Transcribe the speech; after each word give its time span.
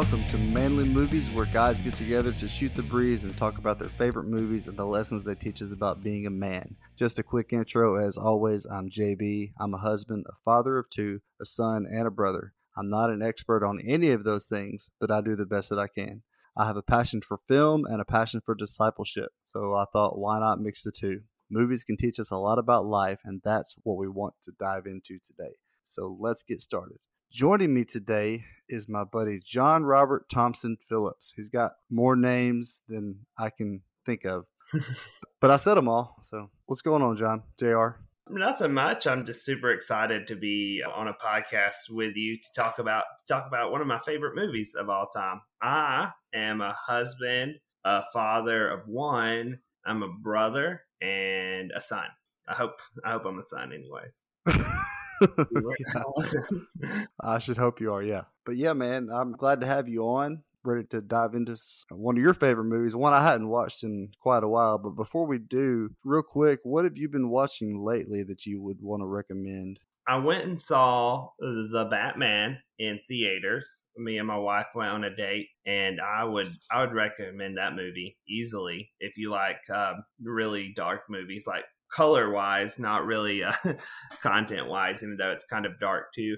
welcome 0.00 0.26
to 0.28 0.38
Manly 0.38 0.88
Movies, 0.88 1.30
where 1.30 1.44
guys 1.44 1.82
get 1.82 1.92
together 1.92 2.32
to 2.32 2.48
shoot 2.48 2.74
the 2.74 2.82
breeze 2.82 3.24
and 3.24 3.36
talk 3.36 3.58
about 3.58 3.78
their 3.78 3.90
favorite 3.90 4.28
movies 4.28 4.66
and 4.66 4.74
the 4.74 4.86
lessons 4.86 5.26
they 5.26 5.34
teach 5.34 5.60
us 5.60 5.72
about 5.72 6.02
being 6.02 6.24
a 6.26 6.30
man. 6.30 6.74
Just 6.96 7.18
a 7.18 7.22
quick 7.22 7.52
intro, 7.52 7.96
as 7.96 8.16
always, 8.16 8.64
I'm 8.64 8.88
JB. 8.88 9.52
I'm 9.60 9.74
a 9.74 9.76
husband, 9.76 10.24
a 10.26 10.32
father 10.42 10.78
of 10.78 10.88
two, 10.88 11.20
a 11.38 11.44
son, 11.44 11.86
and 11.86 12.06
a 12.06 12.10
brother. 12.10 12.54
I'm 12.78 12.88
not 12.88 13.10
an 13.10 13.20
expert 13.20 13.62
on 13.62 13.78
any 13.86 14.10
of 14.12 14.24
those 14.24 14.46
things, 14.46 14.90
but 14.98 15.10
I 15.10 15.20
do 15.20 15.36
the 15.36 15.44
best 15.44 15.68
that 15.68 15.78
I 15.78 15.86
can. 15.86 16.22
I 16.56 16.64
have 16.64 16.78
a 16.78 16.82
passion 16.82 17.20
for 17.20 17.36
film 17.36 17.84
and 17.84 18.00
a 18.00 18.06
passion 18.06 18.40
for 18.42 18.54
discipleship, 18.54 19.32
so 19.44 19.74
I 19.74 19.84
thought, 19.92 20.18
why 20.18 20.40
not 20.40 20.62
mix 20.62 20.82
the 20.82 20.92
two? 20.92 21.20
Movies 21.50 21.84
can 21.84 21.98
teach 21.98 22.18
us 22.18 22.30
a 22.30 22.38
lot 22.38 22.58
about 22.58 22.86
life, 22.86 23.20
and 23.22 23.42
that's 23.44 23.74
what 23.82 23.98
we 23.98 24.08
want 24.08 24.32
to 24.44 24.52
dive 24.58 24.86
into 24.86 25.18
today. 25.18 25.56
So 25.84 26.16
let's 26.18 26.42
get 26.42 26.62
started. 26.62 27.00
Joining 27.30 27.72
me 27.72 27.84
today 27.84 28.44
is 28.68 28.88
my 28.88 29.04
buddy 29.04 29.40
John 29.44 29.84
Robert 29.84 30.28
Thompson 30.28 30.76
Phillips. 30.88 31.32
He's 31.36 31.48
got 31.48 31.74
more 31.88 32.16
names 32.16 32.82
than 32.88 33.24
I 33.38 33.50
can 33.50 33.82
think 34.04 34.24
of, 34.24 34.46
but 35.40 35.52
I 35.52 35.56
said 35.56 35.76
them 35.76 35.88
all. 35.88 36.16
So 36.22 36.50
what's 36.66 36.82
going 36.82 37.02
on, 37.02 37.16
John? 37.16 37.44
Jr. 37.56 38.00
Nothing 38.28 38.74
much. 38.74 39.06
I'm 39.06 39.24
just 39.24 39.44
super 39.44 39.70
excited 39.70 40.26
to 40.26 40.34
be 40.34 40.82
on 40.82 41.06
a 41.06 41.14
podcast 41.14 41.88
with 41.88 42.16
you 42.16 42.36
to 42.36 42.48
talk 42.56 42.80
about 42.80 43.04
to 43.24 43.32
talk 43.32 43.46
about 43.46 43.70
one 43.70 43.80
of 43.80 43.86
my 43.86 44.00
favorite 44.00 44.34
movies 44.34 44.74
of 44.74 44.90
all 44.90 45.06
time. 45.14 45.40
I 45.62 46.10
am 46.34 46.60
a 46.60 46.76
husband, 46.84 47.60
a 47.84 48.02
father 48.12 48.68
of 48.68 48.88
one. 48.88 49.60
I'm 49.86 50.02
a 50.02 50.08
brother 50.08 50.82
and 51.00 51.70
a 51.76 51.80
son. 51.80 52.06
I 52.48 52.54
hope 52.54 52.80
I 53.04 53.12
hope 53.12 53.24
I'm 53.24 53.38
a 53.38 53.44
son, 53.44 53.72
anyways. 53.72 54.20
I 57.20 57.38
should 57.38 57.56
hope 57.56 57.80
you 57.80 57.92
are, 57.92 58.02
yeah. 58.02 58.22
But 58.44 58.56
yeah, 58.56 58.72
man, 58.72 59.08
I'm 59.12 59.32
glad 59.32 59.60
to 59.60 59.66
have 59.66 59.88
you 59.88 60.02
on. 60.02 60.42
Ready 60.62 60.84
to 60.88 61.00
dive 61.00 61.34
into 61.34 61.56
one 61.90 62.18
of 62.18 62.22
your 62.22 62.34
favorite 62.34 62.66
movies, 62.66 62.94
one 62.94 63.14
I 63.14 63.22
hadn't 63.22 63.48
watched 63.48 63.82
in 63.82 64.10
quite 64.20 64.44
a 64.44 64.48
while. 64.48 64.76
But 64.76 64.90
before 64.90 65.26
we 65.26 65.38
do, 65.38 65.88
real 66.04 66.22
quick, 66.22 66.60
what 66.64 66.84
have 66.84 66.98
you 66.98 67.08
been 67.08 67.30
watching 67.30 67.82
lately 67.82 68.22
that 68.24 68.44
you 68.44 68.60
would 68.60 68.82
want 68.82 69.00
to 69.00 69.06
recommend? 69.06 69.80
I 70.06 70.18
went 70.18 70.44
and 70.44 70.60
saw 70.60 71.28
the 71.38 71.86
Batman 71.90 72.58
in 72.78 72.98
theaters. 73.06 73.84
Me 73.96 74.18
and 74.18 74.26
my 74.26 74.38
wife 74.38 74.66
went 74.74 74.90
on 74.90 75.04
a 75.04 75.14
date, 75.14 75.48
and 75.64 76.00
I 76.00 76.24
would 76.24 76.48
I 76.72 76.80
would 76.80 76.92
recommend 76.92 77.56
that 77.56 77.76
movie 77.76 78.18
easily 78.28 78.90
if 78.98 79.12
you 79.16 79.30
like 79.30 79.60
um, 79.72 80.04
really 80.22 80.72
dark 80.74 81.02
movies 81.08 81.46
like 81.46 81.64
color 81.92 82.30
wise, 82.30 82.78
not 82.78 83.04
really 83.04 83.42
uh, 83.42 83.52
content 84.22 84.68
wise, 84.68 85.02
even 85.02 85.16
though 85.16 85.30
it's 85.32 85.44
kind 85.44 85.66
of 85.66 85.78
dark 85.80 86.12
too. 86.14 86.36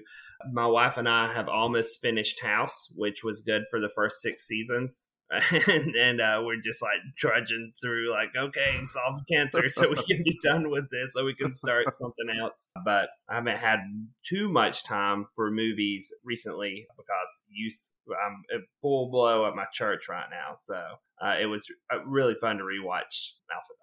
My 0.51 0.65
wife 0.65 0.97
and 0.97 1.07
I 1.07 1.31
have 1.33 1.47
almost 1.47 2.01
finished 2.01 2.41
House, 2.41 2.89
which 2.95 3.23
was 3.23 3.41
good 3.41 3.63
for 3.69 3.79
the 3.79 3.89
first 3.95 4.21
six 4.21 4.45
seasons. 4.47 5.07
and, 5.67 5.95
and 5.95 6.21
uh, 6.21 6.41
we're 6.45 6.61
just 6.61 6.81
like 6.81 6.99
trudging 7.17 7.71
through, 7.81 8.11
like, 8.11 8.29
okay, 8.37 8.79
solve 8.85 9.21
cancer 9.31 9.67
so 9.69 9.89
we 9.89 9.95
can 9.95 10.21
be 10.23 10.37
done 10.43 10.69
with 10.69 10.85
this, 10.91 11.13
so 11.13 11.25
we 11.25 11.33
can 11.33 11.51
start 11.51 11.93
something 11.95 12.27
else. 12.39 12.67
But 12.85 13.09
I 13.29 13.35
haven't 13.35 13.57
had 13.57 13.79
too 14.27 14.49
much 14.49 14.83
time 14.83 15.25
for 15.35 15.49
movies 15.49 16.13
recently 16.23 16.85
because 16.97 17.41
youth 17.49 17.89
I'm 18.09 18.43
full 18.81 19.09
blow 19.09 19.47
at 19.47 19.55
my 19.55 19.65
church 19.73 20.09
right 20.09 20.27
now. 20.29 20.57
So 20.59 20.75
uh, 21.21 21.35
it 21.41 21.45
was 21.45 21.63
uh, 21.91 22.03
really 22.05 22.35
fun 22.39 22.57
to 22.57 22.63
rewatch 22.63 23.31
Alpha 23.51 23.73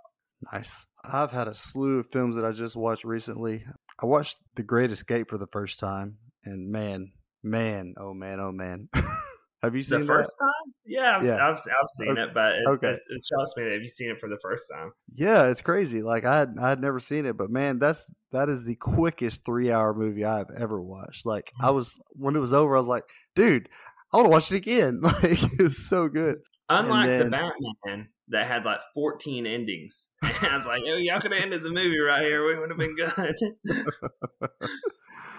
Nice. 0.53 0.87
I've 1.05 1.31
had 1.31 1.49
a 1.49 1.55
slew 1.55 1.99
of 1.99 2.11
films 2.11 2.37
that 2.37 2.45
I 2.45 2.53
just 2.53 2.77
watched 2.77 3.05
recently. 3.05 3.65
I 4.03 4.07
watched 4.07 4.41
The 4.55 4.63
Great 4.63 4.91
Escape 4.91 5.29
for 5.29 5.39
the 5.39 5.47
first 5.47 5.79
time, 5.79 6.17
and 6.45 6.71
man, 6.71 7.13
man, 7.43 7.95
oh 7.99 8.15
man, 8.15 8.41
oh 8.41 8.53
man. 8.53 8.89
have 9.63 9.75
you 9.75 9.83
seen 9.83 9.99
it? 9.99 10.01
the 10.03 10.07
first 10.07 10.31
that? 10.39 10.45
time? 10.45 10.75
Yeah, 10.87 11.17
I've, 11.17 11.25
yeah. 11.25 11.35
I've, 11.35 11.55
I've 11.55 11.91
seen 11.99 12.11
okay. 12.11 12.23
it, 12.23 12.35
but 12.35 12.53
it, 12.53 12.63
okay. 12.69 12.89
it, 12.89 13.01
it 13.09 13.23
shocks 13.31 13.53
me 13.57 13.65
that 13.65 13.73
have 13.73 13.83
you 13.83 13.89
seen 13.89 14.11
it 14.11 14.19
for 14.19 14.29
the 14.29 14.39
first 14.43 14.65
time? 14.73 14.93
Yeah, 15.15 15.49
it's 15.49 15.63
crazy. 15.63 16.03
Like 16.03 16.25
I 16.25 16.39
had, 16.39 16.55
I 16.61 16.71
had 16.71 16.81
never 16.81 16.99
seen 16.99 17.27
it, 17.27 17.37
but 17.37 17.51
man, 17.51 17.79
that's 17.79 18.07
that 18.33 18.49
is 18.49 18.65
the 18.65 18.77
quickest 18.77 19.45
three 19.45 19.71
hour 19.71 19.93
movie 19.93 20.25
I've 20.25 20.51
ever 20.59 20.81
watched. 20.81 21.27
Like 21.27 21.53
I 21.61 21.69
mm. 21.69 21.75
was 21.75 22.01
when 22.13 22.37
it 22.37 22.41
was 22.41 22.55
over, 22.55 22.75
I 22.75 22.79
was 22.79 22.89
like, 22.89 23.05
dude, 23.35 23.69
I 24.13 24.17
want 24.17 24.27
to 24.27 24.31
watch 24.31 24.53
it 24.53 24.57
again. 24.57 25.01
Like 25.03 25.43
it 25.43 25.63
was 25.63 25.87
so 25.87 26.09
good. 26.09 26.39
Unlike 26.71 27.07
then, 27.07 27.19
the 27.19 27.31
Batman, 27.31 28.09
that 28.29 28.47
had 28.47 28.65
like 28.65 28.81
14 28.95 29.47
endings. 29.47 30.09
And 30.43 30.53
I 30.53 30.57
was 30.57 30.67
like, 30.67 30.83
oh, 30.87 30.97
y'all 30.97 31.21
could 31.21 31.33
have 31.33 31.43
ended 31.43 31.63
the 31.63 31.71
movie 31.71 31.99
right 31.99 32.23
here. 32.23 32.47
We 32.47 32.59
would 32.59 32.71
have 32.71 32.79
been 32.79 32.97
good. 32.97 33.13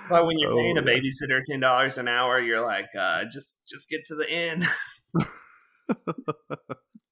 but 0.10 0.28
when 0.28 0.38
you're 0.38 0.56
paying 0.56 0.78
a 0.78 0.82
oh, 0.82 0.84
babysitter 0.84 1.42
ten 1.44 1.60
dollars 1.60 1.98
an 1.98 2.08
hour, 2.08 2.40
you're 2.40 2.62
like, 2.62 2.86
uh, 2.96 3.26
just 3.26 3.62
just 3.68 3.90
get 3.90 4.06
to 4.06 4.16
the 4.16 4.30
end. 4.30 4.68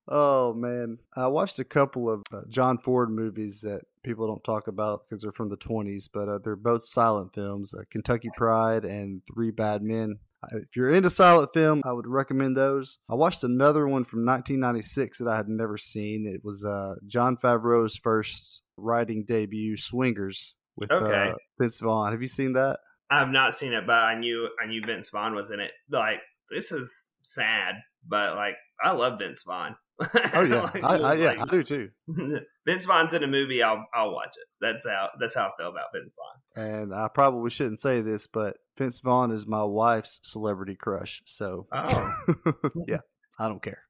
oh 0.07 0.53
man, 0.53 0.99
I 1.17 1.25
watched 1.27 1.57
a 1.57 1.63
couple 1.63 2.13
of 2.13 2.21
uh, 2.31 2.41
John 2.47 2.77
Ford 2.77 3.09
movies 3.09 3.61
that 3.61 3.81
people 4.03 4.27
don't 4.27 4.43
talk 4.43 4.67
about 4.67 5.05
because 5.09 5.23
they're 5.23 5.31
from 5.31 5.49
the 5.49 5.57
20s, 5.57 6.07
but 6.13 6.29
uh, 6.29 6.37
they're 6.43 6.55
both 6.55 6.83
silent 6.83 7.33
films: 7.33 7.73
uh, 7.73 7.81
Kentucky 7.89 8.29
Pride 8.37 8.85
and 8.85 9.23
Three 9.33 9.49
Bad 9.49 9.81
Men. 9.81 10.19
If 10.51 10.75
you're 10.75 10.91
into 10.91 11.09
silent 11.09 11.51
film, 11.53 11.81
I 11.85 11.91
would 11.91 12.07
recommend 12.07 12.55
those. 12.55 12.97
I 13.09 13.15
watched 13.15 13.43
another 13.43 13.87
one 13.87 14.03
from 14.03 14.25
1996 14.25 15.17
that 15.17 15.27
I 15.27 15.35
had 15.35 15.49
never 15.49 15.77
seen. 15.77 16.25
It 16.25 16.41
was 16.43 16.63
uh, 16.63 16.95
Jon 17.07 17.37
Favreau's 17.37 17.97
first 17.97 18.63
writing 18.77 19.25
debut, 19.25 19.75
Swingers, 19.75 20.55
with 20.77 20.91
okay. 20.91 21.31
uh, 21.31 21.33
Vince 21.59 21.79
Vaughn. 21.79 22.11
Have 22.11 22.21
you 22.21 22.27
seen 22.27 22.53
that? 22.53 22.79
I 23.11 23.19
have 23.19 23.29
not 23.29 23.55
seen 23.55 23.73
it, 23.73 23.85
but 23.85 23.93
I 23.95 24.17
knew 24.17 24.49
I 24.63 24.67
knew 24.67 24.81
Vince 24.85 25.09
Vaughn 25.09 25.33
was 25.35 25.51
in 25.51 25.59
it. 25.59 25.71
Like 25.89 26.19
this 26.49 26.71
is 26.71 27.09
sad, 27.23 27.75
but 28.07 28.35
like 28.35 28.55
I 28.81 28.91
love 28.91 29.19
Vince 29.19 29.43
Vaughn. 29.43 29.75
Oh 30.33 30.41
yeah, 30.41 30.61
like, 30.61 30.83
I, 30.83 30.95
I, 30.95 31.13
yeah, 31.15 31.35
I 31.41 31.45
do 31.45 31.63
too. 31.63 31.89
Vince 32.65 32.85
Vaughn's 32.85 33.13
in 33.13 33.23
a 33.23 33.27
movie, 33.27 33.61
I'll 33.61 33.85
I'll 33.93 34.13
watch 34.13 34.35
it. 34.37 34.47
That's 34.61 34.87
how 34.87 35.09
that's 35.19 35.35
how 35.35 35.47
I 35.47 35.51
feel 35.57 35.69
about 35.69 35.87
Vince 35.93 36.13
Vaughn. 36.15 36.65
And 36.65 36.93
I 36.93 37.07
probably 37.13 37.49
shouldn't 37.49 37.81
say 37.81 38.01
this, 38.01 38.27
but 38.27 38.57
Vince 38.77 39.01
Vaughn 39.01 39.31
is 39.31 39.45
my 39.45 39.63
wife's 39.63 40.19
celebrity 40.23 40.75
crush. 40.75 41.21
So 41.25 41.67
oh. 41.73 42.13
yeah, 42.87 42.99
I 43.37 43.47
don't 43.49 43.61
care. 43.61 43.83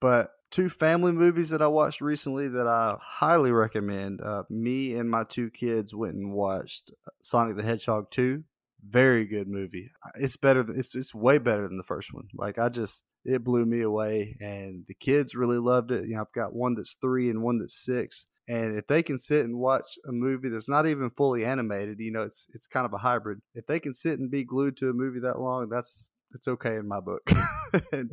but 0.00 0.30
two 0.50 0.68
family 0.68 1.12
movies 1.12 1.50
that 1.50 1.62
I 1.62 1.66
watched 1.66 2.00
recently 2.00 2.48
that 2.48 2.66
I 2.66 2.96
highly 3.00 3.50
recommend. 3.50 4.20
Uh, 4.20 4.44
me 4.48 4.94
and 4.94 5.10
my 5.10 5.24
two 5.24 5.50
kids 5.50 5.94
went 5.94 6.14
and 6.14 6.32
watched 6.32 6.92
Sonic 7.22 7.56
the 7.56 7.62
Hedgehog 7.62 8.10
two. 8.10 8.44
Very 8.88 9.24
good 9.24 9.48
movie. 9.48 9.90
It's 10.16 10.36
better. 10.36 10.62
Than, 10.62 10.78
it's 10.78 10.94
it's 10.94 11.14
way 11.14 11.38
better 11.38 11.66
than 11.66 11.76
the 11.76 11.82
first 11.82 12.12
one. 12.12 12.28
Like 12.34 12.58
I 12.58 12.68
just 12.68 13.04
it 13.24 13.42
blew 13.42 13.64
me 13.64 13.82
away, 13.82 14.36
and 14.40 14.84
the 14.86 14.94
kids 14.94 15.34
really 15.34 15.58
loved 15.58 15.90
it. 15.90 16.06
You 16.06 16.14
know, 16.14 16.20
I've 16.20 16.32
got 16.32 16.54
one 16.54 16.74
that's 16.74 16.96
three 17.00 17.30
and 17.30 17.42
one 17.42 17.58
that's 17.58 17.84
six, 17.84 18.26
and 18.48 18.78
if 18.78 18.86
they 18.86 19.02
can 19.02 19.18
sit 19.18 19.44
and 19.44 19.58
watch 19.58 19.98
a 20.08 20.12
movie 20.12 20.48
that's 20.48 20.68
not 20.68 20.86
even 20.86 21.10
fully 21.10 21.44
animated, 21.44 21.98
you 21.98 22.12
know, 22.12 22.22
it's 22.22 22.46
it's 22.54 22.68
kind 22.68 22.86
of 22.86 22.92
a 22.92 22.98
hybrid. 22.98 23.40
If 23.54 23.66
they 23.66 23.80
can 23.80 23.94
sit 23.94 24.18
and 24.20 24.30
be 24.30 24.44
glued 24.44 24.76
to 24.78 24.90
a 24.90 24.94
movie 24.94 25.20
that 25.20 25.40
long, 25.40 25.68
that's 25.68 26.08
it's 26.32 26.46
okay 26.48 26.76
in 26.76 26.86
my 26.86 27.00
book. 27.00 27.28
and, 27.92 28.10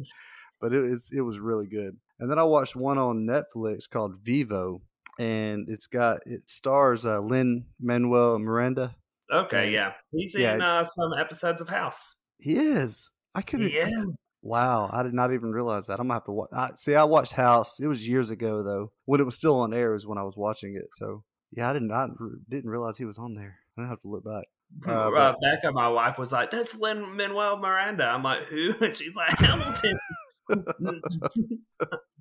but 0.59 0.73
it 0.73 0.81
was 0.81 1.11
it 1.15 1.21
was 1.21 1.39
really 1.39 1.67
good. 1.67 1.97
And 2.19 2.31
then 2.31 2.39
I 2.39 2.43
watched 2.43 2.75
one 2.75 2.97
on 2.97 3.27
Netflix 3.27 3.87
called 3.89 4.19
Vivo, 4.23 4.81
and 5.19 5.67
it's 5.69 5.87
got 5.87 6.21
it 6.25 6.49
stars 6.49 7.05
uh, 7.05 7.19
Lin 7.19 7.65
Manuel 7.79 8.39
Miranda. 8.39 8.95
Okay, 9.31 9.71
yeah, 9.71 9.93
he's 10.11 10.35
yeah, 10.37 10.55
in 10.55 10.61
uh, 10.61 10.83
some 10.83 11.11
episodes 11.19 11.61
of 11.61 11.69
House. 11.69 12.15
He 12.39 12.55
is. 12.55 13.11
I 13.35 13.41
couldn't. 13.41 13.69
He 13.69 13.77
is. 13.77 14.23
Wow, 14.41 14.89
I 14.91 15.03
did 15.03 15.13
not 15.13 15.33
even 15.33 15.51
realize 15.51 15.87
that. 15.87 15.99
I'm 15.99 16.07
gonna 16.07 16.15
have 16.15 16.25
to 16.25 16.31
watch. 16.31 16.49
I, 16.53 16.69
see, 16.75 16.95
I 16.95 17.05
watched 17.05 17.33
House. 17.33 17.79
It 17.79 17.87
was 17.87 18.05
years 18.07 18.29
ago 18.29 18.63
though. 18.63 18.91
When 19.05 19.21
it 19.21 19.23
was 19.23 19.37
still 19.37 19.61
on 19.61 19.73
air 19.73 19.95
is 19.95 20.05
when 20.05 20.17
I 20.17 20.23
was 20.23 20.35
watching 20.35 20.75
it. 20.75 20.89
So 20.93 21.23
yeah, 21.51 21.69
I 21.69 21.73
did 21.73 21.83
not 21.83 22.09
didn't 22.49 22.69
realize 22.69 22.97
he 22.97 23.05
was 23.05 23.17
on 23.17 23.35
there. 23.35 23.59
I 23.77 23.87
have 23.87 24.01
to 24.01 24.07
look 24.07 24.25
back. 24.25 24.43
Uh, 24.87 25.11
uh, 25.11 25.35
Becca, 25.41 25.71
my 25.71 25.87
wife, 25.87 26.17
was 26.17 26.31
like, 26.31 26.51
"That's 26.51 26.75
Lin 26.75 27.15
Manuel 27.15 27.57
Miranda." 27.57 28.05
I'm 28.05 28.23
like, 28.23 28.43
"Who?" 28.45 28.73
And 28.81 28.97
she's 28.97 29.15
like, 29.15 29.37
"Hamilton." 29.37 29.99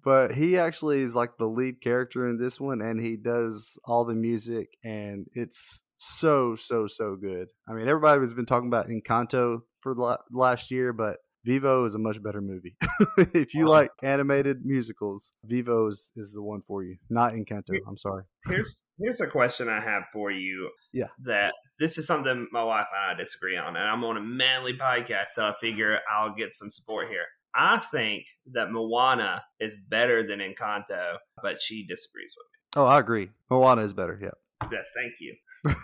but 0.05 0.33
he 0.33 0.59
actually 0.59 1.03
is 1.03 1.15
like 1.15 1.37
the 1.39 1.47
lead 1.47 1.81
character 1.83 2.29
in 2.29 2.39
this 2.39 2.61
one, 2.61 2.81
and 2.81 3.01
he 3.01 3.17
does 3.17 3.79
all 3.85 4.05
the 4.05 4.15
music, 4.15 4.69
and 4.85 5.27
it's 5.35 5.83
so 6.03 6.55
so 6.55 6.87
so 6.87 7.17
good. 7.17 7.49
I 7.69 7.73
mean, 7.73 7.89
everybody 7.89 8.21
has 8.21 8.33
been 8.33 8.47
talking 8.47 8.69
about 8.69 8.89
Encanto 8.89 9.63
for 9.81 9.95
the 9.95 10.19
last 10.31 10.71
year, 10.71 10.93
but 10.93 11.19
Vivo 11.45 11.85
is 11.85 11.95
a 11.95 11.99
much 11.99 12.23
better 12.23 12.41
movie. 12.41 12.77
if 13.35 13.55
you 13.55 13.65
wow. 13.65 13.71
like 13.71 13.91
animated 14.03 14.65
musicals, 14.65 15.33
Vivo 15.45 15.89
is, 15.89 16.13
is 16.17 16.33
the 16.33 16.43
one 16.43 16.63
for 16.67 16.85
you. 16.85 16.97
Not 17.11 17.33
Encanto. 17.33 17.75
I'm 17.87 17.97
sorry. 17.97 18.25
Here's 18.47 18.83
here's 19.01 19.21
a 19.21 19.27
question 19.27 19.69
I 19.69 19.81
have 19.81 20.05
for 20.13 20.31
you. 20.31 20.71
Yeah. 20.93 21.09
That 21.25 21.55
this 21.79 21.99
is 21.99 22.07
something 22.07 22.49
my 22.53 22.65
wife 22.65 22.87
and 22.95 23.13
I 23.13 23.19
disagree 23.19 23.57
on, 23.57 23.77
and 23.77 23.89
I'm 23.89 24.05
on 24.05 24.17
a 24.17 24.21
manly 24.21 24.77
podcast, 24.77 25.29
so 25.33 25.47
I 25.47 25.55
figure 25.61 25.99
I'll 26.13 26.35
get 26.35 26.55
some 26.55 26.71
support 26.71 27.09
here. 27.09 27.27
I 27.55 27.79
think 27.79 28.25
that 28.53 28.73
Moana 28.73 29.43
is 29.61 29.77
better 29.89 30.27
than 30.27 30.39
Encanto, 30.39 31.17
but 31.43 31.61
she 31.61 31.87
disagrees 31.87 32.35
with 32.37 32.47
me. 32.47 32.83
Oh, 32.83 32.87
I 32.87 32.99
agree. 32.99 33.29
Moana 33.51 33.83
is 33.83 33.93
better. 33.93 34.19
Yeah. 34.21 34.31
Yeah. 34.71 34.79
Thank 34.95 35.15
you. 35.21 35.37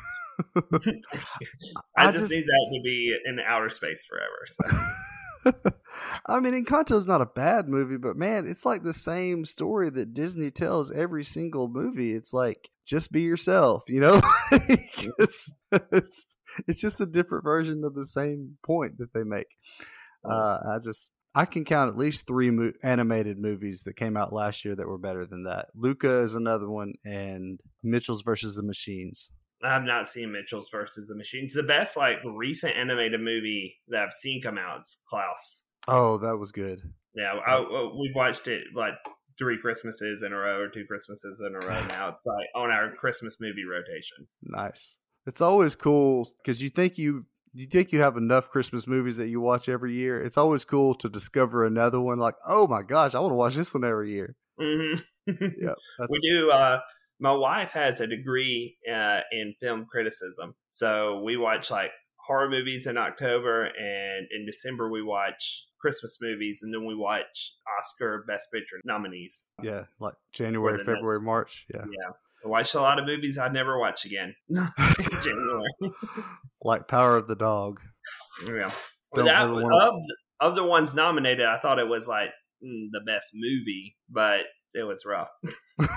I, 1.96 2.08
I 2.08 2.12
just, 2.12 2.24
just, 2.24 2.32
need 2.32 2.44
that 2.44 2.70
to 2.72 2.80
be 2.82 3.16
in 3.26 3.38
outer 3.40 3.70
space 3.70 4.04
forever. 4.04 4.46
So. 4.46 4.62
I 6.26 6.40
mean, 6.40 6.64
Encanto's 6.64 7.06
not 7.06 7.20
a 7.20 7.26
bad 7.26 7.68
movie, 7.68 7.96
but 7.96 8.16
man, 8.16 8.46
it's 8.46 8.64
like 8.64 8.82
the 8.82 8.92
same 8.92 9.44
story 9.44 9.90
that 9.90 10.14
Disney 10.14 10.50
tells 10.50 10.92
every 10.92 11.24
single 11.24 11.68
movie. 11.68 12.12
It's 12.12 12.32
like 12.32 12.68
just 12.86 13.12
be 13.12 13.22
yourself, 13.22 13.82
you 13.88 14.00
know. 14.00 14.20
it's 14.52 15.52
it's 15.72 16.28
it's 16.66 16.80
just 16.80 17.00
a 17.00 17.06
different 17.06 17.44
version 17.44 17.82
of 17.84 17.94
the 17.94 18.06
same 18.06 18.58
point 18.64 18.98
that 18.98 19.12
they 19.12 19.22
make. 19.22 19.46
Uh, 20.24 20.58
I 20.74 20.78
just 20.82 21.10
I 21.34 21.44
can 21.44 21.64
count 21.64 21.90
at 21.90 21.96
least 21.96 22.26
three 22.26 22.50
mo- 22.50 22.72
animated 22.82 23.38
movies 23.38 23.82
that 23.84 23.96
came 23.96 24.16
out 24.16 24.32
last 24.32 24.64
year 24.64 24.74
that 24.74 24.88
were 24.88 24.98
better 24.98 25.26
than 25.26 25.44
that. 25.44 25.66
Luca 25.74 26.22
is 26.22 26.34
another 26.34 26.68
one, 26.68 26.94
and 27.04 27.60
Mitchell's 27.82 28.22
versus 28.22 28.56
the 28.56 28.62
Machines. 28.62 29.30
I've 29.62 29.84
not 29.84 30.06
seen 30.06 30.32
Mitchell's 30.32 30.70
versus 30.70 31.08
the 31.08 31.16
Machines. 31.16 31.54
The 31.54 31.62
best 31.62 31.96
like 31.96 32.18
recent 32.24 32.76
animated 32.76 33.20
movie 33.20 33.76
that 33.88 34.02
I've 34.02 34.12
seen 34.12 34.40
come 34.42 34.58
out 34.58 34.80
is 34.80 35.00
Klaus. 35.08 35.64
Oh, 35.86 36.18
that 36.18 36.36
was 36.36 36.52
good. 36.52 36.80
Yeah, 37.14 37.34
I, 37.46 37.54
I, 37.54 37.60
uh, 37.60 37.94
we've 37.98 38.14
watched 38.14 38.46
it 38.46 38.64
like 38.74 38.94
three 39.38 39.58
Christmases 39.60 40.22
in 40.22 40.32
a 40.32 40.36
row 40.36 40.60
or 40.60 40.68
two 40.68 40.84
Christmases 40.86 41.40
in 41.40 41.54
a 41.54 41.66
row 41.66 41.86
now. 41.88 42.08
It's 42.10 42.26
like 42.26 42.46
on 42.54 42.70
our 42.70 42.92
Christmas 42.94 43.38
movie 43.40 43.64
rotation. 43.64 44.26
Nice. 44.42 44.98
It's 45.26 45.40
always 45.40 45.76
cool 45.76 46.30
because 46.42 46.62
you 46.62 46.70
think 46.70 46.96
you 46.96 47.26
you 47.54 47.66
think 47.66 47.92
you 47.92 48.00
have 48.00 48.16
enough 48.16 48.50
Christmas 48.50 48.86
movies 48.86 49.16
that 49.16 49.28
you 49.28 49.40
watch 49.40 49.68
every 49.68 49.94
year. 49.94 50.20
It's 50.20 50.36
always 50.36 50.64
cool 50.64 50.94
to 50.96 51.08
discover 51.08 51.64
another 51.64 52.00
one. 52.00 52.18
Like, 52.18 52.34
oh 52.46 52.66
my 52.66 52.82
gosh, 52.82 53.14
I 53.14 53.20
want 53.20 53.32
to 53.32 53.36
watch 53.36 53.54
this 53.54 53.74
one 53.74 53.84
every 53.84 54.12
year. 54.12 54.36
Mm-hmm. 54.60 55.00
Yeah, 55.60 55.74
we 56.08 56.18
do. 56.20 56.50
Uh, 56.50 56.80
my 57.20 57.32
wife 57.32 57.72
has 57.72 58.00
a 58.00 58.06
degree 58.06 58.76
uh, 58.90 59.20
in 59.32 59.54
film 59.60 59.86
criticism, 59.90 60.54
so 60.68 61.22
we 61.24 61.36
watch 61.36 61.70
like 61.70 61.90
horror 62.26 62.48
movies 62.48 62.86
in 62.86 62.96
October, 62.96 63.64
and 63.64 64.26
in 64.30 64.46
December 64.46 64.90
we 64.90 65.02
watch 65.02 65.64
Christmas 65.80 66.18
movies, 66.20 66.60
and 66.62 66.72
then 66.72 66.86
we 66.86 66.94
watch 66.94 67.52
Oscar 67.78 68.24
Best 68.28 68.48
Picture 68.52 68.76
nominees. 68.84 69.46
Yeah, 69.62 69.84
like 70.00 70.14
January, 70.32 70.78
February, 70.78 71.18
next. 71.18 71.24
March. 71.24 71.66
Yeah, 71.72 71.84
Yeah, 71.84 72.10
I 72.44 72.48
watched 72.48 72.74
a 72.74 72.80
lot 72.80 72.98
of 72.98 73.06
movies 73.06 73.38
I'd 73.38 73.52
never 73.52 73.78
watch 73.78 74.04
again. 74.04 74.34
Like 76.60 76.88
Power 76.88 77.16
of 77.16 77.28
the 77.28 77.36
Dog. 77.36 77.78
Yeah, 78.44 78.72
that 79.14 79.44
of 79.44 79.54
the, 79.54 80.14
of 80.40 80.54
the 80.56 80.64
ones 80.64 80.92
nominated, 80.92 81.46
I 81.46 81.58
thought 81.60 81.78
it 81.78 81.86
was 81.86 82.08
like 82.08 82.30
mm, 82.64 82.88
the 82.90 83.00
best 83.06 83.30
movie, 83.32 83.96
but 84.10 84.46
it 84.74 84.82
was 84.82 85.04
rough. 85.06 85.28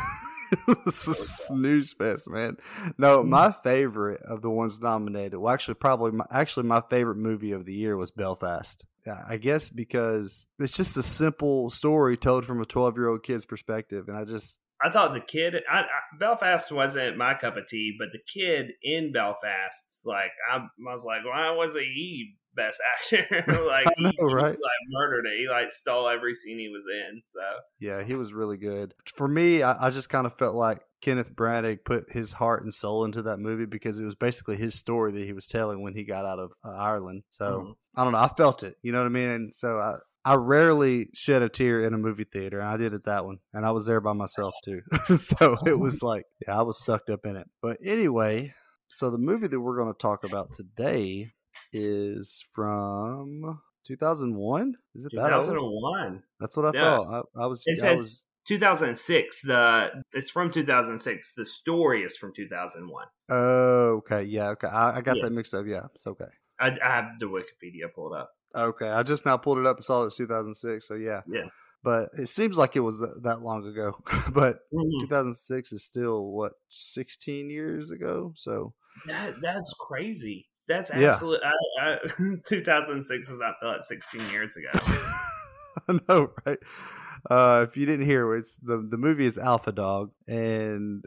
it's 0.68 1.08
a 1.08 1.14
snooze 1.14 1.94
fest, 1.94 2.30
man. 2.30 2.58
No, 2.98 3.24
my 3.24 3.54
favorite 3.64 4.22
of 4.24 4.42
the 4.42 4.50
ones 4.50 4.82
nominated, 4.82 5.40
well, 5.40 5.54
actually, 5.54 5.76
probably 5.76 6.12
my, 6.12 6.26
actually 6.32 6.68
my 6.68 6.82
favorite 6.90 7.18
movie 7.18 7.54
of 7.54 7.66
the 7.66 7.74
year 7.74 7.96
was 7.96 8.12
Belfast. 8.12 8.86
I 9.28 9.38
guess 9.38 9.70
because 9.70 10.46
it's 10.60 10.76
just 10.76 10.98
a 10.98 11.04
simple 11.04 11.72
story 11.72 12.18
told 12.18 12.46
from 12.46 12.62
a 12.62 12.66
twelve 12.66 12.98
year 12.98 13.10
old 13.10 13.24
kid's 13.24 13.46
perspective, 13.46 14.08
and 14.08 14.18
I 14.18 14.26
just 14.26 14.60
I 14.84 14.90
thought 14.90 15.14
the 15.14 15.22
kid, 15.22 15.56
I, 15.70 15.82
I, 15.82 15.86
Belfast 16.20 16.72
wasn't 16.72 17.18
my 17.18 17.34
cup 17.36 17.58
of 17.58 17.68
tea, 17.68 17.96
but 17.98 18.10
the 18.12 18.20
kid 18.34 18.72
in 18.84 19.12
Belfast, 19.12 20.02
like 20.06 20.32
I, 20.52 20.58
I 20.58 20.94
was 20.94 21.06
like, 21.06 21.26
why 21.26 21.52
wasn't 21.52 21.86
he 21.86 22.36
best 22.56 22.82
actor? 23.14 23.46
like 23.66 23.86
know, 23.86 24.10
he, 24.10 24.12
he, 24.18 24.24
right? 24.34 24.52
like 24.52 24.82
murdered 24.90 25.26
it. 25.28 25.40
He 25.40 25.48
like 25.48 25.72
stole 25.72 26.08
every 26.08 26.34
scene 26.34 26.60
he 26.60 26.70
was 26.70 26.84
in. 26.92 27.22
So 27.26 27.42
yeah, 27.80 28.04
he 28.04 28.16
was 28.16 28.34
really 28.34 28.58
good. 28.58 28.94
For 29.16 29.28
me, 29.28 29.64
I, 29.64 29.88
I 29.88 29.90
just 29.90 30.10
kind 30.10 30.26
of 30.26 30.38
felt 30.38 30.56
like 30.56 30.80
Kenneth 31.02 31.34
Branagh 31.36 31.84
put 31.86 32.12
his 32.12 32.32
heart 32.32 32.64
and 32.64 32.74
soul 32.74 33.06
into 33.06 33.22
that 33.24 33.38
movie 33.40 33.66
because 33.66 34.00
it 34.00 34.06
was 34.06 34.16
basically 34.16 34.56
his 34.56 34.76
story 34.76 35.12
that 35.12 35.26
he 35.26 35.34
was 35.34 35.48
telling 35.48 35.82
when 35.82 35.96
he 35.96 36.04
got 36.04 36.26
out 36.26 36.40
of 36.40 36.52
uh, 36.66 36.72
Ireland. 36.72 37.24
So 37.30 37.46
Mhm. 37.46 37.76
I 37.96 38.04
don't 38.04 38.14
know, 38.14 38.20
I 38.20 38.30
felt 38.30 38.64
it. 38.64 38.78
You 38.82 38.92
know 38.92 39.00
what 39.00 39.06
I 39.06 39.10
mean? 39.10 39.30
And 39.30 39.54
so 39.54 39.80
I. 39.80 39.96
I 40.24 40.36
rarely 40.36 41.10
shed 41.14 41.42
a 41.42 41.50
tear 41.50 41.82
in 41.82 41.94
a 41.94 41.98
movie 41.98 42.26
theater, 42.26 42.60
and 42.60 42.70
I 42.70 42.78
did 42.78 42.94
it 42.94 43.06
that 43.06 43.26
one, 43.26 43.40
and 43.54 43.66
I 43.66 43.72
was 43.72 43.86
there 43.86 44.02
by 44.02 44.14
myself 44.14 44.54
too. 44.64 44.82
so 45.18 45.58
it 45.66 45.78
was 45.78 46.04
oh. 46.04 46.08
like, 46.08 46.26
yeah, 46.48 46.60
I 46.60 46.62
was 46.62 46.84
sucked 46.84 47.10
up 47.10 47.26
in 47.26 47.36
it. 47.36 47.48
But 47.62 47.78
anyway, 47.84 48.54
so 48.88 49.10
the 49.10 49.18
movie 49.18 49.48
that 49.48 49.60
we're 49.60 49.78
going 49.78 49.94
to 49.94 49.98
talk 49.98 50.24
about 50.24 50.54
today 50.54 51.32
is 51.74 52.46
from 52.54 53.60
2001. 53.88 54.76
Is 54.96 55.06
it 55.06 55.12
that 55.16 55.30
2001, 55.30 56.24
That's 56.40 56.56
what 56.56 56.68
I 56.68 56.72
Yeah. 56.74 56.98
thought. 56.98 57.26
I, 57.36 57.44
I 57.44 57.46
was. 57.48 57.64
It 57.66 57.80
says- 57.80 58.00
was 58.00 58.24
2006. 58.48 59.42
The 59.44 60.04
it's 60.14 60.30
from 60.32 60.52
2006. 60.52 61.34
The 61.36 61.46
story 61.46 62.04
is 62.04 62.16
from 62.18 62.34
2001. 62.36 63.08
oh, 63.30 63.98
okay. 63.98 64.24
Yeah. 64.24 64.50
Okay. 64.52 64.68
I, 64.68 64.98
I 64.98 65.02
got 65.02 65.18
Yeah. 65.18 65.24
that 65.24 65.32
mixed 65.32 65.54
up. 65.54 65.66
Yeah. 65.68 65.86
It's 65.96 66.08
okay. 66.08 66.26
I, 66.60 66.78
I 66.84 66.96
have 66.96 67.06
the 67.20 67.28
Wikipedia 67.28 67.92
pulled 67.94 68.14
up. 68.14 68.32
Okay. 68.56 68.90
I 68.90 69.04
just 69.04 69.26
now 69.26 69.38
pulled 69.38 69.58
it 69.60 69.66
up 69.66 69.78
and 69.78 69.86
saw 69.86 70.02
it 70.02 70.06
was 70.06 70.16
2006. 70.18 70.88
So 70.88 70.96
yeah. 70.96 71.22
Yeah. 71.28 71.46
But 71.84 72.10
it 72.14 72.28
seems 72.28 72.58
like 72.58 72.76
it 72.76 72.82
was 72.82 73.00
that 73.00 73.42
long 73.42 73.66
ago. 73.66 73.98
but 74.34 74.60
Mhm. 74.74 75.02
2006 75.02 75.74
is 75.74 75.84
still 75.84 76.26
what 76.26 76.54
16 76.70 77.50
years 77.50 77.92
ago. 77.92 78.34
So 78.36 78.74
That 79.08 79.36
that's 79.42 79.74
crazy. 79.80 80.48
That's 80.68 80.92
Yeah. 80.96 81.18
I, 81.22 81.54
I, 81.82 82.00
2006 82.46 83.28
does 83.28 83.40
not 83.40 83.56
feel 83.60 83.70
like 83.70 83.84
16 83.84 84.22
years 84.32 84.56
ago. 84.58 84.70
I 85.88 86.00
know, 86.08 86.32
right? 86.46 86.60
Uh, 87.30 87.66
if 87.70 87.78
you 87.78 87.86
didn't 87.86 88.06
hear, 88.06 88.36
it's 88.36 88.58
the 88.58 88.86
the 88.90 88.98
movie 88.98 89.26
is 89.26 89.38
Alpha 89.38 89.72
Dog, 89.72 90.12
and 90.28 91.04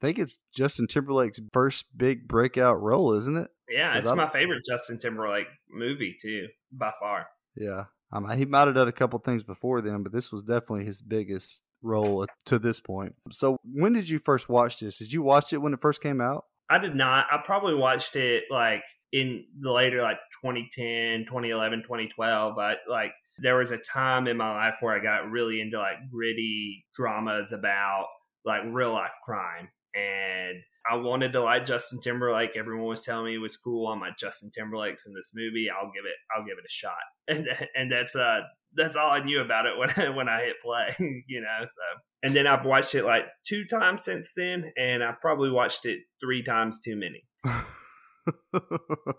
I 0.00 0.06
think 0.06 0.18
it's 0.18 0.38
Justin 0.54 0.86
Timberlake's 0.86 1.40
first 1.52 1.86
big 1.96 2.28
breakout 2.28 2.80
role, 2.80 3.14
isn't 3.14 3.36
it? 3.36 3.48
Yeah, 3.68 3.98
it's 3.98 4.14
my 4.14 4.28
favorite 4.28 4.62
Justin 4.68 4.98
Timberlake 4.98 5.48
movie 5.70 6.16
too, 6.20 6.48
by 6.72 6.92
far. 7.00 7.26
Yeah, 7.56 7.84
um, 8.12 8.28
he 8.30 8.44
might 8.44 8.66
have 8.66 8.74
done 8.74 8.88
a 8.88 8.92
couple 8.92 9.18
things 9.18 9.42
before 9.42 9.80
then, 9.80 10.02
but 10.02 10.12
this 10.12 10.32
was 10.32 10.42
definitely 10.42 10.84
his 10.84 11.02
biggest 11.02 11.62
role 11.82 12.26
to 12.46 12.58
this 12.58 12.80
point. 12.80 13.14
So, 13.30 13.58
when 13.64 13.92
did 13.92 14.08
you 14.08 14.18
first 14.18 14.48
watch 14.48 14.80
this? 14.80 14.98
Did 14.98 15.12
you 15.12 15.22
watch 15.22 15.52
it 15.52 15.58
when 15.58 15.74
it 15.74 15.82
first 15.82 16.02
came 16.02 16.20
out? 16.20 16.44
I 16.70 16.78
did 16.78 16.94
not. 16.94 17.26
I 17.30 17.38
probably 17.44 17.74
watched 17.74 18.16
it 18.16 18.44
like 18.50 18.82
in 19.12 19.44
the 19.60 19.72
later 19.72 20.02
like 20.02 20.18
2010, 20.44 21.24
2011, 21.24 21.82
2012. 21.82 22.56
But 22.56 22.80
like 22.88 23.12
there 23.38 23.56
was 23.56 23.70
a 23.70 23.78
time 23.78 24.26
in 24.26 24.36
my 24.36 24.50
life 24.50 24.76
where 24.80 24.94
I 24.94 25.02
got 25.02 25.30
really 25.30 25.60
into 25.60 25.78
like 25.78 26.10
gritty 26.10 26.84
dramas 26.96 27.52
about 27.52 28.06
like 28.44 28.62
real 28.66 28.92
life 28.92 29.12
crime. 29.24 29.68
And 29.98 30.62
I 30.90 30.96
wanted 30.96 31.32
to 31.32 31.40
like 31.40 31.66
Justin 31.66 32.00
Timberlake. 32.00 32.56
Everyone 32.56 32.86
was 32.86 33.04
telling 33.04 33.26
me 33.26 33.34
it 33.34 33.38
was 33.38 33.56
cool. 33.56 33.88
I'm 33.88 34.00
like 34.00 34.16
Justin 34.18 34.50
Timberlake's 34.56 35.06
in 35.06 35.14
this 35.14 35.32
movie. 35.34 35.68
I'll 35.70 35.90
give 35.92 36.04
it. 36.04 36.16
I'll 36.34 36.44
give 36.44 36.58
it 36.58 36.64
a 36.64 36.70
shot. 36.70 36.92
And 37.28 37.46
and 37.76 37.92
that's 37.92 38.16
uh 38.16 38.40
that's 38.74 38.96
all 38.96 39.10
I 39.10 39.22
knew 39.22 39.40
about 39.42 39.66
it 39.66 39.76
when 39.76 39.90
I, 39.96 40.08
when 40.08 40.28
I 40.30 40.44
hit 40.44 40.56
play. 40.64 40.94
You 41.26 41.42
know. 41.42 41.64
So 41.64 42.00
and 42.22 42.34
then 42.34 42.46
I've 42.46 42.64
watched 42.64 42.94
it 42.94 43.04
like 43.04 43.24
two 43.46 43.66
times 43.66 44.04
since 44.04 44.32
then, 44.34 44.72
and 44.76 45.04
I 45.04 45.12
probably 45.20 45.50
watched 45.50 45.84
it 45.84 46.00
three 46.20 46.42
times 46.42 46.80
too 46.80 46.96
many. 46.96 47.24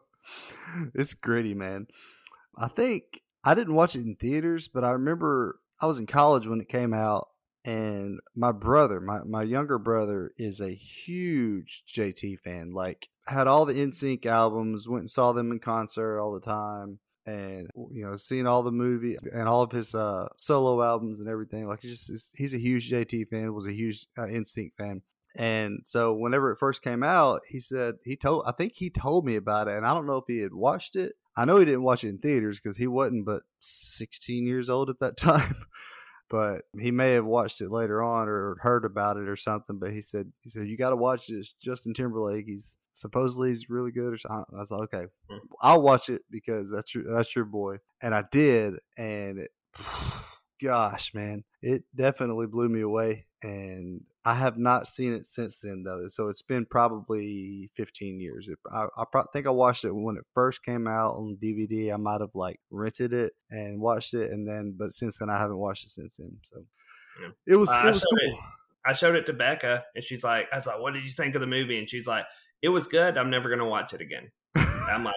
it's 0.96 1.14
gritty, 1.14 1.54
man. 1.54 1.88
I 2.58 2.68
think 2.68 3.04
I 3.44 3.54
didn't 3.54 3.76
watch 3.76 3.96
it 3.96 4.02
in 4.02 4.16
theaters, 4.16 4.68
but 4.68 4.84
I 4.84 4.92
remember 4.92 5.60
I 5.82 5.86
was 5.86 6.00
in 6.00 6.08
college 6.08 6.48
when 6.48 6.62
it 6.62 6.68
came 6.68 6.94
out, 6.94 7.28
and 7.66 8.20
my 8.36 8.52
brother, 8.52 9.00
my, 9.00 9.20
my 9.26 9.44
younger 9.44 9.78
brother, 9.78 10.32
is 10.38 10.62
a 10.62 10.74
huge 10.74 11.84
JT 11.88 12.40
fan. 12.40 12.74
Like, 12.74 13.10
had 13.28 13.48
all 13.48 13.66
the 13.66 13.74
NSYNC 13.74 14.26
albums, 14.26 14.88
went 14.88 15.02
and 15.02 15.10
saw 15.10 15.34
them 15.34 15.52
in 15.52 15.60
concert 15.60 16.20
all 16.20 16.34
the 16.34 16.40
time. 16.40 17.00
And 17.26 17.70
you 17.92 18.06
know, 18.06 18.16
seeing 18.16 18.48
all 18.48 18.64
the 18.64 18.72
movie 18.72 19.16
and 19.34 19.48
all 19.48 19.62
of 19.62 19.72
his 19.72 19.94
uh, 19.94 20.30
solo 20.38 20.82
albums 20.82 21.20
and 21.20 21.30
everything, 21.30 21.68
like 21.68 21.82
he's 21.82 22.08
just 22.08 22.32
he's 22.36 22.56
a 22.56 22.60
huge 22.60 22.90
JT 22.90 23.28
fan, 23.28 23.54
was 23.54 23.68
a 23.68 23.74
huge 23.74 24.08
uh, 24.18 24.24
NSYNC 24.24 24.72
fan, 24.78 25.04
and 25.36 25.82
so 25.84 26.14
whenever 26.14 26.52
it 26.52 26.60
first 26.60 26.82
came 26.82 27.04
out, 27.04 27.42
he 27.48 27.60
said 27.60 27.96
he 28.04 28.16
told 28.16 28.46
I 28.48 28.52
think 28.54 28.74
he 28.74 28.90
told 28.90 29.26
me 29.26 29.36
about 29.36 29.68
it, 29.68 29.78
and 29.78 29.86
I 29.86 29.94
don't 29.94 30.08
know 30.08 30.18
if 30.18 30.24
he 30.28 30.40
had 30.40 30.54
watched 30.54 30.96
it. 30.96 31.14
I 31.36 31.46
know 31.46 31.58
he 31.58 31.66
didn't 31.66 31.84
watch 31.84 32.04
it 32.04 32.10
in 32.10 32.18
theaters 32.18 32.60
because 32.60 32.78
he 32.78 32.88
wasn't 32.88 33.26
but 33.26 33.44
16 33.60 34.48
years 34.48 34.70
old 34.70 34.90
at 34.90 35.00
that 35.00 35.18
time. 35.18 35.56
But 36.30 36.62
he 36.80 36.92
may 36.92 37.14
have 37.14 37.26
watched 37.26 37.60
it 37.62 37.72
later 37.72 38.04
on 38.04 38.28
or 38.28 38.56
heard 38.62 38.86
about 38.86 39.18
it 39.18 39.28
or 39.28 39.36
something. 39.36 39.80
But 39.80 39.92
he 39.92 40.02
said 40.02 40.32
he 40.42 40.50
said 40.50 40.68
you 40.68 40.78
got 40.78 40.92
to 40.92 40.96
watch 40.96 41.28
this. 41.28 41.54
Justin 41.64 41.94
Timberlake. 41.94 42.46
He's 42.46 42.78
supposedly 42.94 43.50
he's 43.50 43.70
really 43.70 43.92
good 43.92 44.14
or 44.14 44.18
something. 44.18 44.46
I 44.56 44.60
was 44.60 44.72
like, 44.72 44.94
okay, 44.94 45.06
Hmm. 45.30 45.38
I'll 45.62 45.82
watch 45.82 46.10
it 46.10 46.22
because 46.30 46.68
that's 46.72 46.94
your 46.94 47.04
that's 47.16 47.36
your 47.36 47.46
boy. 47.46 47.78
And 48.02 48.14
I 48.14 48.24
did, 48.32 48.76
and 48.98 49.40
it, 49.40 49.52
gosh, 50.62 51.14
man, 51.14 51.44
it 51.62 51.84
definitely 51.96 52.48
blew 52.48 52.70
me 52.70 52.82
away. 52.82 53.26
And 53.42 54.02
I 54.26 54.34
have 54.34 54.58
not 54.58 54.86
seen 54.88 55.14
it 55.14 55.26
since 55.26 55.62
then, 55.62 55.84
though. 55.84 56.08
So 56.10 56.28
it's 56.28 56.42
been 56.42 56.66
probably 56.66 57.70
15 57.78 58.20
years. 58.20 58.50
I, 58.72 58.88
I 58.98 59.04
think 59.32 59.48
I 59.48 59.52
watched 59.52 59.86
it 59.86 59.92
when 59.96 60.18
it 60.18 60.26
first 60.34 60.64
came 60.64 60.88
out 60.88 61.16
on 61.16 61.38
DVD. 61.42 61.94
I 61.94 61.98
might 61.98 62.20
have 62.22 62.36
like 62.36 62.60
rented 62.70 63.14
it 63.14 63.32
and 63.50 63.80
watched 63.80 64.14
it, 64.14 64.32
and 64.32 64.48
then, 64.48 64.76
but 64.78 64.92
since 64.94 65.20
then, 65.20 65.30
I 65.30 65.38
haven't 65.38 65.58
watched 65.58 65.86
it 65.86 65.92
since 65.92 66.18
then. 66.18 66.38
So 66.44 66.66
Yeah. 67.22 67.30
it 67.48 67.56
was 67.56 67.70
Uh, 67.70 67.74
it 67.74 67.78
I 67.78 67.86
was 67.88 67.96
showed 68.00 68.20
cool. 68.22 68.34
it- 68.34 68.40
I 68.86 68.94
showed 68.94 69.16
it 69.16 69.26
to 69.26 69.34
Becca, 69.34 69.84
and 69.94 70.04
she's 70.04 70.24
like, 70.24 70.48
"I 70.54 70.56
was 70.56 70.66
like, 70.66 70.80
what 70.80 70.94
did 70.94 71.04
you 71.04 71.10
think 71.10 71.36
of 71.36 71.42
the 71.42 71.48
movie?" 71.48 71.78
And 71.78 71.90
she's 71.90 72.08
like, 72.08 72.26
"It 72.62 72.70
was 72.70 72.88
good. 72.88 73.18
I'm 73.18 73.30
never 73.30 73.50
gonna 73.50 73.68
watch 73.68 73.94
it 73.94 74.00
again." 74.02 74.32
I'm 74.56 75.04
like, 75.04 75.16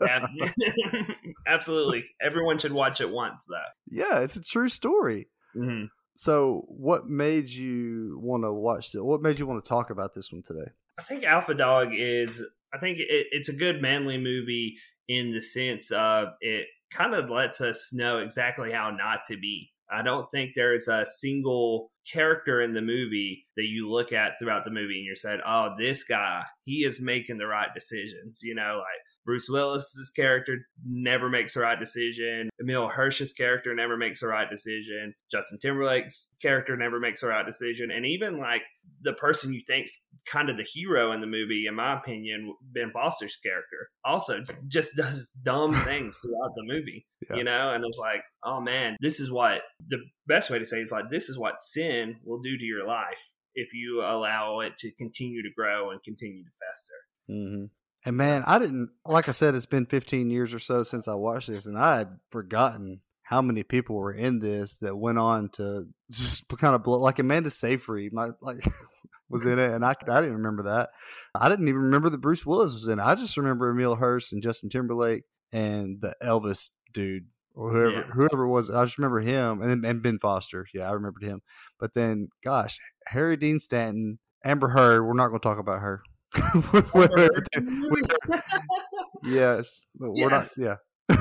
Absolutely. 1.46 2.04
Everyone 2.20 2.58
should 2.58 2.72
watch 2.72 3.00
it 3.00 3.10
once, 3.10 3.44
though. 3.46 3.56
Yeah, 3.90 4.20
it's 4.20 4.36
a 4.36 4.42
true 4.42 4.68
story. 4.68 5.28
Mm-hmm. 5.56 5.86
So, 6.20 6.66
what 6.68 7.08
made 7.08 7.48
you 7.48 8.20
want 8.22 8.42
to 8.42 8.52
watch 8.52 8.94
it? 8.94 9.02
What 9.02 9.22
made 9.22 9.38
you 9.38 9.46
want 9.46 9.64
to 9.64 9.66
talk 9.66 9.88
about 9.88 10.14
this 10.14 10.30
one 10.30 10.42
today? 10.42 10.70
I 10.98 11.02
think 11.02 11.24
Alpha 11.24 11.54
Dog 11.54 11.94
is. 11.94 12.44
I 12.74 12.78
think 12.78 12.98
it, 12.98 13.28
it's 13.30 13.48
a 13.48 13.54
good 13.54 13.80
manly 13.80 14.18
movie 14.18 14.74
in 15.08 15.32
the 15.32 15.40
sense 15.40 15.90
of 15.90 16.28
it 16.42 16.66
kind 16.92 17.14
of 17.14 17.30
lets 17.30 17.62
us 17.62 17.88
know 17.94 18.18
exactly 18.18 18.70
how 18.70 18.90
not 18.90 19.20
to 19.28 19.38
be. 19.38 19.70
I 19.90 20.02
don't 20.02 20.30
think 20.30 20.50
there's 20.54 20.88
a 20.88 21.06
single 21.06 21.90
character 22.12 22.60
in 22.60 22.74
the 22.74 22.82
movie 22.82 23.46
that 23.56 23.64
you 23.64 23.90
look 23.90 24.12
at 24.12 24.38
throughout 24.38 24.66
the 24.66 24.70
movie 24.70 24.98
and 24.98 25.06
you're 25.06 25.16
saying, 25.16 25.40
oh, 25.46 25.70
this 25.78 26.04
guy, 26.04 26.42
he 26.64 26.84
is 26.84 27.00
making 27.00 27.38
the 27.38 27.46
right 27.46 27.72
decisions. 27.72 28.40
You 28.42 28.54
know, 28.56 28.76
like 28.76 29.00
Bruce 29.24 29.48
Willis's 29.48 30.10
character 30.10 30.58
never 30.84 31.28
makes 31.28 31.54
the 31.54 31.60
right 31.60 31.78
decision. 31.78 32.50
Emile 32.60 32.88
Hirsch's 32.88 33.32
character 33.32 33.74
never 33.74 33.96
makes 33.96 34.20
the 34.20 34.28
right 34.28 34.48
decision. 34.48 35.14
Justin 35.30 35.58
Timberlake's 35.60 36.30
character 36.40 36.76
never 36.76 36.98
makes 36.98 37.20
the 37.20 37.28
right 37.28 37.46
decision. 37.46 37.90
And 37.90 38.06
even 38.06 38.38
like 38.38 38.62
the 39.02 39.12
person 39.14 39.52
you 39.52 39.62
think's 39.66 39.92
kind 40.26 40.50
of 40.50 40.56
the 40.56 40.62
hero 40.62 41.12
in 41.12 41.20
the 41.20 41.26
movie, 41.26 41.66
in 41.66 41.74
my 41.74 41.98
opinion, 41.98 42.54
Ben 42.62 42.90
Foster's 42.92 43.36
character, 43.36 43.90
also 44.04 44.42
just 44.68 44.96
does 44.96 45.30
dumb 45.42 45.74
things 45.84 46.18
throughout 46.18 46.54
the 46.56 46.64
movie. 46.64 47.06
Yeah. 47.28 47.36
You 47.36 47.44
know, 47.44 47.72
and 47.72 47.84
it's 47.84 47.98
like, 47.98 48.22
oh 48.44 48.60
man, 48.60 48.96
this 49.00 49.20
is 49.20 49.30
what 49.30 49.62
the 49.86 49.98
best 50.26 50.50
way 50.50 50.58
to 50.58 50.66
say 50.66 50.80
is 50.80 50.92
like 50.92 51.10
this 51.10 51.28
is 51.28 51.38
what 51.38 51.62
sin 51.62 52.16
will 52.24 52.40
do 52.40 52.56
to 52.56 52.64
your 52.64 52.86
life 52.86 53.30
if 53.54 53.74
you 53.74 54.00
allow 54.00 54.60
it 54.60 54.76
to 54.78 54.92
continue 54.92 55.42
to 55.42 55.50
grow 55.56 55.90
and 55.90 56.02
continue 56.02 56.44
to 56.44 56.50
fester. 56.60 56.94
Mm-hmm. 57.30 57.64
And 58.04 58.16
man, 58.16 58.42
I 58.46 58.58
didn't 58.58 58.90
like 59.04 59.28
I 59.28 59.32
said, 59.32 59.54
it's 59.54 59.66
been 59.66 59.86
15 59.86 60.30
years 60.30 60.54
or 60.54 60.58
so 60.58 60.82
since 60.82 61.06
I 61.06 61.14
watched 61.14 61.48
this, 61.48 61.66
and 61.66 61.76
I 61.78 61.98
had 61.98 62.18
forgotten 62.30 63.00
how 63.22 63.42
many 63.42 63.62
people 63.62 63.96
were 63.96 64.12
in 64.12 64.40
this 64.40 64.78
that 64.78 64.96
went 64.96 65.18
on 65.18 65.50
to 65.50 65.86
just 66.10 66.48
kind 66.48 66.74
of 66.74 66.82
blow 66.82 66.98
like 66.98 67.18
Amanda 67.18 67.50
Seyfried, 67.50 68.12
my 68.12 68.30
like 68.40 68.64
was 69.28 69.44
in 69.44 69.58
it, 69.58 69.72
and 69.72 69.84
I 69.84 69.90
I 69.90 70.20
didn't 70.20 70.36
remember 70.36 70.64
that. 70.64 70.90
I 71.34 71.48
didn't 71.48 71.68
even 71.68 71.82
remember 71.82 72.10
that 72.10 72.20
Bruce 72.20 72.44
Willis 72.44 72.72
was 72.72 72.88
in 72.88 72.98
it. 72.98 73.04
I 73.04 73.14
just 73.14 73.36
remember 73.36 73.70
Emile 73.70 73.94
Hirsch 73.94 74.32
and 74.32 74.42
Justin 74.42 74.70
Timberlake 74.70 75.24
and 75.52 76.00
the 76.00 76.14
Elvis 76.22 76.70
dude 76.92 77.26
or 77.54 77.70
whoever 77.70 77.90
yeah. 77.90 78.02
whoever 78.14 78.44
it 78.44 78.48
was. 78.48 78.70
I 78.70 78.82
just 78.84 78.98
remember 78.98 79.20
him 79.20 79.60
and 79.60 79.84
and 79.84 80.02
Ben 80.02 80.18
Foster. 80.18 80.66
Yeah, 80.72 80.88
I 80.88 80.92
remembered 80.92 81.22
him. 81.22 81.42
But 81.78 81.92
then, 81.94 82.28
gosh, 82.42 82.78
Harry 83.06 83.36
Dean 83.36 83.58
Stanton, 83.58 84.18
Amber 84.44 84.68
Heard. 84.68 85.04
We're 85.04 85.12
not 85.12 85.28
going 85.28 85.40
to 85.40 85.46
talk 85.46 85.58
about 85.58 85.80
her 85.80 86.02
yes, 89.24 89.86
we're 89.98 90.30
not. 90.30 90.46
Yeah, 90.56 90.76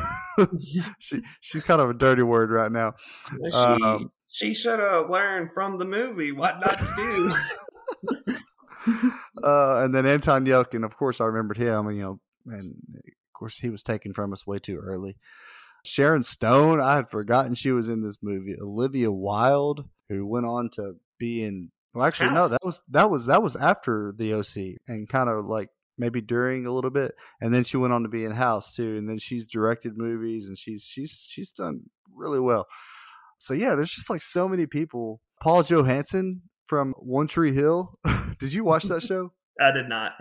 she 1.00 1.22
she's 1.42 1.64
kind 1.64 1.82
of 1.82 1.90
a 1.90 1.94
dirty 1.94 2.24
word 2.24 2.52
right 2.52 2.72
now. 2.72 2.94
She, 3.30 3.54
um, 3.54 4.12
she 4.28 4.54
should 4.54 4.80
have 4.80 5.10
learned 5.10 5.52
from 5.54 5.78
the 5.78 5.86
movie 5.86 6.32
what 6.32 6.60
not 6.60 6.78
to 6.78 6.88
do. 6.96 7.34
uh, 9.44 9.82
and 9.84 9.94
then 9.94 10.06
Anton 10.06 10.46
Yelchin, 10.46 10.86
of 10.86 10.96
course, 10.96 11.20
I 11.20 11.26
remembered 11.26 11.58
him. 11.58 11.92
You 11.92 12.02
know, 12.02 12.20
and 12.46 12.76
of 12.96 13.34
course, 13.34 13.58
he 13.58 13.70
was 13.70 13.84
taken 13.84 14.14
from 14.14 14.32
us 14.34 14.46
way 14.46 14.60
too 14.60 14.78
early. 14.78 15.18
Sharon 15.86 16.24
Stone, 16.24 16.82
I 16.82 16.96
had 16.96 17.10
forgotten 17.10 17.56
she 17.56 17.72
was 17.72 17.88
in 17.88 18.04
this 18.04 18.18
movie. 18.22 18.56
Olivia 18.62 19.12
Wilde, 19.12 19.86
who 20.10 20.28
went 20.28 20.46
on 20.46 20.70
to 20.74 20.96
be 21.18 21.44
in 21.44 21.72
well, 22.00 22.08
actually, 22.08 22.32
no. 22.32 22.48
That 22.48 22.64
was 22.64 22.82
that 22.90 23.12
was 23.12 23.26
that 23.26 23.44
was 23.44 23.58
after 23.58 24.14
the 24.18 24.36
OC, 24.36 24.80
and 24.88 25.10
kind 25.10 25.30
of 25.30 25.46
like 25.46 25.68
maybe 25.98 26.22
during 26.22 26.66
a 26.66 26.72
little 26.72 26.92
bit, 26.92 27.14
and 27.42 27.54
then 27.54 27.66
she 27.66 27.76
went 27.76 27.92
on 27.92 28.04
to 28.04 28.10
be 28.10 28.24
in 28.24 28.32
House 28.32 28.74
too, 28.74 28.96
and 28.96 29.10
then 29.10 29.18
she's 29.18 29.48
directed 29.48 29.98
movies, 29.98 30.48
and 30.48 30.58
she's 30.58 30.86
she's 30.90 31.26
she's 31.28 31.52
done 31.52 31.82
really 32.16 32.40
well. 32.40 32.68
So 33.38 33.54
yeah, 33.54 33.76
there's 33.76 33.92
just 33.92 34.10
like 34.10 34.22
so 34.22 34.48
many 34.48 34.66
people. 34.66 35.20
Paul 35.42 35.64
Johansson 35.64 36.44
from 36.68 36.94
One 37.00 37.28
Tree 37.28 37.54
Hill. 37.54 38.00
did 38.40 38.54
you 38.54 38.64
watch 38.64 38.84
that 38.86 39.04
show? 39.04 39.34
I 39.60 39.72
did 39.72 39.90
not. 39.90 40.14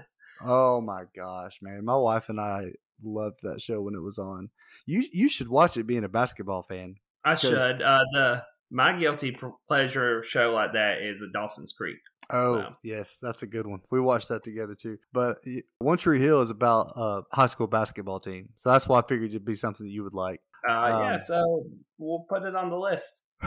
Oh 0.42 0.80
my 0.80 1.04
gosh, 1.14 1.58
man! 1.62 1.84
My 1.84 1.96
wife 1.96 2.28
and 2.28 2.40
I 2.40 2.72
loved 3.04 3.38
that 3.44 3.60
show 3.60 3.80
when 3.80 3.94
it 3.94 4.02
was 4.02 4.18
on. 4.18 4.50
You 4.84 5.04
you 5.12 5.28
should 5.28 5.48
watch 5.48 5.76
it. 5.76 5.86
Being 5.86 6.02
a 6.02 6.08
basketball 6.08 6.64
fan, 6.64 6.96
I 7.24 7.36
should. 7.36 7.54
Uh, 7.54 8.04
the 8.12 8.44
my 8.70 8.98
guilty 8.98 9.36
pleasure 9.66 10.22
show 10.22 10.52
like 10.52 10.72
that 10.74 11.02
is 11.02 11.22
a 11.22 11.28
Dawson's 11.28 11.72
Creek. 11.72 11.98
Oh 12.30 12.60
so. 12.60 12.74
yes, 12.82 13.18
that's 13.22 13.42
a 13.42 13.46
good 13.46 13.66
one. 13.66 13.80
We 13.90 14.00
watched 14.00 14.28
that 14.28 14.44
together 14.44 14.74
too. 14.74 14.98
But 15.12 15.38
One 15.78 15.96
Tree 15.96 16.20
Hill 16.20 16.42
is 16.42 16.50
about 16.50 16.92
a 16.96 17.22
high 17.32 17.46
school 17.46 17.66
basketball 17.66 18.20
team, 18.20 18.50
so 18.56 18.70
that's 18.70 18.86
why 18.86 18.98
I 18.98 19.02
figured 19.02 19.30
it'd 19.30 19.44
be 19.44 19.54
something 19.54 19.86
that 19.86 19.92
you 19.92 20.04
would 20.04 20.14
like. 20.14 20.40
Uh, 20.68 20.72
um, 20.72 21.02
yeah, 21.02 21.20
so 21.20 21.64
we'll 21.96 22.26
put 22.28 22.42
it 22.42 22.54
on 22.54 22.68
the 22.68 22.78
list. 22.78 23.22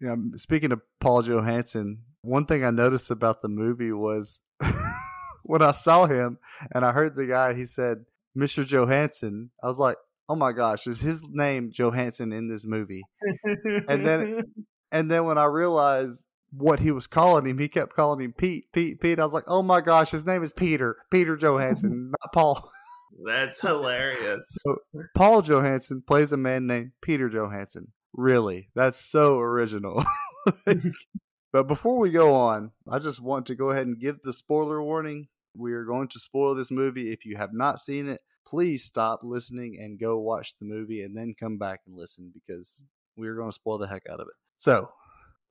yeah, 0.00 0.14
speaking 0.36 0.72
of 0.72 0.80
Paul 1.00 1.22
Johansson, 1.22 1.98
one 2.22 2.46
thing 2.46 2.64
I 2.64 2.70
noticed 2.70 3.10
about 3.10 3.42
the 3.42 3.48
movie 3.48 3.92
was 3.92 4.40
when 5.42 5.60
I 5.60 5.72
saw 5.72 6.06
him 6.06 6.38
and 6.72 6.84
I 6.84 6.92
heard 6.92 7.14
the 7.14 7.26
guy, 7.26 7.52
he 7.52 7.66
said, 7.66 8.06
"Mr. 8.36 8.66
Johansson." 8.66 9.50
I 9.62 9.66
was 9.66 9.78
like, 9.78 9.96
oh 10.28 10.36
my 10.36 10.52
gosh, 10.52 10.86
is 10.86 11.00
his 11.00 11.26
name 11.28 11.70
Johansson 11.72 12.32
in 12.32 12.48
this 12.48 12.66
movie? 12.66 13.02
and 13.88 14.06
then 14.06 14.42
and 14.92 15.10
then 15.10 15.24
when 15.24 15.38
I 15.38 15.44
realized 15.44 16.24
what 16.50 16.80
he 16.80 16.90
was 16.90 17.06
calling 17.06 17.46
him, 17.46 17.58
he 17.58 17.68
kept 17.68 17.94
calling 17.94 18.24
him 18.24 18.32
Pete, 18.32 18.72
Pete, 18.72 19.00
Pete. 19.00 19.18
I 19.18 19.24
was 19.24 19.34
like, 19.34 19.44
oh 19.46 19.62
my 19.62 19.80
gosh, 19.80 20.10
his 20.10 20.26
name 20.26 20.42
is 20.42 20.52
Peter, 20.52 20.96
Peter 21.10 21.36
Johansson, 21.36 22.10
not 22.22 22.32
Paul. 22.32 22.70
That's 23.24 23.60
hilarious. 23.66 24.56
So 24.64 24.76
Paul 25.16 25.42
Johansson 25.42 26.02
plays 26.06 26.32
a 26.32 26.36
man 26.36 26.66
named 26.66 26.92
Peter 27.02 27.28
Johansson. 27.28 27.92
Really, 28.14 28.70
that's 28.74 29.00
so 29.00 29.38
original. 29.38 30.04
but 31.52 31.68
before 31.68 31.98
we 31.98 32.10
go 32.10 32.34
on, 32.34 32.72
I 32.90 32.98
just 32.98 33.22
want 33.22 33.46
to 33.46 33.54
go 33.54 33.70
ahead 33.70 33.86
and 33.86 34.00
give 34.00 34.16
the 34.22 34.32
spoiler 34.32 34.82
warning. 34.82 35.28
We 35.54 35.72
are 35.72 35.84
going 35.84 36.08
to 36.08 36.18
spoil 36.18 36.54
this 36.54 36.70
movie. 36.70 37.12
If 37.12 37.24
you 37.24 37.36
have 37.36 37.52
not 37.52 37.80
seen 37.80 38.08
it, 38.08 38.20
please 38.48 38.84
stop 38.84 39.20
listening 39.22 39.78
and 39.80 39.98
go 39.98 40.18
watch 40.18 40.54
the 40.58 40.64
movie 40.64 41.02
and 41.02 41.16
then 41.16 41.34
come 41.38 41.58
back 41.58 41.80
and 41.86 41.96
listen 41.96 42.32
because 42.32 42.86
we're 43.16 43.34
going 43.34 43.50
to 43.50 43.54
spoil 43.54 43.78
the 43.78 43.86
heck 43.86 44.04
out 44.10 44.20
of 44.20 44.28
it. 44.28 44.34
So, 44.56 44.90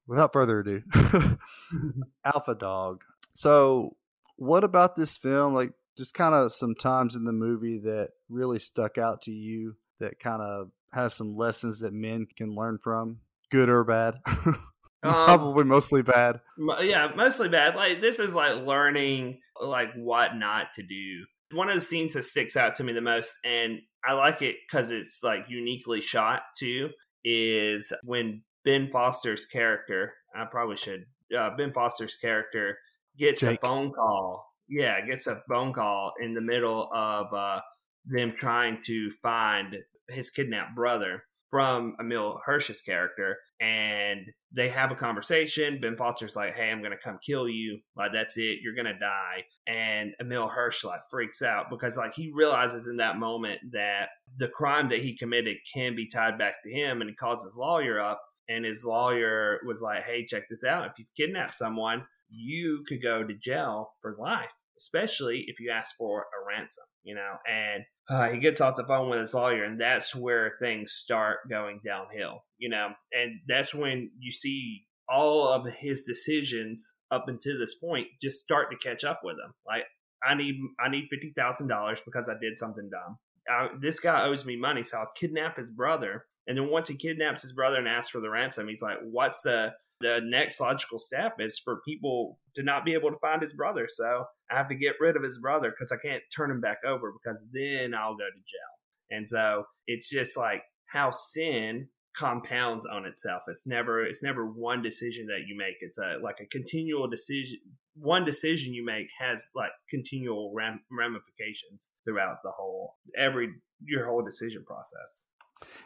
without 0.07 0.33
further 0.33 0.59
ado, 0.59 0.81
Alpha 2.25 2.55
Dog. 2.55 3.03
So, 3.33 3.95
what 4.37 4.63
about 4.63 4.95
this 4.95 5.17
film? 5.17 5.53
Like, 5.53 5.73
just 5.97 6.13
kind 6.13 6.33
of 6.33 6.51
some 6.51 6.75
times 6.75 7.15
in 7.15 7.25
the 7.25 7.31
movie 7.31 7.79
that 7.79 8.09
really 8.29 8.59
stuck 8.59 8.97
out 8.97 9.21
to 9.23 9.31
you 9.31 9.75
that 9.99 10.19
kind 10.19 10.41
of 10.41 10.69
has 10.91 11.13
some 11.13 11.35
lessons 11.35 11.79
that 11.79 11.93
men 11.93 12.27
can 12.35 12.55
learn 12.55 12.79
from, 12.83 13.19
good 13.51 13.69
or 13.69 13.83
bad? 13.83 14.15
Um, 15.03 15.13
Probably 15.13 15.63
mostly 15.63 16.01
bad. 16.01 16.41
Yeah, 16.81 17.11
mostly 17.15 17.49
bad. 17.49 17.75
Like 17.75 18.01
this 18.01 18.17
is 18.17 18.33
like 18.33 18.65
learning 18.65 19.41
like 19.61 19.93
what 19.93 20.35
not 20.35 20.73
to 20.73 20.81
do 20.81 21.23
one 21.51 21.69
of 21.69 21.75
the 21.75 21.81
scenes 21.81 22.13
that 22.13 22.23
sticks 22.23 22.55
out 22.55 22.75
to 22.75 22.83
me 22.83 22.93
the 22.93 23.01
most, 23.01 23.37
and 23.43 23.79
I 24.05 24.13
like 24.13 24.41
it 24.41 24.57
because 24.67 24.91
it's 24.91 25.23
like 25.23 25.45
uniquely 25.49 26.01
shot 26.01 26.41
too, 26.57 26.89
is 27.23 27.91
when 28.03 28.43
Ben 28.63 28.89
Foster's 28.91 29.45
character, 29.45 30.13
I 30.35 30.45
probably 30.45 30.77
should, 30.77 31.05
uh, 31.37 31.51
Ben 31.57 31.73
Foster's 31.73 32.15
character 32.15 32.77
gets 33.17 33.41
Jake. 33.41 33.63
a 33.63 33.67
phone 33.67 33.91
call. 33.91 34.45
Yeah, 34.69 35.05
gets 35.05 35.27
a 35.27 35.41
phone 35.49 35.73
call 35.73 36.11
in 36.21 36.33
the 36.33 36.41
middle 36.41 36.89
of 36.93 37.33
uh, 37.33 37.61
them 38.05 38.33
trying 38.37 38.79
to 38.85 39.11
find 39.21 39.77
his 40.09 40.29
kidnapped 40.29 40.75
brother 40.75 41.23
from 41.49 41.95
Emile 41.99 42.41
Hirsch's 42.45 42.81
character, 42.81 43.37
and 43.59 44.25
they 44.51 44.69
have 44.69 44.91
a 44.91 44.95
conversation. 44.95 45.79
Ben 45.81 45.95
Foster's 45.95 46.35
like, 46.35 46.53
"Hey, 46.53 46.71
I'm 46.71 46.81
gonna 46.81 46.97
come 46.97 47.19
kill 47.25 47.47
you. 47.47 47.79
Like 47.95 48.13
that's 48.13 48.37
it. 48.37 48.59
You're 48.61 48.75
gonna 48.75 48.99
die." 48.99 49.45
And 49.65 50.13
Emile 50.19 50.49
Hirsch 50.49 50.83
like 50.83 51.01
freaks 51.09 51.41
out 51.41 51.69
because 51.69 51.97
like 51.97 52.13
he 52.13 52.31
realizes 52.33 52.87
in 52.87 52.97
that 52.97 53.17
moment 53.17 53.61
that 53.71 54.09
the 54.37 54.49
crime 54.49 54.89
that 54.89 55.01
he 55.01 55.17
committed 55.17 55.57
can 55.73 55.95
be 55.95 56.07
tied 56.07 56.37
back 56.37 56.63
to 56.63 56.71
him, 56.71 57.01
and 57.01 57.09
he 57.09 57.15
calls 57.15 57.43
his 57.43 57.57
lawyer 57.57 57.99
up, 57.99 58.21
and 58.49 58.65
his 58.65 58.85
lawyer 58.85 59.59
was 59.65 59.81
like, 59.81 60.03
"Hey, 60.03 60.25
check 60.25 60.49
this 60.49 60.63
out. 60.63 60.87
If 60.87 60.99
you 60.99 61.05
kidnap 61.15 61.55
someone, 61.55 62.05
you 62.29 62.83
could 62.87 63.01
go 63.01 63.23
to 63.25 63.33
jail 63.33 63.93
for 64.01 64.15
life." 64.19 64.51
especially 64.79 65.45
if 65.47 65.59
you 65.59 65.71
ask 65.71 65.95
for 65.97 66.21
a 66.21 66.47
ransom, 66.47 66.85
you 67.07 67.15
know. 67.15 67.37
And 67.49 67.83
uh, 68.09 68.29
he 68.29 68.39
gets 68.39 68.61
off 68.61 68.75
the 68.75 68.83
phone 68.83 69.09
with 69.09 69.19
his 69.19 69.33
lawyer, 69.33 69.63
and 69.63 69.79
that's 69.79 70.13
where 70.13 70.53
things 70.59 70.91
start 70.91 71.49
going 71.49 71.79
downhill, 71.83 72.43
you 72.57 72.69
know. 72.69 72.89
And 73.11 73.39
that's 73.47 73.73
when 73.73 74.11
you 74.19 74.31
see 74.31 74.85
all 75.09 75.47
of 75.47 75.65
his 75.73 76.03
decisions 76.03 76.93
up 77.09 77.25
until 77.27 77.57
this 77.57 77.75
point 77.75 78.07
just 78.21 78.43
start 78.43 78.69
to 78.69 78.77
catch 78.77 79.05
up 79.05 79.21
with 79.23 79.35
him. 79.35 79.53
Like, 79.65 79.83
I 80.21 80.35
need 80.35 80.55
I 80.79 80.89
need 80.89 81.07
fifty 81.09 81.33
thousand 81.35 81.69
dollars 81.69 81.99
because 82.05 82.29
I 82.29 82.33
did 82.39 82.57
something 82.57 82.89
dumb. 82.91 83.17
I, 83.49 83.69
this 83.81 84.01
guy 84.01 84.27
owes 84.27 84.43
me 84.43 84.57
money, 84.57 84.83
so 84.83 84.97
I'll 84.97 85.11
kidnap 85.17 85.57
his 85.57 85.69
brother. 85.69 86.25
And 86.47 86.57
then 86.57 86.69
once 86.69 86.87
he 86.87 86.95
kidnaps 86.95 87.41
his 87.41 87.53
brother 87.53 87.77
and 87.77 87.87
asks 87.87 88.11
for 88.11 88.21
the 88.21 88.29
ransom, 88.29 88.67
he's 88.67 88.81
like, 88.81 88.97
"What's 89.01 89.41
the 89.41 89.73
the 89.99 90.21
next 90.23 90.59
logical 90.59 90.99
step 90.99 91.37
is 91.39 91.59
for 91.59 91.81
people 91.85 92.37
to 92.55 92.63
not 92.63 92.85
be 92.85 92.93
able 92.93 93.11
to 93.11 93.17
find 93.19 93.41
his 93.41 93.53
brother. 93.53 93.87
So 93.89 94.25
I 94.51 94.57
have 94.57 94.69
to 94.69 94.75
get 94.75 94.95
rid 94.99 95.15
of 95.15 95.23
his 95.23 95.39
brother 95.39 95.71
because 95.71 95.91
I 95.91 95.97
can't 95.97 96.23
turn 96.35 96.51
him 96.51 96.61
back 96.61 96.79
over 96.85 97.11
because 97.11 97.43
then 97.51 97.93
I'll 97.93 98.15
go 98.15 98.25
to 98.25 98.39
jail. 98.39 98.77
And 99.09 99.27
so 99.27 99.65
it's 99.87 100.09
just 100.09 100.37
like 100.37 100.63
how 100.85 101.11
sin 101.11 101.89
compounds 102.17 102.85
on 102.85 103.05
itself. 103.05 103.43
It's 103.47 103.67
never 103.67 104.03
it's 104.03 104.23
never 104.23 104.45
one 104.45 104.81
decision 104.81 105.27
that 105.27 105.47
you 105.47 105.57
make. 105.57 105.75
It's 105.81 105.97
a 105.97 106.17
like 106.21 106.37
a 106.41 106.45
continual 106.47 107.07
decision. 107.07 107.57
One 107.95 108.25
decision 108.25 108.73
you 108.73 108.85
make 108.85 109.07
has 109.19 109.49
like 109.55 109.71
continual 109.89 110.53
ram- 110.55 110.81
ramifications 110.91 111.89
throughout 112.05 112.37
the 112.43 112.51
whole 112.51 112.95
every 113.15 113.49
your 113.83 114.07
whole 114.07 114.23
decision 114.23 114.63
process. 114.65 115.25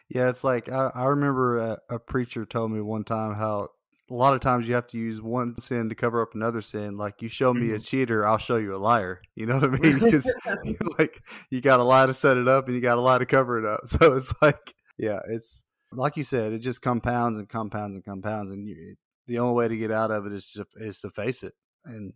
Yeah, 0.10 0.30
it's 0.30 0.44
like 0.44 0.70
I, 0.70 0.92
I 0.94 1.06
remember 1.06 1.58
a, 1.58 1.80
a 1.90 2.00
preacher 2.00 2.46
told 2.46 2.72
me 2.72 2.82
one 2.82 3.04
time 3.04 3.36
how 3.36 3.70
a 4.12 4.14
lot 4.14 4.34
of 4.34 4.42
times 4.42 4.68
you 4.68 4.74
have 4.74 4.88
to 4.88 4.98
use 4.98 5.22
one 5.22 5.56
sin 5.58 5.88
to 5.88 5.96
cover 5.96 6.22
up 6.22 6.36
another 6.36 6.62
sin. 6.62 6.98
Like 6.98 7.22
you 7.22 7.30
show 7.30 7.54
me 7.54 7.68
mm-hmm. 7.68 7.76
a 7.76 7.80
cheater, 7.80 8.28
I'll 8.28 8.38
show 8.38 8.58
you 8.58 8.76
a 8.76 8.78
liar. 8.78 9.22
You 9.36 9.46
know 9.46 9.58
what 9.58 9.64
I 9.64 9.68
mean? 9.80 10.00
Because 10.00 10.32
like 11.00 11.24
you 11.50 11.62
got 11.62 11.80
a 11.80 11.84
lie 11.84 12.06
to 12.06 12.14
set 12.14 12.38
it 12.38 12.48
up, 12.48 12.68
and 12.68 12.76
you 12.76 12.82
got 12.82 12.98
a 12.98 13.02
lie 13.02 13.20
to 13.20 13.26
cover 13.26 13.60
it 13.60 13.66
up. 13.66 13.82
So 13.86 14.16
it's 14.16 14.34
like, 14.42 14.74
yeah, 14.98 15.20
it's 15.30 15.64
like 15.94 16.18
you 16.18 16.24
said, 16.24 16.54
it 16.54 16.60
just 16.60 16.82
compounds 16.82 17.38
and 17.38 17.48
compounds 17.48 17.96
and 17.96 18.04
compounds, 18.04 18.52
and 18.52 18.68
you, 18.68 18.96
the 19.28 19.40
only 19.40 19.56
way 19.56 19.68
to 19.68 19.78
get 19.78 19.92
out 19.92 20.12
of 20.12 20.26
it 20.26 20.34
is 20.34 20.52
to, 20.54 20.66
is 20.76 21.00
to 21.02 21.10
face 21.10 21.44
it. 21.44 21.54
And 21.86 22.14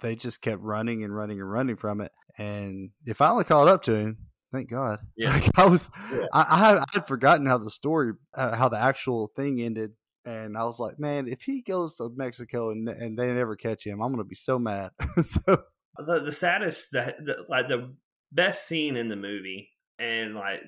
they 0.00 0.16
just 0.16 0.42
kept 0.42 0.62
running 0.62 1.04
and 1.04 1.14
running 1.14 1.40
and 1.40 1.50
running 1.50 1.76
from 1.76 2.02
it, 2.02 2.12
and 2.36 2.90
it 3.06 3.16
finally 3.16 3.44
caught 3.44 3.68
up 3.68 3.82
to 3.84 3.94
him. 3.94 4.18
Thank 4.52 4.70
God. 4.70 5.00
Yeah, 5.16 5.30
like 5.30 5.58
I 5.58 5.66
was, 5.66 5.90
yeah. 6.10 6.24
I, 6.32 6.46
I, 6.50 6.58
had, 6.58 6.78
I 6.78 6.84
had 6.92 7.06
forgotten 7.06 7.46
how 7.46 7.58
the 7.58 7.70
story, 7.70 8.14
uh, 8.34 8.56
how 8.56 8.70
the 8.70 8.78
actual 8.78 9.30
thing 9.36 9.60
ended, 9.60 9.92
and 10.28 10.56
I 10.56 10.64
was 10.64 10.78
like, 10.78 10.98
man, 10.98 11.26
if 11.26 11.42
he 11.42 11.62
goes 11.62 11.96
to 11.96 12.10
Mexico 12.14 12.70
and 12.70 12.88
and 12.88 13.18
they 13.18 13.32
never 13.32 13.56
catch 13.56 13.86
him, 13.86 14.02
I'm 14.02 14.12
gonna 14.12 14.24
be 14.24 14.34
so 14.34 14.58
mad. 14.58 14.90
so 15.22 15.62
the 15.96 16.20
the 16.20 16.32
saddest, 16.32 16.90
the, 16.92 17.14
the 17.24 17.44
like 17.48 17.68
the 17.68 17.94
best 18.32 18.66
scene 18.66 18.96
in 18.96 19.08
the 19.08 19.16
movie, 19.16 19.70
and 19.98 20.34
like 20.34 20.60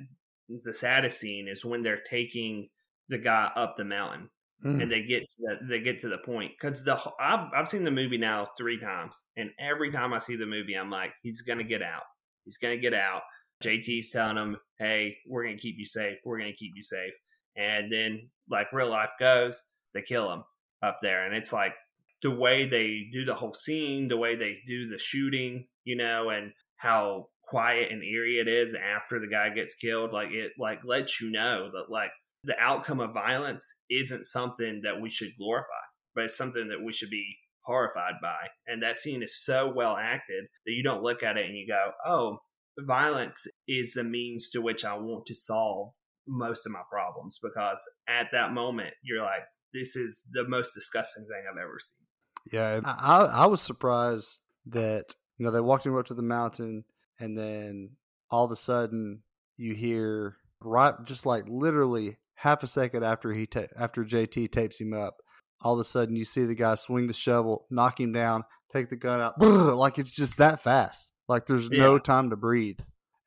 the 0.49 0.73
saddest 0.73 1.21
scene 1.21 1.47
is 1.49 1.65
when 1.65 1.83
they're 1.83 2.03
taking 2.09 2.69
the 3.09 3.19
guy 3.19 3.51
up 3.55 3.77
the 3.77 3.85
mountain 3.85 4.31
mm. 4.65 4.83
and 4.83 4.91
they 4.91 5.03
get 5.03 5.23
to 5.23 5.37
the, 5.39 5.57
they 5.69 5.81
get 5.81 6.01
to 6.01 6.09
the 6.09 6.19
point 6.19 6.53
because 6.61 6.85
the 6.85 6.99
I've, 7.21 7.49
I've 7.55 7.69
seen 7.69 7.85
the 7.85 7.91
movie 7.91 8.19
now 8.19 8.49
three 8.57 8.81
times 8.81 9.23
and 9.37 9.51
every 9.61 9.93
time 9.93 10.13
I 10.13 10.19
see 10.19 10.37
the 10.37 10.47
movie 10.47 10.75
I'm 10.75 10.91
like 10.91 11.11
he's 11.23 11.43
gonna 11.43 11.65
get 11.65 11.83
out 11.83 12.03
he's 12.45 12.59
gonna 12.59 12.77
get 12.77 12.95
out 12.95 13.23
JT's 13.63 14.11
telling 14.11 14.37
him 14.37 14.57
hey 14.79 15.17
we're 15.29 15.45
gonna 15.45 15.57
keep 15.57 15.77
you 15.79 15.87
safe 15.87 16.19
we're 16.25 16.39
gonna 16.39 16.53
keep 16.53 16.73
you 16.75 16.83
safe 16.83 17.13
and 17.61 17.93
then 17.93 18.29
like 18.51 18.73
real 18.73 18.91
life 18.91 19.11
goes 19.19 19.63
they 19.95 20.03
kill 20.03 20.33
him 20.33 20.43
up 20.83 20.99
there 21.03 21.27
and 21.27 21.35
it's 21.35 21.53
like 21.53 21.75
the 22.23 22.31
way 22.31 22.67
they 22.67 23.07
do 23.13 23.25
the 23.25 23.35
whole 23.35 23.55
scene 23.55 24.09
the 24.09 24.17
way 24.17 24.35
they 24.37 24.59
do 24.67 24.89
the 24.89 24.99
shooting 24.99 25.67
you 25.85 25.97
know 25.97 26.31
and 26.31 26.53
how 26.77 27.27
quiet 27.47 27.91
and 27.91 28.03
eerie 28.03 28.39
it 28.39 28.49
is 28.49 28.75
after 28.75 29.19
the 29.19 29.27
guy 29.27 29.51
gets 29.51 29.75
killed 29.75 30.13
like 30.13 30.31
it 30.31 30.53
like 30.59 30.79
lets 30.85 31.21
you 31.21 31.31
know 31.31 31.71
that 31.73 31.91
like 31.91 32.11
the 32.45 32.59
outcome 32.59 33.01
of 33.01 33.13
violence 33.13 33.67
isn't 33.91 34.25
something 34.25 34.81
that 34.85 35.01
we 35.01 35.11
should 35.11 35.37
glorify 35.37 35.67
but 36.15 36.25
it's 36.25 36.37
something 36.37 36.69
that 36.69 36.85
we 36.85 36.93
should 36.93 37.11
be 37.11 37.37
horrified 37.63 38.15
by 38.23 38.39
and 38.67 38.83
that 38.83 39.01
scene 39.01 39.23
is 39.23 39.45
so 39.45 39.71
well 39.75 39.97
acted 39.97 40.45
that 40.65 40.73
you 40.73 40.83
don't 40.83 41.03
look 41.03 41.23
at 41.23 41.37
it 41.37 41.47
and 41.47 41.57
you 41.57 41.67
go 41.67 41.91
oh 42.07 42.39
violence 42.79 43.47
is 43.69 43.93
the 43.93 44.05
means 44.05 44.49
to 44.49 44.61
which 44.61 44.85
i 44.85 44.95
want 44.95 45.27
to 45.27 45.35
solve 45.35 45.93
most 46.31 46.65
of 46.65 46.73
my 46.73 46.83
problems 46.91 47.39
because 47.43 47.83
at 48.09 48.29
that 48.33 48.53
moment 48.53 48.95
you're 49.03 49.23
like 49.23 49.43
this 49.75 49.97
is 49.97 50.23
the 50.33 50.47
most 50.49 50.73
disgusting 50.75 51.25
thing 51.25 51.43
i've 51.51 51.59
ever 51.59 51.79
seen 51.81 52.07
yeah 52.53 52.81
i 52.85 53.25
i 53.25 53.47
was 53.47 53.61
surprised 53.61 54.41
that 54.67 55.15
you 55.39 55.45
know 55.45 55.51
they 55.51 55.61
walked 55.61 55.85
him 55.85 55.97
up 55.97 56.07
to 56.07 56.15
the 56.15 56.23
mountain 56.23 56.85
and 57.19 57.37
then 57.37 57.91
all 58.31 58.45
of 58.45 58.53
a 58.53 58.57
sudden 58.57 59.23
you 59.57 59.75
hear 59.75 60.37
right 60.61 60.95
just 61.05 61.27
like 61.27 61.45
literally 61.49 62.17
half 62.35 62.63
a 62.63 62.67
second 62.67 63.05
after 63.05 63.33
he 63.33 63.47
ta- 63.47 63.67
after 63.79 64.05
JT 64.05 64.51
tapes 64.51 64.81
him 64.81 64.95
up 64.95 65.19
all 65.63 65.75
of 65.75 65.81
a 65.81 65.85
sudden 65.85 66.17
you 66.17 66.25
see 66.25 66.45
the 66.45 66.55
guy 66.55 66.75
swing 66.75 67.07
the 67.07 67.13
shovel 67.13 67.67
knock 67.71 68.01
him 68.01 68.13
down 68.13 68.45
take 68.73 68.89
the 68.89 68.97
gun 68.97 69.21
out 69.21 69.41
like 69.77 69.99
it's 69.99 70.11
just 70.11 70.39
that 70.39 70.63
fast 70.63 71.13
like 71.29 71.47
there's 71.47 71.69
yeah. 71.71 71.79
no 71.79 71.99
time 71.99 72.31
to 72.31 72.37
breathe 72.37 72.79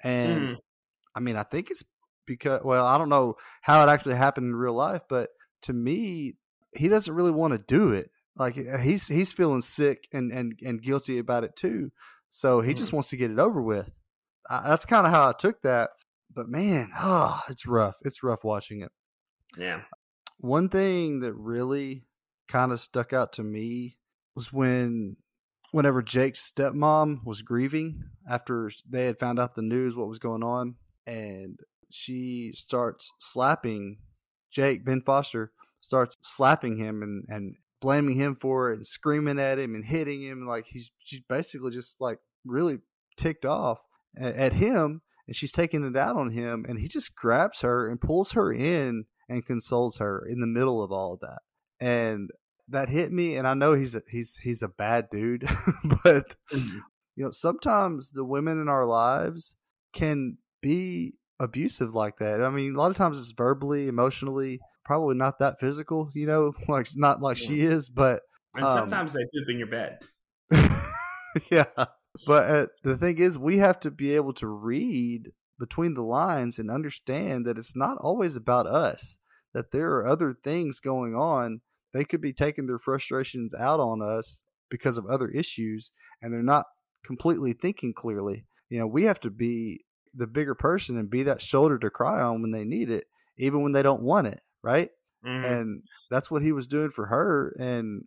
and 0.04 0.42
mm. 0.42 0.58
I 1.16 1.20
mean 1.20 1.36
I 1.36 1.44
think 1.44 1.70
it's 1.70 1.84
because 2.26 2.62
well 2.64 2.86
I 2.86 2.98
don't 2.98 3.10
know 3.10 3.36
how 3.62 3.84
it 3.84 3.90
actually 3.90 4.16
happened 4.16 4.46
in 4.46 4.56
real 4.56 4.74
life 4.74 5.02
but 5.10 5.30
to 5.64 5.74
me 5.74 6.36
he 6.76 6.88
doesn't 6.88 7.14
really 7.14 7.32
want 7.32 7.54
to 7.54 7.60
do 7.60 7.92
it 7.92 8.10
like 8.36 8.56
he's 8.82 9.08
he's 9.08 9.32
feeling 9.32 9.62
sick 9.62 10.08
and 10.14 10.32
and 10.32 10.58
and 10.64 10.82
guilty 10.82 11.20
about 11.20 11.44
it 11.44 11.56
too 11.56 11.92
so 12.36 12.62
he 12.62 12.74
mm. 12.74 12.78
just 12.78 12.92
wants 12.92 13.12
to 13.12 13.18
get 13.18 13.30
it 13.30 13.38
over 13.38 13.62
with. 13.62 13.90
I, 14.50 14.68
that's 14.68 14.88
kind 14.88 15.06
of 15.06 15.14
how 15.14 15.30
I 15.30 15.34
took 15.34 15.62
that. 15.62 15.92
But 16.34 16.50
man, 16.50 16.90
oh, 17.00 17.40
it's 17.48 17.68
rough. 17.68 17.96
It's 18.02 18.24
rough 18.24 18.44
watching 18.44 18.82
it. 18.82 18.92
Yeah. 19.56 19.82
One 20.40 20.68
thing 20.68 21.20
that 21.20 21.36
really 21.36 22.06
kind 22.48 22.72
of 22.72 22.80
stuck 22.80 23.14
out 23.14 23.34
to 23.34 23.44
me 23.44 23.98
was 24.36 24.52
when 24.52 25.16
whenever 25.72 26.02
Jake's 26.02 26.52
stepmom 26.52 27.24
was 27.24 27.44
grieving 27.44 28.04
after 28.28 28.72
they 28.90 29.06
had 29.06 29.20
found 29.20 29.40
out 29.40 29.54
the 29.54 29.62
news 29.62 29.96
what 29.96 30.08
was 30.08 30.20
going 30.20 30.42
on 30.42 30.76
and 31.06 31.60
she 31.94 32.52
starts 32.54 33.12
slapping 33.20 33.98
Jake 34.52 34.86
Ben 34.86 35.02
Foster 35.02 35.52
starts 35.82 36.16
slapping 36.22 36.78
him 36.78 37.02
and 37.02 37.26
and 37.28 37.56
blaming 37.82 38.16
him 38.16 38.36
for 38.36 38.72
it 38.72 38.78
and 38.78 38.88
screaming 38.88 39.38
at 39.38 39.60
him 39.60 39.76
and 39.76 39.84
hitting 39.84 40.22
him 40.22 40.48
like 40.48 40.66
he's 40.66 40.90
she's 41.00 41.22
basically 41.28 41.72
just 41.72 42.00
like 42.00 42.18
really 42.46 42.78
ticked 43.18 43.46
off 43.46 43.80
at, 44.18 44.36
at 44.36 44.54
him 44.54 45.02
and 45.28 45.36
she's 45.36 45.52
taking 45.52 45.84
it 45.84 45.98
out 45.98 46.16
on 46.16 46.32
him 46.32 46.66
and 46.68 46.80
he 46.80 46.88
just 46.88 47.14
grabs 47.16 47.60
her 47.62 47.90
and 47.90 48.00
pulls 48.00 48.32
her 48.32 48.54
in 48.54 49.04
and 49.28 49.46
consoles 49.46 49.98
her 49.98 50.26
in 50.26 50.40
the 50.40 50.48
middle 50.48 50.82
of 50.82 50.94
all 50.94 51.14
of 51.14 51.20
that 51.20 51.40
and 51.80 52.30
that 52.70 52.88
hit 52.88 53.12
me 53.12 53.36
and 53.36 53.46
i 53.46 53.54
know 53.54 53.74
he's 53.74 53.96
a, 53.96 54.02
he's 54.10 54.38
he's 54.38 54.64
a 54.64 54.70
bad 54.70 55.08
dude 55.12 55.42
but 56.04 56.36
mm-hmm. 56.54 56.78
you 57.18 57.24
know 57.24 57.32
sometimes 57.32 58.12
the 58.12 58.24
women 58.24 58.62
in 58.62 58.70
our 58.70 58.86
lives 58.86 59.58
can 59.92 60.38
be 60.62 61.14
abusive 61.40 61.94
like 61.94 62.18
that 62.18 62.42
i 62.42 62.50
mean 62.50 62.76
a 62.76 62.78
lot 62.78 62.92
of 62.92 62.98
times 62.98 63.20
it's 63.20 63.32
verbally 63.32 63.88
emotionally 63.88 64.60
probably 64.84 65.16
not 65.16 65.40
that 65.40 65.60
physical, 65.60 66.10
you 66.14 66.28
know, 66.28 66.54
like 66.68 66.88
not 66.96 67.22
like 67.22 67.40
yeah. 67.42 67.48
she 67.48 67.62
is, 67.62 67.90
but 67.90 68.22
and 68.56 68.66
um, 68.66 68.72
sometimes 68.72 69.14
they 69.14 69.24
poop 69.34 69.50
in 69.50 69.58
your 69.58 69.68
bed. 69.68 70.00
yeah, 71.52 71.66
but 72.28 72.50
uh, 72.50 72.68
the 72.84 72.98
thing 72.98 73.20
is, 73.20 73.40
we 73.40 73.58
have 73.58 73.80
to 73.82 73.92
be 73.92 74.16
able 74.16 74.34
to 74.34 74.48
read 74.48 75.32
between 75.60 75.94
the 75.94 76.04
lines 76.04 76.60
and 76.60 76.70
understand 76.70 77.46
that 77.46 77.58
it's 77.58 77.76
not 77.76 77.98
always 78.00 78.36
about 78.36 78.68
us. 78.68 79.18
That 79.54 79.72
there 79.72 79.92
are 79.92 80.08
other 80.08 80.36
things 80.44 80.80
going 80.80 81.16
on. 81.16 81.62
They 81.94 82.06
could 82.06 82.22
be 82.22 82.34
taking 82.34 82.66
their 82.66 82.80
frustrations 82.80 83.54
out 83.54 83.80
on 83.80 84.02
us 84.02 84.44
because 84.70 84.98
of 84.98 85.06
other 85.06 85.30
issues, 85.30 85.92
and 86.22 86.34
they're 86.34 86.42
not 86.42 86.66
completely 87.06 87.54
thinking 87.54 87.94
clearly. 87.96 88.46
You 88.70 88.80
know, 88.80 88.88
we 88.88 89.04
have 89.04 89.20
to 89.22 89.30
be 89.30 89.86
the 90.16 90.28
bigger 90.28 90.56
person 90.56 90.98
and 90.98 91.10
be 91.10 91.24
that 91.24 91.42
shoulder 91.42 91.78
to 91.80 91.90
cry 91.90 92.22
on 92.22 92.42
when 92.42 92.52
they 92.52 92.64
need 92.64 92.90
it, 92.90 93.06
even 93.38 93.62
when 93.62 93.72
they 93.72 93.82
don't 93.82 94.04
want 94.04 94.28
it 94.28 94.42
right? 94.64 94.90
Mm. 95.26 95.46
And 95.46 95.84
that's 96.10 96.32
what 96.32 96.42
he 96.42 96.52
was 96.52 96.66
doing 96.66 96.90
for 96.90 97.06
her. 97.06 97.56
And 97.60 98.06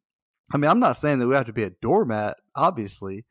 I 0.52 0.56
mean, 0.56 0.70
I'm 0.70 0.80
not 0.80 0.96
saying 0.96 1.20
that 1.20 1.28
we 1.28 1.34
have 1.34 1.46
to 1.46 1.52
be 1.52 1.62
a 1.62 1.70
doormat, 1.70 2.36
obviously, 2.56 3.24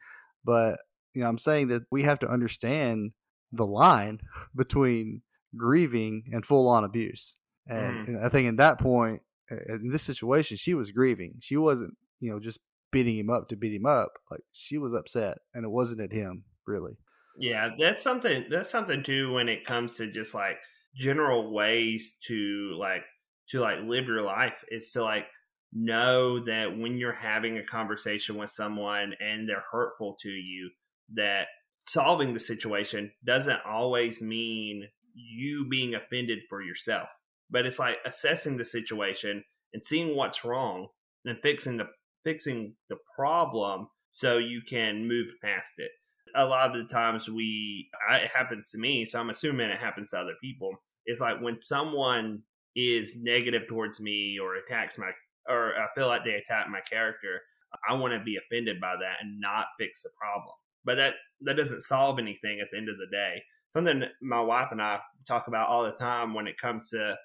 but 0.45 0.79
you 1.13 1.21
know, 1.21 1.27
I'm 1.27 1.38
saying 1.38 1.69
that 1.69 1.83
we 1.91 2.03
have 2.03 2.19
to 2.19 2.29
understand 2.29 3.11
the 3.51 3.65
line 3.65 4.19
between 4.55 5.21
grieving 5.57 6.23
and 6.31 6.45
full 6.45 6.69
on 6.69 6.83
abuse. 6.83 7.35
And, 7.67 7.79
mm. 7.79 8.07
and 8.07 8.25
I 8.25 8.29
think 8.29 8.47
in 8.47 8.57
that 8.57 8.79
point, 8.79 9.21
in 9.49 9.89
this 9.91 10.03
situation, 10.03 10.57
she 10.57 10.73
was 10.73 10.91
grieving. 10.91 11.35
She 11.39 11.57
wasn't, 11.57 11.95
you 12.19 12.31
know, 12.31 12.39
just 12.39 12.59
beating 12.91 13.17
him 13.17 13.29
up 13.29 13.49
to 13.49 13.55
beat 13.55 13.73
him 13.73 13.85
up. 13.85 14.11
Like 14.29 14.41
she 14.53 14.77
was 14.77 14.93
upset, 14.93 15.38
and 15.53 15.63
it 15.63 15.69
wasn't 15.69 16.01
at 16.01 16.11
him 16.11 16.43
really. 16.65 16.97
Yeah, 17.37 17.69
that's 17.77 18.03
something. 18.03 18.45
That's 18.49 18.69
something 18.69 19.03
too 19.03 19.33
when 19.33 19.49
it 19.49 19.65
comes 19.65 19.97
to 19.97 20.07
just 20.07 20.33
like 20.33 20.57
general 20.95 21.51
ways 21.53 22.17
to 22.27 22.75
like 22.79 23.03
to 23.49 23.59
like 23.59 23.79
live 23.83 24.05
your 24.05 24.21
life 24.21 24.53
is 24.69 24.91
to 24.91 25.03
like 25.03 25.25
know 25.73 26.43
that 26.45 26.77
when 26.77 26.97
you're 26.97 27.11
having 27.11 27.57
a 27.57 27.63
conversation 27.63 28.37
with 28.37 28.49
someone 28.49 29.13
and 29.19 29.47
they're 29.47 29.63
hurtful 29.71 30.15
to 30.21 30.29
you 30.29 30.71
that 31.13 31.47
solving 31.87 32.33
the 32.33 32.39
situation 32.39 33.11
doesn't 33.25 33.59
always 33.67 34.21
mean 34.21 34.87
you 35.13 35.67
being 35.69 35.93
offended 35.93 36.39
for 36.49 36.61
yourself 36.61 37.09
but 37.49 37.65
it's 37.65 37.77
like 37.79 37.97
assessing 38.05 38.57
the 38.57 38.65
situation 38.65 39.43
and 39.73 39.83
seeing 39.83 40.15
what's 40.15 40.45
wrong 40.45 40.87
and 41.25 41.37
fixing 41.43 41.77
the 41.77 41.85
fixing 42.23 42.73
the 42.89 42.97
problem 43.15 43.87
so 44.13 44.37
you 44.37 44.61
can 44.67 45.07
move 45.07 45.27
past 45.43 45.73
it 45.77 45.91
a 46.35 46.45
lot 46.45 46.75
of 46.75 46.87
the 46.87 46.93
times 46.93 47.29
we 47.29 47.87
it 48.11 48.31
happens 48.33 48.69
to 48.71 48.77
me 48.77 49.05
so 49.05 49.19
i'm 49.19 49.29
assuming 49.29 49.69
it 49.69 49.79
happens 49.79 50.11
to 50.11 50.17
other 50.17 50.35
people 50.41 50.71
it's 51.05 51.21
like 51.21 51.39
when 51.41 51.61
someone 51.61 52.41
is 52.75 53.17
negative 53.21 53.63
towards 53.67 53.99
me 53.99 54.37
or 54.41 54.55
attacks 54.55 54.97
my 54.97 55.11
or 55.47 55.73
I 55.75 55.87
feel 55.95 56.07
like 56.07 56.23
they 56.23 56.33
attack 56.33 56.67
my 56.69 56.81
character, 56.89 57.41
I 57.87 57.93
want 57.93 58.13
to 58.13 58.23
be 58.23 58.37
offended 58.37 58.79
by 58.79 58.95
that 58.95 59.17
and 59.21 59.39
not 59.39 59.65
fix 59.79 60.03
the 60.03 60.09
problem. 60.19 60.53
But 60.83 60.95
that 60.95 61.13
that 61.41 61.57
doesn't 61.57 61.81
solve 61.81 62.19
anything 62.19 62.59
at 62.61 62.67
the 62.71 62.77
end 62.77 62.89
of 62.89 62.97
the 62.97 63.07
day. 63.11 63.43
something 63.69 64.03
my 64.21 64.41
wife 64.41 64.69
and 64.71 64.81
I 64.81 64.99
talk 65.27 65.47
about 65.47 65.69
all 65.69 65.83
the 65.83 65.91
time 65.91 66.33
when 66.33 66.47
it 66.47 66.59
comes 66.61 66.89
to 66.91 67.15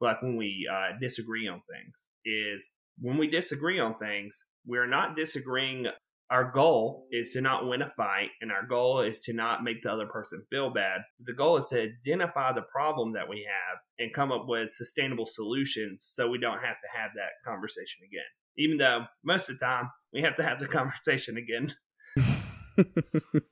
like 0.00 0.22
when 0.22 0.36
we 0.36 0.68
uh, 0.70 0.98
disagree 1.00 1.48
on 1.48 1.62
things 1.70 2.10
is 2.24 2.70
when 3.00 3.16
we 3.16 3.26
disagree 3.26 3.80
on 3.80 3.98
things, 3.98 4.44
we're 4.66 4.86
not 4.86 5.16
disagreeing. 5.16 5.86
Our 6.28 6.50
goal 6.50 7.06
is 7.12 7.32
to 7.34 7.40
not 7.40 7.68
win 7.68 7.82
a 7.82 7.92
fight, 7.96 8.30
and 8.40 8.50
our 8.50 8.66
goal 8.66 8.98
is 9.00 9.20
to 9.20 9.32
not 9.32 9.62
make 9.62 9.82
the 9.82 9.92
other 9.92 10.06
person 10.06 10.44
feel 10.50 10.70
bad. 10.70 11.02
The 11.24 11.32
goal 11.32 11.56
is 11.56 11.66
to 11.66 11.82
identify 11.82 12.52
the 12.52 12.62
problem 12.62 13.12
that 13.12 13.28
we 13.28 13.46
have 13.46 13.78
and 14.00 14.12
come 14.12 14.32
up 14.32 14.46
with 14.48 14.70
sustainable 14.70 15.26
solutions 15.26 16.04
so 16.10 16.28
we 16.28 16.38
don't 16.38 16.58
have 16.58 16.76
to 16.82 16.98
have 16.98 17.12
that 17.14 17.30
conversation 17.48 18.00
again. 18.04 18.24
Even 18.58 18.76
though 18.76 19.04
most 19.24 19.48
of 19.50 19.58
the 19.58 19.64
time 19.64 19.90
we 20.12 20.22
have 20.22 20.36
to 20.36 20.42
have 20.42 20.58
the 20.58 20.66
conversation 20.78 21.36
again. 21.36 21.74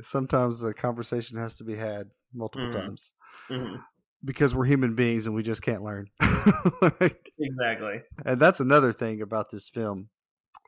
Sometimes 0.00 0.60
the 0.60 0.74
conversation 0.74 1.38
has 1.38 1.54
to 1.58 1.64
be 1.64 1.76
had 1.76 2.10
multiple 2.34 2.68
Mhm. 2.68 2.72
times 2.72 3.12
hmm 3.48 3.76
because 4.24 4.54
we're 4.54 4.64
human 4.64 4.94
beings 4.94 5.26
and 5.26 5.34
we 5.36 5.42
just 5.42 5.62
can't 5.62 5.82
learn. 5.82 6.08
Exactly. 7.38 8.00
and 8.24 8.40
that's 8.40 8.58
another 8.60 8.92
thing 8.92 9.20
about 9.20 9.50
this 9.50 9.68
film 9.68 10.08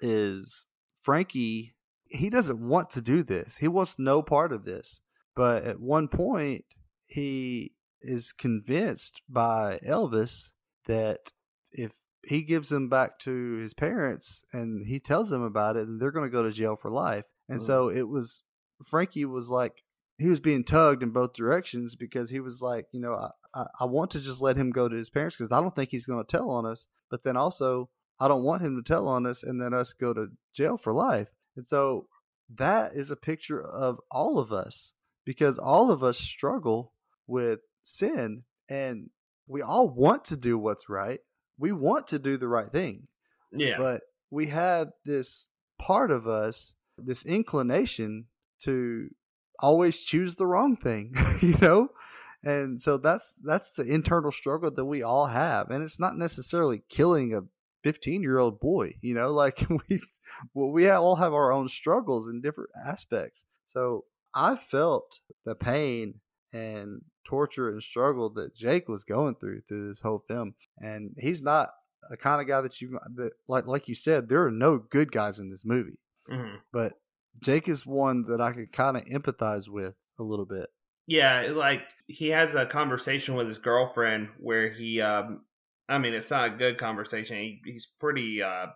is 0.03 0.67
Frankie 1.07 1.77
he 2.09 2.31
doesn't 2.31 2.61
want 2.61 2.91
to 2.91 3.01
do 3.01 3.23
this. 3.23 3.57
He 3.57 3.69
wants 3.69 3.99
no 3.99 4.23
part 4.23 4.53
of 4.53 4.65
this. 4.65 5.01
But 5.35 5.65
at 5.65 5.81
one 5.81 6.09
point 6.09 6.65
he 7.07 7.73
is 8.01 8.33
convinced 8.33 9.23
by 9.29 9.79
Elvis 9.87 10.53
that 10.87 11.31
if 11.73 11.93
he 12.25 12.43
gives 12.43 12.73
him 12.73 12.89
back 12.89 13.19
to 13.21 13.57
his 13.57 13.75
parents 13.75 14.45
and 14.53 14.87
he 14.87 14.99
tells 14.99 15.31
them 15.31 15.43
about 15.43 15.77
it, 15.77 15.87
then 15.87 15.99
they're 15.99 16.11
going 16.11 16.27
to 16.27 16.37
go 16.37 16.43
to 16.43 16.51
jail 16.51 16.77
for 16.77 16.91
life. 16.91 17.25
And 17.49 17.63
so 17.63 17.89
it 17.89 18.09
was 18.09 18.43
Frankie 18.85 19.25
was 19.25 19.49
like 19.49 19.83
he 20.19 20.29
was 20.29 20.41
being 20.41 20.65
tugged 20.65 21.03
in 21.03 21.11
both 21.11 21.35
directions 21.35 21.95
because 21.95 22.31
he 22.31 22.41
was 22.41 22.61
like, 22.63 22.87
you 22.93 23.01
know, 23.01 23.15
I, 23.15 23.31
I, 23.55 23.67
I 23.81 23.85
want 23.85 24.11
to 24.13 24.21
just 24.21 24.41
let 24.43 24.57
him 24.57 24.71
go 24.71 24.89
to 24.89 24.97
his 24.97 25.11
parents 25.11 25.37
because 25.37 25.53
I 25.53 25.61
don't 25.61 25.75
think 25.77 25.91
he's 25.91 26.07
going 26.07 26.25
to 26.25 26.37
tell 26.37 26.51
on 26.51 26.67
us. 26.67 26.89
But 27.11 27.23
then 27.23 27.37
also, 27.37 27.89
I 28.21 28.29
don't 28.29 28.45
want 28.45 28.63
him 28.63 28.77
to 28.77 28.83
tell 28.83 29.07
on 29.09 29.27
us 29.27 29.43
and 29.43 29.61
then 29.61 29.75
us 29.75 29.93
go 29.93 30.13
to 30.15 30.29
jail 30.55 30.77
for 30.77 30.93
life. 30.93 31.29
And 31.57 31.67
so 31.67 32.09
that 32.57 32.95
is 32.95 33.11
a 33.11 33.17
picture 33.17 33.61
of 33.61 34.01
all 34.11 34.39
of 34.39 34.53
us 34.53 34.95
because 35.25 35.59
all 35.59 35.91
of 35.91 36.03
us 36.03 36.19
struggle 36.19 36.93
with 37.27 37.61
sin 37.83 38.45
and 38.69 39.11
we 39.49 39.63
all 39.63 39.89
want 39.89 40.25
to 40.27 40.37
do 40.37 40.57
what's 40.59 40.89
right. 40.89 41.21
We 41.59 41.73
want 41.73 42.09
to 42.09 42.19
do 42.19 42.37
the 42.37 42.49
right 42.49 42.71
thing 42.71 43.09
Yeah. 43.53 43.79
but 43.79 44.03
we 44.31 44.47
have 44.47 44.89
this 45.05 45.49
part 45.79 46.11
of 46.11 46.27
us, 46.27 46.75
this 46.99 47.25
inclination 47.25 48.27
to 48.61 49.09
always 49.59 50.05
choose 50.05 50.37
the 50.37 50.47
wrong 50.47 50.77
thing, 50.77 51.15
you 51.41 51.57
know? 51.61 51.89
And 52.43 52.81
so 52.81 52.97
that's 52.99 53.35
that's 53.43 53.73
the 53.73 53.85
internal 53.85 54.31
struggle 54.31 54.71
that 54.71 54.85
we 54.85 55.03
all 55.03 55.27
have. 55.27 55.71
And 55.71 55.83
it's 55.83 55.99
not 55.99 56.17
necessarily 56.17 56.83
killing 56.89 57.35
a 57.35 57.43
15-year-old 57.87 58.61
boy, 58.61 58.95
you 59.01 59.15
know, 59.15 59.33
like 59.33 59.65
we 59.89 60.01
well, 60.55 60.73
we 60.73 60.89
all 60.89 61.17
have 61.17 61.33
our 61.33 61.53
own 61.53 61.69
struggles 61.69 62.29
in 62.29 62.41
different 62.41 62.71
aspects. 62.87 63.45
So 63.65 64.05
I 64.35 64.57
felt 64.57 65.21
the 65.45 65.55
pain 65.55 66.21
and 66.53 67.03
torture 67.25 67.71
and 67.71 67.83
struggle 67.83 68.31
that 68.31 68.55
Jake 68.55 68.89
was 68.89 69.05
going 69.05 69.37
through 69.37 69.63
through 69.69 69.89
this 69.89 70.01
whole 70.01 70.23
film. 70.29 70.55
And 70.79 71.15
he's 71.19 71.43
not 71.43 71.71
a 72.11 72.17
kind 72.17 72.41
of 72.41 72.49
guy 72.49 72.61
that 72.61 72.81
you 72.81 72.99
that 73.17 73.31
like 73.49 73.67
like 73.67 73.89
you 73.89 73.95
said, 73.95 74.29
there 74.29 74.45
are 74.45 74.51
no 74.51 74.79
good 74.79 75.13
guys 75.13 75.39
in 75.39 75.51
this 75.51 75.65
movie, 75.65 75.99
hmm 76.29 76.57
but 76.73 76.93
Jake 77.41 77.69
is 77.69 77.85
one 77.85 78.25
that 78.29 78.41
I 78.41 78.53
could 78.53 78.73
kind 78.73 78.97
of 78.97 79.05
empathize 79.05 79.69
with 79.69 79.95
a 80.19 80.23
little 80.23 80.47
bit. 80.47 80.69
Yeah, 81.07 81.53
like 81.55 81.83
he 82.09 82.29
has 82.31 82.55
a 82.55 82.67
conversation 82.67 83.35
with 83.35 83.47
his 83.47 83.59
girlfriend 83.59 84.29
where 84.39 84.69
he, 84.69 85.01
um, 85.01 85.43
I 85.89 85.99
mean, 85.99 86.15
it's 86.15 86.31
not 86.31 86.49
a 86.49 86.57
good 86.57 86.79
conversation. 86.79 87.37
He, 87.37 87.61
he's 87.65 87.87
pretty 88.01 88.43
uh, 88.43 88.67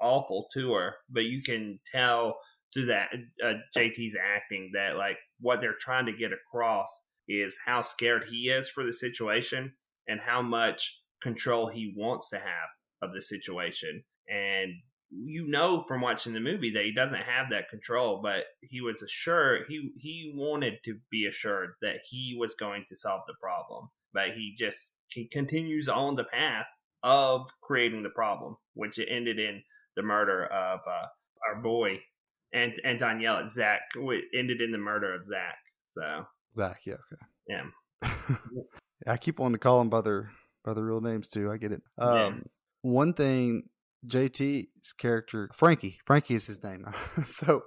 awful 0.00 0.48
to 0.54 0.74
her, 0.74 0.94
but 1.08 1.24
you 1.24 1.42
can 1.42 1.78
tell 1.90 2.38
through 2.72 2.86
that 2.86 3.10
uh, 3.44 3.54
JT's 3.76 4.16
acting 4.16 4.70
that 4.74 4.96
like 4.96 5.16
what 5.40 5.60
they're 5.60 5.74
trying 5.80 6.06
to 6.06 6.12
get 6.12 6.30
across 6.32 7.02
is 7.28 7.58
how 7.64 7.82
scared 7.82 8.24
he 8.28 8.50
is 8.50 8.68
for 8.68 8.84
the 8.84 8.92
situation 8.92 9.72
and 10.08 10.20
how 10.20 10.42
much 10.42 11.00
control 11.20 11.66
he 11.66 11.94
wants 11.96 12.30
to 12.30 12.36
have 12.36 12.68
of 13.02 13.12
the 13.12 13.22
situation. 13.22 14.02
And 14.28 14.72
you 15.10 15.48
know 15.48 15.84
from 15.88 16.00
watching 16.00 16.32
the 16.32 16.40
movie 16.40 16.70
that 16.70 16.84
he 16.84 16.92
doesn't 16.92 17.22
have 17.22 17.50
that 17.50 17.68
control, 17.68 18.20
but 18.22 18.44
he 18.60 18.80
was 18.80 19.02
assured 19.02 19.64
he 19.68 19.90
he 19.98 20.32
wanted 20.34 20.74
to 20.84 20.96
be 21.10 21.26
assured 21.26 21.70
that 21.82 21.98
he 22.08 22.36
was 22.38 22.54
going 22.54 22.84
to 22.88 22.96
solve 22.96 23.22
the 23.26 23.34
problem, 23.40 23.88
but 24.12 24.30
he 24.30 24.54
just 24.58 24.92
he 25.12 25.28
continues 25.28 25.88
on 25.88 26.16
the 26.16 26.24
path 26.24 26.66
of 27.02 27.48
creating 27.62 28.02
the 28.02 28.10
problem, 28.10 28.56
which 28.74 28.98
ended 28.98 29.38
in 29.38 29.62
the 29.96 30.02
murder 30.02 30.44
of 30.46 30.80
uh, 30.86 31.06
our 31.48 31.62
boy 31.62 31.98
and 32.52 32.72
Anton 32.84 33.20
Yellet, 33.20 33.50
Zach. 33.50 33.80
It 33.94 34.24
ended 34.34 34.60
in 34.60 34.70
the 34.70 34.78
murder 34.78 35.14
of 35.14 35.24
Zach. 35.24 35.56
So 35.86 36.26
Zach, 36.56 36.80
yeah, 36.84 36.94
okay, 36.94 37.22
yeah. 37.48 38.10
I 39.06 39.16
keep 39.16 39.38
wanting 39.38 39.54
to 39.54 39.58
call 39.58 39.78
them 39.78 39.90
by 39.90 40.00
their 40.00 40.30
by 40.64 40.74
their 40.74 40.84
real 40.84 41.00
names 41.00 41.28
too. 41.28 41.50
I 41.50 41.56
get 41.56 41.72
it. 41.72 41.82
Um, 41.98 42.14
Yeah. 42.14 42.32
One 42.82 43.12
thing, 43.12 43.64
JT's 44.06 44.94
character 44.94 45.50
Frankie, 45.54 45.98
Frankie 46.06 46.34
is 46.34 46.46
his 46.46 46.62
name. 46.62 46.86
so 47.24 47.62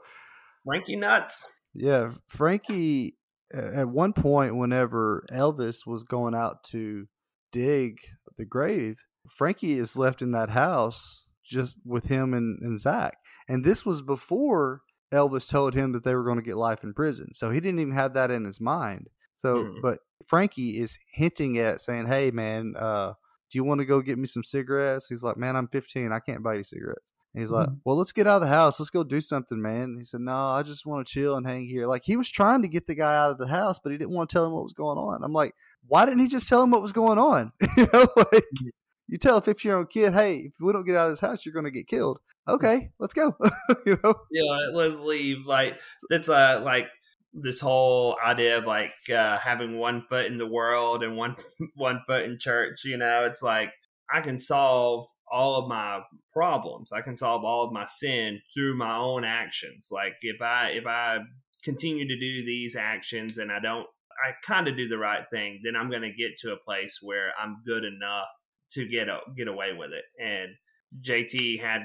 Frankie 0.66 0.96
nuts. 0.96 1.46
Yeah, 1.74 2.12
Frankie. 2.28 3.18
At 3.54 3.88
one 3.88 4.14
point, 4.14 4.56
whenever 4.56 5.26
Elvis 5.32 5.86
was 5.86 6.04
going 6.04 6.34
out 6.34 6.64
to 6.72 7.08
dig 7.54 8.00
the 8.38 8.44
grave, 8.44 8.98
Frankie 9.38 9.80
is 9.80 9.96
left 9.96 10.22
in 10.22 10.32
that 10.32 10.50
house 10.50 11.24
just 11.46 11.78
with 11.86 12.06
him 12.06 12.34
and, 12.34 12.60
and 12.62 12.78
Zach. 12.80 13.16
And 13.48 13.64
this 13.64 13.86
was 13.86 14.02
before 14.02 14.82
Elvis 15.14 15.50
told 15.50 15.74
him 15.76 15.92
that 15.94 16.04
they 16.04 16.16
were 16.16 16.24
going 16.24 16.38
to 16.38 16.44
get 16.44 16.58
life 16.58 16.84
in 16.84 16.94
prison. 16.94 17.34
So 17.34 17.52
he 17.52 17.60
didn't 17.60 17.80
even 17.80 17.94
have 17.94 18.16
that 18.16 18.32
in 18.32 18.44
his 18.44 18.60
mind. 18.60 19.08
So, 19.38 19.64
Mhm. 19.64 19.82
but 19.82 20.00
Frankie 20.28 20.80
is 20.80 20.98
hinting 21.12 21.58
at 21.60 21.80
saying, 21.82 22.08
"Hey, 22.08 22.32
man, 22.32 22.76
uh, 22.78 23.14
do 23.52 23.58
you 23.58 23.64
want 23.64 23.80
to 23.80 23.86
go 23.86 24.02
get 24.02 24.18
me 24.18 24.26
some 24.26 24.44
cigarettes?" 24.44 25.08
He's 25.08 25.22
like, 25.22 25.38
"Man, 25.38 25.56
I'm 25.56 25.68
15. 25.68 26.12
I 26.12 26.20
can't 26.20 26.42
buy 26.44 26.56
you 26.56 26.64
cigarettes." 26.64 27.12
And 27.34 27.42
he's 27.42 27.52
like, 27.52 27.68
"Well, 27.84 27.98
let's 27.98 28.14
get 28.14 28.26
out 28.28 28.38
of 28.38 28.42
the 28.42 28.48
house. 28.48 28.80
Let's 28.80 28.90
go 28.90 29.04
do 29.04 29.20
something, 29.20 29.62
man." 29.62 29.96
He 29.98 30.04
said, 30.04 30.22
"No, 30.22 30.34
I 30.36 30.64
just 30.64 30.86
want 30.86 31.06
to 31.06 31.14
chill 31.14 31.36
and 31.36 31.46
hang 31.46 31.66
here." 31.66 31.88
Like 31.88 32.04
he 32.06 32.16
was 32.16 32.30
trying 32.30 32.62
to 32.62 32.68
get 32.68 32.88
the 32.88 32.96
guy 32.96 33.16
out 33.16 33.32
of 33.32 33.38
the 33.38 33.48
house, 33.48 33.80
but 33.80 33.92
he 33.92 33.98
didn't 33.98 34.14
want 34.16 34.30
to 34.30 34.34
tell 34.34 34.46
him 34.46 34.54
what 34.54 34.64
was 34.64 34.74
going 34.74 34.98
on. 34.98 35.24
I'm 35.24 35.34
like, 35.34 35.54
why 35.88 36.06
didn't 36.06 36.22
he 36.22 36.28
just 36.28 36.48
tell 36.48 36.64
him 36.64 36.72
what 36.72 36.82
was 36.82 36.92
going 36.92 37.20
on? 37.20 37.52
you 37.78 37.88
know, 37.94 38.08
like 38.16 38.46
you 39.08 39.18
tell 39.18 39.38
a 39.38 39.42
15 39.42 39.70
year 39.70 39.78
old 39.78 39.90
kid, 39.90 40.14
"Hey, 40.14 40.52
if 40.54 40.54
we 40.60 40.74
don't 40.74 40.86
get 40.86 40.96
out 40.96 41.08
of 41.08 41.12
this 41.12 41.20
house, 41.20 41.46
you're 41.46 41.54
going 41.54 41.66
to 41.66 41.72
get 41.72 41.88
killed." 41.88 42.20
Okay, 42.48 42.92
let's 43.00 43.14
go. 43.14 43.36
you 43.86 43.98
know, 44.04 44.16
Yeah, 44.32 44.70
let's 44.74 45.00
leave. 45.00 45.46
Like 45.46 45.80
that's 46.10 46.30
uh 46.30 46.62
like 46.64 46.88
this 47.34 47.60
whole 47.60 48.18
idea 48.24 48.58
of 48.58 48.66
like 48.66 48.94
uh, 49.10 49.38
having 49.40 49.78
one 49.80 50.04
foot 50.08 50.28
in 50.28 50.38
the 50.38 50.48
world 50.48 51.04
and 51.04 51.18
one 51.18 51.36
one 51.76 52.02
foot 52.06 52.26
in 52.26 52.38
church. 52.40 52.84
You 52.86 52.98
know, 52.98 53.26
it's 53.26 53.42
like 53.42 53.72
I 54.12 54.22
can 54.22 54.40
solve 54.40 55.06
all 55.32 55.56
of 55.56 55.68
my 55.68 56.02
problems. 56.32 56.92
I 56.92 57.02
can 57.02 57.18
solve 57.18 57.44
all 57.44 57.66
of 57.66 57.74
my 57.74 57.86
sin 57.88 58.40
through 58.54 58.78
my 58.78 58.96
own 58.96 59.24
actions. 59.24 59.90
Like 59.92 60.16
if 60.22 60.42
I 60.42 60.70
if 60.70 60.86
I 60.86 61.20
continue 61.64 62.08
to 62.08 62.20
do 62.20 62.46
these 62.46 62.76
actions 62.76 63.38
and 63.38 63.52
I 63.52 63.60
don't 63.60 63.88
I 64.26 64.32
kind 64.46 64.68
of 64.68 64.78
do 64.78 64.88
the 64.88 64.98
right 64.98 65.24
thing, 65.32 65.62
then 65.64 65.76
I'm 65.76 65.90
going 65.90 66.02
to 66.04 66.14
get 66.14 66.38
to 66.40 66.54
a 66.54 66.64
place 66.66 67.00
where 67.02 67.32
I'm 67.42 67.62
good 67.66 67.84
enough 67.84 68.28
to 68.74 68.88
get 68.88 69.08
a, 69.08 69.20
get 69.38 69.48
away 69.48 69.70
with 69.78 69.92
it. 69.92 70.06
And 70.22 70.56
JT 71.02 71.62
had 71.62 71.82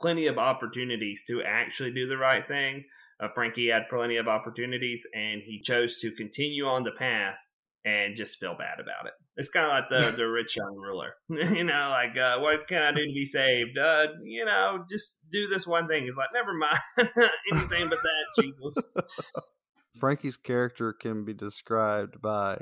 plenty 0.00 0.26
of 0.26 0.38
opportunities 0.38 1.22
to 1.28 1.42
actually 1.42 1.92
do 1.92 2.08
the 2.08 2.16
right 2.16 2.46
thing. 2.46 2.84
Uh, 3.20 3.28
Frankie 3.34 3.68
had 3.68 3.88
plenty 3.88 4.16
of 4.16 4.28
opportunities, 4.28 5.06
and 5.14 5.40
he 5.44 5.60
chose 5.62 6.00
to 6.00 6.10
continue 6.12 6.66
on 6.66 6.84
the 6.84 6.92
path 6.92 7.36
and 7.86 8.16
just 8.16 8.38
feel 8.38 8.54
bad 8.58 8.80
about 8.80 9.06
it. 9.06 9.12
It's 9.36 9.48
kind 9.48 9.64
of 9.66 9.70
like 9.70 9.88
the 9.88 10.16
the 10.16 10.28
rich 10.28 10.56
young 10.56 10.76
ruler, 10.76 11.14
you 11.28 11.64
know, 11.64 11.88
like 11.90 12.18
uh, 12.18 12.40
what 12.40 12.66
can 12.68 12.82
I 12.82 12.90
do 12.90 13.06
to 13.06 13.12
be 13.12 13.24
saved? 13.24 13.78
Uh, 13.78 14.08
you 14.24 14.44
know, 14.44 14.84
just 14.90 15.20
do 15.30 15.46
this 15.48 15.66
one 15.66 15.88
thing. 15.88 16.04
He's 16.04 16.16
like, 16.16 16.30
never 16.34 16.52
mind 16.52 16.78
anything 17.52 17.88
but 17.88 17.98
that, 18.02 18.42
Jesus. 18.42 18.76
Frankie's 19.98 20.36
character 20.36 20.92
can 20.92 21.24
be 21.24 21.34
described 21.34 22.20
by 22.20 22.58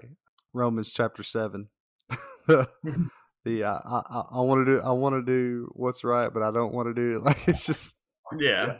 Romans 0.53 0.93
chapter 0.93 1.23
seven. 1.23 1.69
the 2.47 3.65
uh, 3.65 3.79
I 3.85 4.03
I, 4.11 4.23
I 4.37 4.41
want 4.41 4.67
to 4.67 4.73
do 4.73 4.81
I 4.81 4.93
want 4.93 5.15
to 5.15 5.23
do 5.23 5.71
what's 5.75 6.05
right, 6.05 6.33
but 6.33 6.43
I 6.43 6.51
don't 6.51 6.73
want 6.75 6.89
to 6.89 6.95
do 6.95 7.17
it. 7.17 7.23
Like 7.25 7.49
it's 7.49 7.67
just 7.67 7.97
Yeah. 8.39 8.79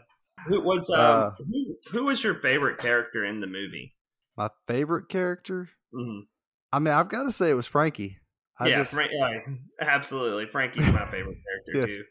Who 0.49 0.61
was 0.63 0.91
um, 0.91 1.01
Uh, 1.01 1.31
who, 1.39 1.77
who 1.91 2.05
was 2.05 2.23
your 2.23 2.41
favorite 2.41 2.79
character 2.79 3.25
in 3.25 3.41
the 3.41 3.47
movie? 3.47 3.95
my 4.37 4.49
favorite 4.67 5.09
character. 5.09 5.69
hmm 5.93 6.21
I 6.73 6.81
mean, 6.81 6.93
I've 6.93 7.09
got 7.09 7.23
to 7.23 7.31
say 7.31 7.51
it 7.51 7.55
was 7.55 7.69
Frankie. 7.69 8.19
I 8.59 8.67
yeah, 8.67 8.79
just, 8.79 8.95
Frank, 8.95 9.13
yeah, 9.15 9.55
absolutely. 9.81 10.47
Frankie's 10.47 10.87
my 10.89 11.05
favorite 11.09 11.37
character 11.67 11.73
Yeah. 11.75 11.87
too. 11.87 12.03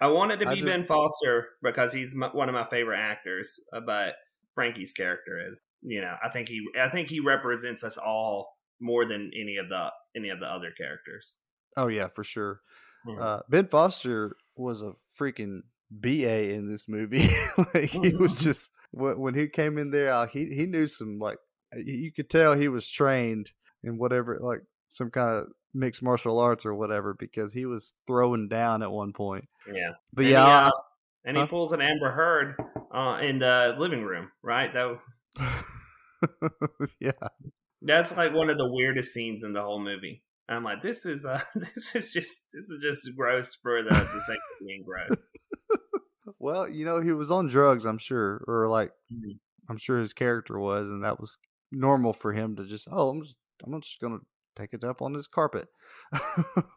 I 0.00 0.08
wanted 0.08 0.40
to 0.40 0.46
be 0.46 0.56
just- 0.56 0.66
Ben 0.66 0.84
Foster 0.86 1.46
because 1.62 1.92
he's 1.92 2.14
my, 2.16 2.26
one 2.28 2.48
of 2.48 2.52
my 2.54 2.66
favorite 2.68 2.98
actors, 2.98 3.54
uh, 3.72 3.78
but 3.86 4.16
Frankie's 4.56 4.92
character 4.92 5.38
is. 5.48 5.60
You 5.82 6.00
know, 6.00 6.16
I 6.24 6.28
think 6.30 6.48
he 6.48 6.66
I 6.80 6.88
think 6.88 7.08
he 7.08 7.20
represents 7.20 7.84
us 7.84 7.96
all 7.98 8.56
more 8.80 9.04
than 9.06 9.30
any 9.34 9.56
of 9.56 9.68
the 9.68 9.90
any 10.16 10.28
of 10.30 10.40
the 10.40 10.46
other 10.46 10.72
characters. 10.76 11.38
Oh 11.76 11.88
yeah, 11.88 12.08
for 12.08 12.24
sure. 12.24 12.60
Mhm. 13.06 13.20
Uh, 13.20 13.40
ben 13.48 13.68
Foster 13.68 14.36
was 14.56 14.82
a 14.82 14.92
freaking 15.18 15.60
ba 15.90 16.50
in 16.52 16.70
this 16.70 16.88
movie. 16.88 17.28
like, 17.74 17.90
he 17.90 18.14
was 18.16 18.34
just 18.34 18.72
wh- 18.92 19.18
when 19.18 19.34
he 19.34 19.48
came 19.48 19.78
in 19.78 19.90
there, 19.90 20.12
uh, 20.12 20.26
he 20.26 20.46
he 20.46 20.66
knew 20.66 20.86
some 20.86 21.18
like 21.18 21.38
you 21.76 22.12
could 22.12 22.28
tell 22.30 22.54
he 22.54 22.68
was 22.68 22.88
trained 22.88 23.50
in 23.84 23.98
whatever 23.98 24.38
like 24.40 24.60
some 24.88 25.10
kind 25.10 25.42
of 25.42 25.46
mixed 25.74 26.02
martial 26.02 26.38
arts 26.40 26.64
or 26.66 26.74
whatever 26.74 27.14
because 27.14 27.52
he 27.52 27.66
was 27.66 27.94
throwing 28.06 28.48
down 28.48 28.82
at 28.82 28.90
one 28.90 29.12
point. 29.12 29.44
yeah. 29.72 29.92
But 30.12 30.24
And 30.24 30.32
yeah, 30.32 30.44
he, 30.64 30.66
uh, 30.66 30.70
and 31.24 31.36
he 31.36 31.42
Huh? 31.42 31.46
pulls 31.46 31.72
an 31.72 31.80
Amber 31.82 32.10
Heard 32.10 32.56
uh, 32.92 33.20
in 33.22 33.38
the 33.38 33.76
living 33.78 34.02
room, 34.02 34.32
right? 34.42 34.72
That 34.72 34.98
yeah, 37.00 37.12
that's 37.82 38.16
like 38.16 38.32
one 38.34 38.50
of 38.50 38.58
the 38.58 38.68
weirdest 38.70 39.12
scenes 39.12 39.44
in 39.44 39.52
the 39.52 39.62
whole 39.62 39.80
movie. 39.82 40.24
I'm 40.48 40.64
like, 40.64 40.80
this 40.80 41.04
is 41.06 41.26
uh, 41.26 41.40
this 41.54 41.94
is 41.94 42.12
just 42.12 42.44
this 42.52 42.68
is 42.70 42.82
just 42.82 43.16
gross 43.16 43.54
for 43.54 43.82
the, 43.82 43.90
the 43.90 44.20
sake 44.20 44.36
of 44.38 44.66
being 44.66 44.82
gross. 44.84 45.28
well, 46.38 46.68
you 46.68 46.84
know, 46.84 47.00
he 47.00 47.12
was 47.12 47.30
on 47.30 47.48
drugs, 47.48 47.84
I'm 47.84 47.98
sure, 47.98 48.44
or 48.46 48.68
like 48.68 48.92
Mhm. 49.10 49.38
I'm 49.68 49.78
sure 49.78 50.00
his 50.00 50.12
character 50.12 50.58
was, 50.58 50.88
and 50.88 51.04
that 51.04 51.20
was 51.20 51.38
normal 51.72 52.12
for 52.12 52.32
him 52.32 52.56
to 52.56 52.66
just, 52.66 52.88
oh, 52.90 53.10
I'm 53.10 53.22
just, 53.22 53.36
I'm 53.64 53.80
just 53.80 54.00
gonna 54.00 54.20
take 54.56 54.74
it 54.74 54.84
up 54.84 55.02
on 55.02 55.12
this 55.12 55.26
carpet. 55.28 55.68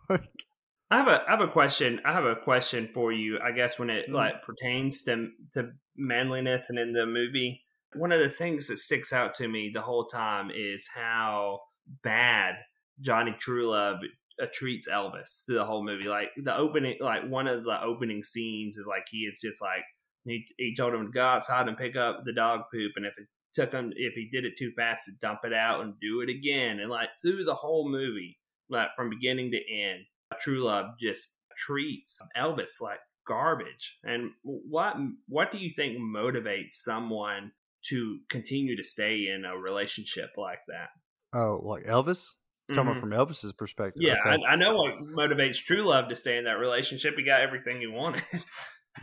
Like, 0.10 0.46
I 0.92 0.98
have 0.98 1.08
a 1.08 1.24
I 1.28 1.32
have 1.32 1.42
a 1.42 1.48
question. 1.52 2.02
I 2.06 2.14
have 2.14 2.26
a 2.26 2.36
question 2.36 2.90
for 2.94 3.12
you. 3.12 3.40
I 3.40 3.52
guess 3.52 3.80
when 3.80 3.90
it 3.90 4.10
Mhm. 4.10 4.14
like 4.14 4.44
pertains 4.44 5.04
to 5.04 5.32
to 5.54 5.72
manliness 5.96 6.70
and 6.70 6.78
in 6.78 6.94
the 6.94 7.06
movie, 7.06 7.64
one 7.96 8.12
of 8.12 8.20
the 8.20 8.30
things 8.30 8.68
that 8.68 8.78
sticks 8.78 9.14
out 9.14 9.36
to 9.36 9.48
me 9.48 9.72
the 9.74 9.82
whole 9.82 10.06
time 10.06 10.52
is 10.54 10.88
how 10.94 11.60
bad 12.04 12.56
Johnny 13.02 13.36
Truelove 13.40 14.00
uh, 14.42 14.46
treats 14.54 14.88
Elvis 14.88 15.46
through 15.46 15.56
the 15.56 15.66
whole 15.66 15.84
movie. 15.84 16.08
Like 16.08 16.30
the 16.38 16.56
opening, 16.56 16.98
like 17.00 17.28
one 17.28 17.48
of 17.48 17.64
the 17.64 17.82
opening 17.84 18.24
scenes 18.24 18.78
is 18.78 18.86
like 18.86 19.04
he 19.10 19.20
is 19.20 19.40
just 19.42 19.62
like 19.62 19.84
he 20.26 20.46
he 20.58 20.76
told 20.76 20.94
him 20.94 21.06
to 21.06 21.12
go 21.12 21.22
outside 21.22 21.68
and 21.68 21.78
pick 21.78 21.96
up 21.96 22.24
the 22.26 22.34
dog 22.34 22.62
poop, 22.72 22.94
and 22.96 23.06
if 23.06 23.14
it 23.18 23.28
took 23.54 23.72
him 23.72 23.92
if 23.96 24.14
he 24.14 24.30
did 24.32 24.46
it 24.46 24.54
too 24.58 24.72
fast, 24.78 25.06
to 25.06 25.12
dump 25.22 25.40
it 25.44 25.54
out 25.54 25.82
and 25.82 26.00
do 26.00 26.22
it 26.22 26.30
again, 26.30 26.80
and 26.80 26.90
like 26.90 27.10
through 27.22 27.44
the 27.44 27.56
whole 27.56 27.90
movie, 27.90 28.38
like 28.70 28.90
from 28.96 29.10
beginning 29.10 29.52
to 29.52 29.58
end. 29.58 30.06
Truelove 30.42 30.94
just 30.98 31.36
treats 31.58 32.22
Elvis 32.38 32.80
like 32.80 33.00
garbage. 33.28 33.98
And 34.04 34.32
what 34.44 34.96
what 35.28 35.52
do 35.52 35.58
you 35.58 35.72
think 35.76 35.98
motivates 35.98 36.74
someone 36.74 37.52
to 37.90 38.20
continue 38.30 38.76
to 38.78 38.84
stay 38.84 39.28
in 39.34 39.44
a 39.46 39.58
relationship 39.58 40.30
like 40.38 40.60
that? 40.68 40.90
oh, 41.34 41.62
like 41.64 41.84
Elvis? 41.84 42.34
Talking 42.74 42.94
Mhm. 42.94 43.00
from 43.02 43.10
Elvis's 43.12 43.52
perspective. 43.54 44.02
Yeah, 44.04 44.16
okay. 44.26 44.42
I, 44.46 44.54
I 44.54 44.56
know 44.56 44.76
what 44.76 44.94
motivates 45.02 45.62
Truelove 45.66 46.08
to 46.10 46.16
stay 46.16 46.38
in 46.38 46.46
that 46.46 46.58
relationship. 46.60 47.16
He 47.18 47.24
got 47.24 47.42
everything 47.42 47.80
he 47.82 47.88
wanted. 47.88 48.24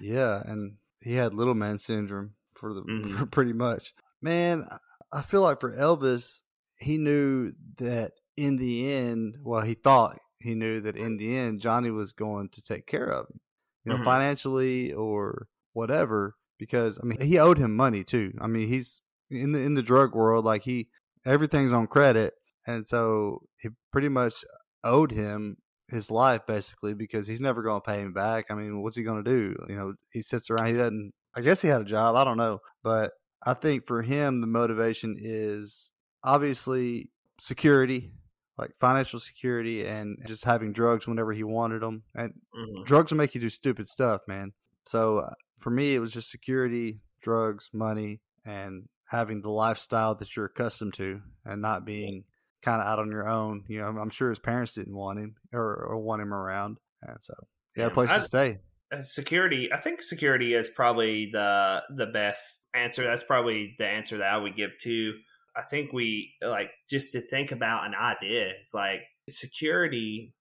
Yeah, 0.01 0.43
and 0.45 0.77
he 1.01 1.15
had 1.15 1.33
little 1.35 1.55
man 1.55 1.79
syndrome 1.79 2.35
for 2.55 2.75
the 2.75 2.83
Mhm. 2.83 3.31
pretty 3.33 3.53
much. 3.55 3.95
Man, 4.21 4.67
I- 5.13 5.23
feel 5.23 5.41
like 5.41 5.61
for 5.61 5.75
Elvis, 5.75 6.43
he 6.79 6.99
knew 6.99 7.53
that 7.79 8.13
in 8.37 8.57
the 8.57 8.91
end, 8.93 9.39
well, 9.43 9.63
he 9.63 9.73
thought 9.75 10.19
he 10.39 10.55
knew 10.55 10.81
that 10.81 10.97
in 10.97 11.17
the 11.17 11.35
end, 11.37 11.61
Johnny 11.61 11.91
was 11.91 12.13
going 12.13 12.51
to 12.51 12.63
take 12.63 12.87
care 12.87 13.11
of 13.11 13.29
him, 13.31 13.41
you 13.85 13.93
know, 13.93 13.99
Mhm. 13.99 14.05
financially 14.05 14.93
or 14.93 15.49
whatever. 15.73 16.37
Because 16.59 16.99
I 17.03 17.07
mean, 17.07 17.21
he 17.21 17.39
owed 17.39 17.59
him 17.59 17.77
money 17.77 18.05
too. 18.05 18.33
I 18.41 18.47
mean, 18.47 18.69
he's 18.69 19.03
in 19.31 19.53
the 19.53 19.61
in 19.61 19.75
the 19.75 19.83
drug 19.83 20.15
world, 20.15 20.45
like 20.45 20.63
he 20.63 20.89
everything's 21.25 21.73
on 21.73 21.87
credit, 21.87 22.35
and 22.67 22.87
so 22.87 23.41
he 23.59 23.69
pretty 23.93 24.09
much 24.09 24.45
owed 24.85 25.13
him 25.13 25.57
his 25.89 26.11
life 26.11 26.43
basically 26.47 26.95
because 26.95 27.27
he's 27.27 27.41
never 27.41 27.63
going 27.63 27.81
to 27.81 27.87
pay 27.87 28.01
him 28.01 28.13
back. 28.13 28.47
I 28.51 28.55
mean, 28.55 28.83
what's 28.83 28.97
he 28.97 29.03
going 29.05 29.25
to 29.25 29.31
do? 29.31 29.57
You 29.69 29.77
know, 29.77 29.95
he 30.13 30.21
sits 30.23 30.51
around. 30.51 30.67
He 30.69 30.75
doesn't. 30.75 31.13
I 31.37 31.41
guess 31.41 31.63
he 31.63 31.69
had 31.69 31.81
a 31.81 31.85
job. 31.85 32.17
I 32.17 32.25
don't 32.25 32.37
know, 32.37 32.59
but 32.83 33.13
I 33.47 33.55
think 33.55 33.87
for 33.87 34.03
him 34.03 34.41
the 34.41 34.47
motivation 34.47 35.17
is 35.19 35.93
obviously 36.25 37.11
security, 37.41 38.11
like 38.57 38.71
financial 38.81 39.21
security, 39.21 39.87
and 39.87 40.17
just 40.27 40.45
having 40.45 40.73
drugs 40.73 41.07
whenever 41.07 41.33
he 41.33 41.45
wanted 41.45 41.83
them. 41.83 42.03
And 42.15 42.33
Mhm. 42.55 42.87
drugs 42.87 43.13
make 43.13 43.35
you 43.35 43.41
do 43.41 43.49
stupid 43.49 43.89
stuff, 43.89 44.23
man. 44.27 44.53
So 44.87 45.19
uh, 45.19 45.35
for 45.59 45.71
me, 45.71 45.95
it 45.95 45.99
was 45.99 46.13
just 46.13 46.31
security, 46.31 47.01
drugs, 47.23 47.71
money, 47.73 48.21
and 48.45 48.85
having 49.09 49.43
the 49.43 49.51
lifestyle 49.51 50.15
that 50.17 50.37
you're 50.37 50.47
accustomed 50.47 50.95
to, 50.95 51.21
and 51.45 51.63
not 51.63 51.85
being 51.85 52.25
kind 52.63 52.81
of 52.81 52.87
out 52.87 52.99
on 52.99 53.11
your 53.11 53.29
own. 53.29 53.65
You 53.69 53.81
know, 53.81 53.87
I'm, 53.89 54.11
sure 54.11 54.29
his 54.31 54.39
parents 54.39 54.75
didn't 54.75 54.95
want 54.97 55.19
him 55.19 55.35
or, 55.53 55.75
or 55.91 55.99
want 55.99 56.23
him 56.23 56.33
around, 56.35 56.79
and 57.03 57.17
so 57.21 57.35
he 57.75 57.81
had 57.83 57.89
a 57.89 57.91
Yeah, 57.91 57.95
place 57.95 58.11
I- 58.11 58.17
to 58.17 58.23
stay. 58.23 58.59
Uh, 58.91 59.03
security. 59.03 59.71
I 59.71 59.77
think 59.81 60.01
security 60.01 60.55
is 60.55 60.71
probably 60.71 61.29
the 61.31 61.83
the 61.95 62.07
best 62.07 62.63
answer. 62.73 63.05
That's 63.05 63.23
probably 63.23 63.75
the 63.79 63.85
answer 63.87 64.17
that 64.17 64.33
I 64.33 64.39
would 64.39 64.57
give 64.57 64.71
to. 64.85 65.13
I 65.55 65.61
think 65.63 65.93
we 65.93 66.33
like 66.41 66.71
just 66.89 67.13
to 67.13 67.21
think 67.21 67.53
about 67.53 67.85
an 67.87 67.95
idea. 67.95 68.49
It's 68.59 68.73
like 68.73 69.01
security 69.29 70.33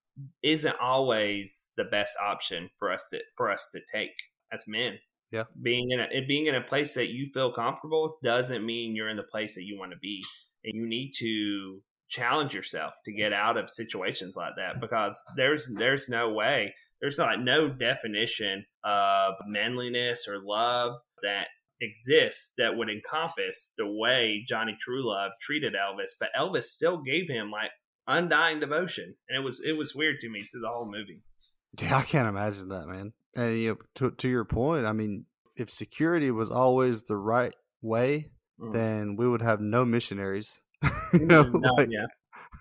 isn't 0.44 0.76
always 0.82 1.72
the 1.76 1.84
best 1.84 2.16
option 2.24 2.70
for 2.80 2.90
us 2.92 3.06
to 3.12 3.20
for 3.36 3.52
us 3.52 3.68
to 3.74 3.82
take 3.94 4.12
as 4.54 4.64
men. 4.66 4.98
Yeah. 5.32 5.44
being 5.62 5.92
in 5.92 6.00
a 6.00 6.08
it 6.10 6.28
being 6.28 6.46
in 6.46 6.56
a 6.56 6.62
place 6.62 6.94
that 6.94 7.10
you 7.10 7.28
feel 7.34 7.52
comfortable 7.52 8.18
doesn't 8.24 8.66
mean 8.66 8.96
you're 8.96 9.10
in 9.10 9.18
the 9.18 9.24
place 9.24 9.56
that 9.56 9.64
you 9.64 9.78
want 9.78 9.92
to 9.92 9.98
be, 10.02 10.24
and 10.64 10.74
you 10.76 10.88
need 10.88 11.12
to 11.20 11.82
challenge 12.10 12.54
yourself 12.54 12.94
to 13.04 13.12
get 13.12 13.34
out 13.34 13.58
of 13.58 13.70
situations 13.70 14.36
like 14.38 14.54
that 14.56 14.80
because 14.80 15.22
there's 15.36 15.70
there's 15.78 16.08
no 16.08 16.32
way 16.32 16.74
there's 17.02 17.18
like 17.18 17.40
no 17.40 17.68
definition 17.68 18.66
of 18.84 19.34
manliness 19.46 20.28
or 20.28 20.40
love 20.44 20.94
that 21.24 21.48
exists 21.82 22.54
that 22.58 22.76
would 22.76 22.90
encompass 22.90 23.74
the 23.78 23.86
way 23.86 24.44
Johnny 24.48 24.76
Truelove 24.76 25.30
treated 25.42 25.74
Elvis, 25.74 26.12
but 26.20 26.30
Elvis 26.38 26.64
still 26.64 27.02
gave 27.02 27.30
him 27.30 27.52
like 27.52 27.70
undying 28.08 28.60
devotion, 28.60 29.16
and 29.30 29.42
it 29.42 29.46
was 29.46 29.62
it 29.64 29.78
was 29.78 29.94
weird 29.96 30.18
to 30.22 30.30
me 30.30 30.42
through 30.42 30.62
the 30.62 30.70
whole 30.70 30.90
movie. 30.90 31.22
Yeah, 31.80 31.98
I 31.98 32.02
can't 32.04 32.28
imagine 32.28 32.70
that, 32.70 32.88
man. 32.88 33.14
And 33.38 33.58
you 33.58 33.70
know, 33.70 33.78
to 33.96 34.12
to 34.12 34.28
your 34.28 34.44
point, 34.46 34.86
I 34.86 34.92
mean, 34.94 35.26
if 35.56 35.70
security 35.70 36.32
was 36.32 36.52
always 36.52 37.04
the 37.04 37.16
right 37.18 37.54
way, 37.82 38.32
Mm. 38.60 38.74
then 38.74 39.16
we 39.18 39.28
would 39.30 39.44
have 39.44 39.62
no 39.62 39.86
missionaries. 39.86 40.62
you 41.14 41.26
know, 41.28 41.44
No, 41.44 41.74
like, 41.76 41.90
yeah. 41.92 42.08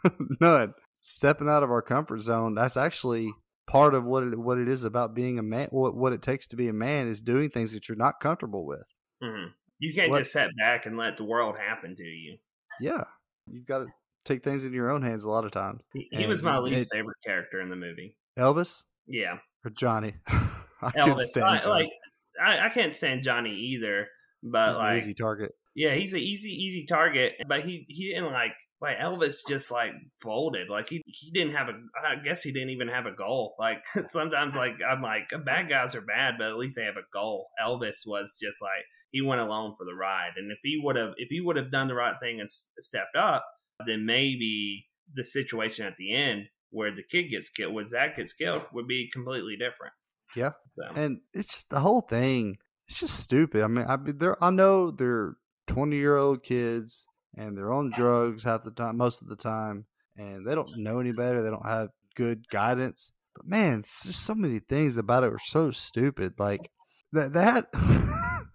none. 0.40 0.74
Stepping 1.00 1.48
out 1.48 1.62
of 1.62 1.70
our 1.70 1.80
comfort 1.82 2.20
zone, 2.20 2.54
that's 2.54 2.76
actually 2.76 3.32
part 3.66 3.94
of 3.94 4.04
what 4.04 4.22
it 4.24 4.38
what 4.38 4.58
it 4.58 4.68
is 4.68 4.84
about 4.84 5.14
being 5.14 5.38
a 5.38 5.42
man. 5.42 5.68
What 5.70 5.96
what 5.96 6.12
it 6.12 6.20
takes 6.22 6.46
to 6.48 6.56
be 6.56 6.68
a 6.68 6.72
man 6.74 7.08
is 7.08 7.22
doing 7.22 7.48
things 7.48 7.72
that 7.72 7.88
you're 7.88 7.96
not 7.96 8.20
comfortable 8.20 8.66
with. 8.66 8.82
Mhm. 9.22 9.52
You 9.78 9.94
can't 9.94 10.10
What- 10.10 10.18
just 10.18 10.32
sit 10.32 10.50
back 10.58 10.84
and 10.86 10.96
let 10.98 11.16
the 11.16 11.24
world 11.24 11.56
happen 11.56 11.96
to 11.96 12.02
you. 12.04 12.36
Yeah, 12.80 13.04
you've 13.46 13.66
got 13.66 13.78
to 13.78 13.86
take 14.26 14.44
things 14.44 14.64
into 14.66 14.74
your 14.76 14.90
own 14.90 15.00
hands 15.02 15.24
a 15.24 15.30
lot 15.30 15.44
of 15.46 15.52
times. 15.52 15.80
He, 15.94 16.08
And 16.12 16.28
was 16.28 16.42
my 16.42 16.58
it- 16.58 16.62
least 16.62 16.92
favorite 16.92 17.16
character 17.24 17.60
in 17.62 17.70
the 17.70 17.76
movie. 17.76 18.18
Elvis 18.38 18.84
Yeah, 19.06 19.38
or 19.64 19.70
Johnny? 19.70 20.14
I 20.82 20.90
couldn't 20.90 21.20
stand 21.22 21.46
I, 21.46 21.68
like 21.68 21.90
I, 22.42 22.66
I 22.66 22.68
can't 22.68 22.94
stand 22.94 23.22
Johnny 23.22 23.54
either, 23.54 24.08
but 24.42 24.68
He's 24.68 24.76
an 24.76 24.82
like 24.82 24.96
easy 24.98 25.14
target. 25.14 25.52
Yeah, 25.74 25.94
he's 25.94 26.14
an 26.14 26.20
easy, 26.20 26.50
easy 26.50 26.86
target, 26.86 27.34
but 27.46 27.62
he 27.62 27.84
he 27.88 28.12
didn't 28.12 28.32
like 28.32 28.54
like 28.80 28.98
Elvis 28.98 29.46
just 29.48 29.70
like 29.70 29.92
folded. 30.20 30.68
Like 30.68 30.88
he 30.88 31.02
he 31.06 31.30
didn't 31.30 31.54
have 31.54 31.68
a. 31.68 31.72
I 32.06 32.16
guess 32.16 32.42
he 32.42 32.52
didn't 32.52 32.70
even 32.70 32.88
have 32.88 33.06
a 33.06 33.12
goal. 33.12 33.54
Like 33.58 33.82
sometimes 34.06 34.56
like 34.56 34.76
I'm 34.86 35.02
like 35.02 35.30
bad 35.44 35.68
guys 35.68 35.94
are 35.94 36.02
bad, 36.02 36.34
but 36.38 36.48
at 36.48 36.56
least 36.56 36.76
they 36.76 36.84
have 36.84 36.96
a 36.96 37.12
goal. 37.12 37.48
Elvis 37.62 38.06
was 38.06 38.38
just 38.40 38.60
like 38.60 38.84
he 39.12 39.22
went 39.22 39.40
alone 39.40 39.74
for 39.78 39.84
the 39.84 39.94
ride, 39.94 40.32
and 40.36 40.50
if 40.50 40.58
he 40.62 40.80
would 40.82 40.96
have 40.96 41.14
if 41.16 41.28
he 41.30 41.40
would 41.40 41.56
have 41.56 41.70
done 41.70 41.88
the 41.88 41.94
right 41.94 42.16
thing 42.20 42.40
and 42.40 42.46
s- 42.46 42.68
stepped 42.80 43.16
up, 43.16 43.44
then 43.86 44.04
maybe 44.04 44.86
the 45.14 45.24
situation 45.24 45.86
at 45.86 45.96
the 45.98 46.14
end 46.14 46.46
where 46.70 46.90
the 46.94 47.02
kid 47.02 47.24
gets 47.30 47.48
killed, 47.48 47.72
when 47.72 47.88
Zach 47.88 48.16
gets 48.16 48.32
killed, 48.32 48.62
would 48.72 48.88
be 48.88 49.08
completely 49.12 49.56
different. 49.56 49.92
Yeah. 50.34 50.52
So, 50.76 50.84
and 50.94 51.20
it's 51.32 51.54
just 51.54 51.70
the 51.70 51.80
whole 51.80 52.02
thing. 52.02 52.58
It's 52.88 53.00
just 53.00 53.18
stupid. 53.20 53.62
I 53.62 53.66
mean, 53.66 53.86
I 53.88 53.96
mean, 53.96 54.18
they're 54.18 54.42
I 54.42 54.50
know 54.50 54.90
they're 54.90 55.34
twenty 55.66 55.96
year 55.96 56.16
old 56.16 56.42
kids 56.42 57.06
and 57.36 57.56
they're 57.56 57.72
on 57.72 57.90
drugs 57.90 58.42
half 58.42 58.64
the 58.64 58.70
time, 58.70 58.96
most 58.96 59.22
of 59.22 59.28
the 59.28 59.36
time, 59.36 59.84
and 60.16 60.46
they 60.46 60.54
don't 60.54 60.76
know 60.78 61.00
any 61.00 61.12
better. 61.12 61.42
They 61.42 61.50
don't 61.50 61.66
have 61.66 61.90
good 62.14 62.48
guidance. 62.48 63.12
But 63.34 63.46
man, 63.46 63.82
there's 64.04 64.16
so 64.16 64.34
many 64.34 64.60
things 64.60 64.96
about 64.96 65.24
it 65.24 65.32
are 65.32 65.38
so 65.38 65.70
stupid. 65.70 66.34
Like 66.38 66.70
that, 67.12 67.32
they 67.32 67.42
had 67.42 67.66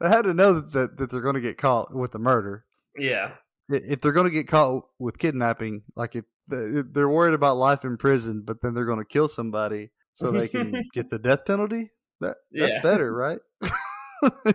they 0.00 0.08
had 0.08 0.22
to 0.22 0.34
know 0.34 0.60
that 0.60 0.96
that 0.96 1.10
they're 1.10 1.20
going 1.20 1.34
to 1.34 1.40
get 1.40 1.58
caught 1.58 1.94
with 1.94 2.12
the 2.12 2.18
murder. 2.18 2.64
yeah, 2.96 3.32
If 3.68 4.00
they're 4.00 4.12
going 4.12 4.28
to 4.28 4.30
get 4.30 4.48
caught 4.48 4.84
with 4.98 5.18
kidnapping, 5.18 5.82
like 5.96 6.14
if 6.16 6.24
they're 6.48 7.08
worried 7.08 7.34
about 7.34 7.56
life 7.56 7.84
in 7.84 7.96
prison, 7.96 8.42
but 8.44 8.60
then 8.60 8.74
they're 8.74 8.84
going 8.84 8.98
to 8.98 9.04
kill 9.04 9.28
somebody 9.28 9.90
so 10.14 10.30
they 10.32 10.48
can 10.48 10.84
get 10.94 11.10
the 11.10 11.18
death 11.18 11.44
penalty. 11.44 11.90
That 12.20 12.36
that's 12.52 12.76
Yeah. 12.76 12.82
better, 12.82 13.12
right? 13.12 13.38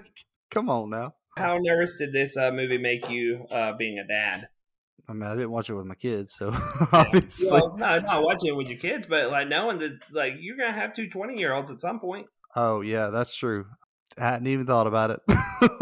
Come 0.52 0.70
on 0.70 0.89
now. 0.89 1.15
How 1.38 1.58
nervous 1.60 1.98
did 1.98 2.13
this 2.13 2.38
uh, 2.38 2.52
movie 2.52 2.78
make 2.78 3.10
you 3.10 3.46
uh, 3.52 3.74
being 3.74 4.00
a 4.00 4.08
dad? 4.08 4.48
I 5.08 5.13
mean, 5.13 5.30
I 5.30 5.36
didn't 5.36 5.52
watch 5.52 5.70
it 5.70 5.76
with 5.76 5.86
my 5.86 5.96
kids, 5.96 6.34
so 6.34 6.50
obviously. 6.91 7.48
Well, 7.52 7.76
no, 7.78 8.00
not 8.00 8.24
watching 8.24 8.50
it 8.50 8.56
with 8.56 8.70
your 8.70 8.80
kids, 8.80 9.06
but 9.08 9.30
like 9.30 9.48
knowing 9.48 9.78
that 9.80 10.00
like 10.12 10.36
you're 10.39 10.58
gonna 10.58 10.74
have 10.74 10.96
two 10.96 11.10
20 11.10 11.38
year 11.38 11.54
olds 11.54 11.70
at 11.70 11.80
some 11.80 12.00
point. 12.00 12.30
Oh 12.56 12.82
yeah, 12.82 13.10
that's 13.10 13.36
true. 13.36 13.65
I 14.18 14.24
hadn't 14.30 14.48
even 14.48 14.65
thought 14.65 14.88
about 14.88 15.12
it. 15.12 15.20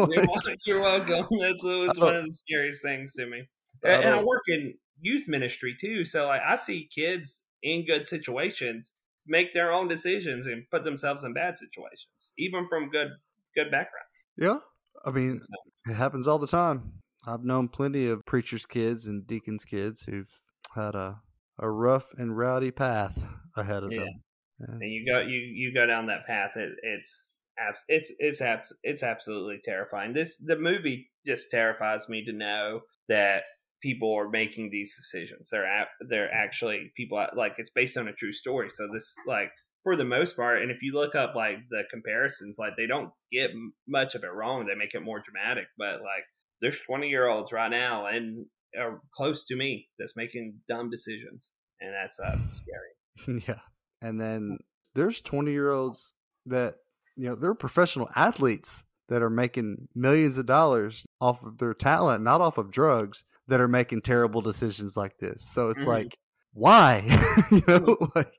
You're, 0.10 0.26
you're 0.66 0.82
welcome. 0.82 1.28
It's, 1.30 1.64
it's 1.64 2.00
one 2.00 2.16
of 2.16 2.26
the 2.26 2.34
scariest 2.34 2.82
things 2.82 3.14
to 3.14 3.28
me. 3.28 3.48
I 3.86 3.90
And, 3.90 4.04
and 4.06 4.14
I 4.16 4.24
work 4.24 4.42
in 4.48 4.74
youth 5.00 5.28
ministry 5.28 5.76
too, 5.80 6.04
so 6.04 6.26
like 6.26 6.42
I 6.42 6.56
see 6.56 6.90
kids 6.94 7.44
in 7.62 7.86
good 7.86 8.10
situations 8.10 8.94
make 9.28 9.54
their 9.54 9.72
own 9.72 9.88
decisions 9.88 10.48
and 10.48 10.64
put 10.72 10.84
themselves 10.84 11.24
in 11.24 11.34
bad 11.34 11.58
situations, 11.58 12.32
even 12.38 12.68
from 12.70 12.90
good 12.90 13.10
good 13.56 13.70
backgrounds. 13.72 14.26
yeah, 14.38 14.58
I 15.06 15.12
mean, 15.12 15.42
So, 15.42 15.92
it 15.92 15.96
happens 15.96 16.28
all 16.28 16.40
the 16.40 16.48
time. 16.48 17.00
I've 17.28 17.44
known 17.44 17.70
plenty 17.70 18.08
of 18.08 18.26
preachers' 18.26 18.66
kids 18.66 19.08
and 19.08 19.26
deacons' 19.26 19.66
kids 19.66 20.04
who've 20.04 20.30
had 20.76 20.96
a 20.96 21.22
a 21.60 21.70
rough 21.70 22.08
and 22.18 22.36
rowdy 22.36 22.72
path 22.72 23.24
ahead 23.56 23.84
of 23.84 23.92
Yeah. 23.92 24.00
them. 24.00 24.24
Yeah. 24.60 24.76
and 24.82 24.92
you 24.92 25.06
go 25.12 25.20
you 25.22 25.40
you 25.40 25.74
go 25.74 25.86
down 25.86 26.08
that 26.08 26.26
path. 26.26 26.52
It, 26.56 26.74
it's 26.82 27.42
it's 27.88 28.12
it's 28.20 28.74
it's 28.84 29.04
absolutely 29.04 29.62
terrifying. 29.64 30.14
This 30.14 30.36
the 30.38 30.58
movie 30.58 31.12
just 31.26 31.52
terrifies 31.52 32.10
me 32.10 32.26
to 32.26 32.34
know 32.34 32.82
that 33.08 33.44
people 33.84 34.16
are 34.18 34.30
making 34.30 34.70
these 34.72 34.96
decisions. 34.96 35.50
They're 35.52 35.68
at, 35.68 35.90
they're 36.10 36.34
actually 36.34 36.92
people 36.96 37.24
like 37.36 37.56
it's 37.58 37.70
based 37.70 37.98
on 37.98 38.08
a 38.08 38.14
true 38.14 38.32
story. 38.32 38.70
So 38.74 38.88
this 38.92 39.14
like 39.28 39.52
for 39.84 39.98
the 39.98 40.06
most 40.06 40.38
part, 40.38 40.62
and 40.62 40.72
if 40.72 40.78
you 40.82 40.94
look 40.94 41.14
up 41.14 41.36
like 41.36 41.58
the 41.70 41.84
comparisons, 41.92 42.58
like 42.58 42.74
they 42.78 42.88
don't 42.88 43.12
get 43.32 43.52
much 43.88 44.16
of 44.16 44.24
it 44.24 44.34
wrong. 44.34 44.66
They 44.66 44.76
make 44.76 44.94
it 44.96 45.04
more 45.04 45.22
dramatic, 45.22 45.66
but 45.78 45.96
like 45.96 46.24
there's 46.62 46.80
20 46.80 47.10
year 47.10 47.28
olds 47.28 47.52
right 47.52 47.70
now 47.70 48.08
and 48.08 48.46
are 48.80 49.02
close 49.16 49.46
to 49.46 49.56
me 49.56 49.88
that's 50.00 50.16
making 50.16 50.56
dumb 50.68 50.90
decisions, 50.90 51.52
and 51.82 51.94
that's 51.94 52.20
uh, 52.20 52.38
scary. 52.50 53.44
yeah. 53.48 53.60
And 54.02 54.20
then 54.20 54.58
there's 54.96 55.22
20 55.22 55.52
year 55.52 55.72
olds 55.72 56.14
that, 56.46 56.76
you 57.16 57.28
know, 57.28 57.36
they're 57.36 57.54
professional 57.54 58.10
athletes 58.16 58.86
that 59.10 59.22
are 59.22 59.30
making 59.30 59.90
millions 59.94 60.38
of 60.38 60.46
dollars 60.46 61.06
off 61.20 61.44
of 61.44 61.58
their 61.58 61.74
talent, 61.74 62.24
not 62.24 62.42
off 62.42 62.58
of 62.58 62.72
drugs, 62.72 63.24
that 63.48 63.62
are 63.62 63.68
making 63.68 64.02
terrible 64.02 64.42
decisions 64.42 64.96
like 64.96 65.18
this. 65.20 65.44
So 65.54 65.70
it's 65.70 65.84
Mhm. 65.84 65.88
like, 65.88 66.18
why? 66.54 67.04
you 67.52 67.64
know, 67.68 67.98
like, 68.16 68.34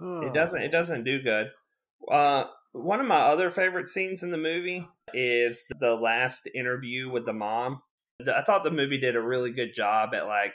It 0.00 0.34
doesn't. 0.34 0.62
It 0.62 0.72
doesn't 0.72 1.04
do 1.04 1.22
good. 1.22 1.50
Uh, 2.10 2.44
one 2.72 3.00
of 3.00 3.06
my 3.06 3.20
other 3.20 3.50
favorite 3.50 3.88
scenes 3.88 4.22
in 4.22 4.30
the 4.30 4.36
movie 4.36 4.86
is 5.14 5.64
the 5.80 5.94
last 5.94 6.48
interview 6.54 7.10
with 7.10 7.24
the 7.24 7.32
mom. 7.32 7.80
I 8.20 8.42
thought 8.42 8.64
the 8.64 8.70
movie 8.70 8.98
did 8.98 9.16
a 9.16 9.20
really 9.20 9.52
good 9.52 9.72
job 9.74 10.14
at 10.14 10.26
like 10.26 10.52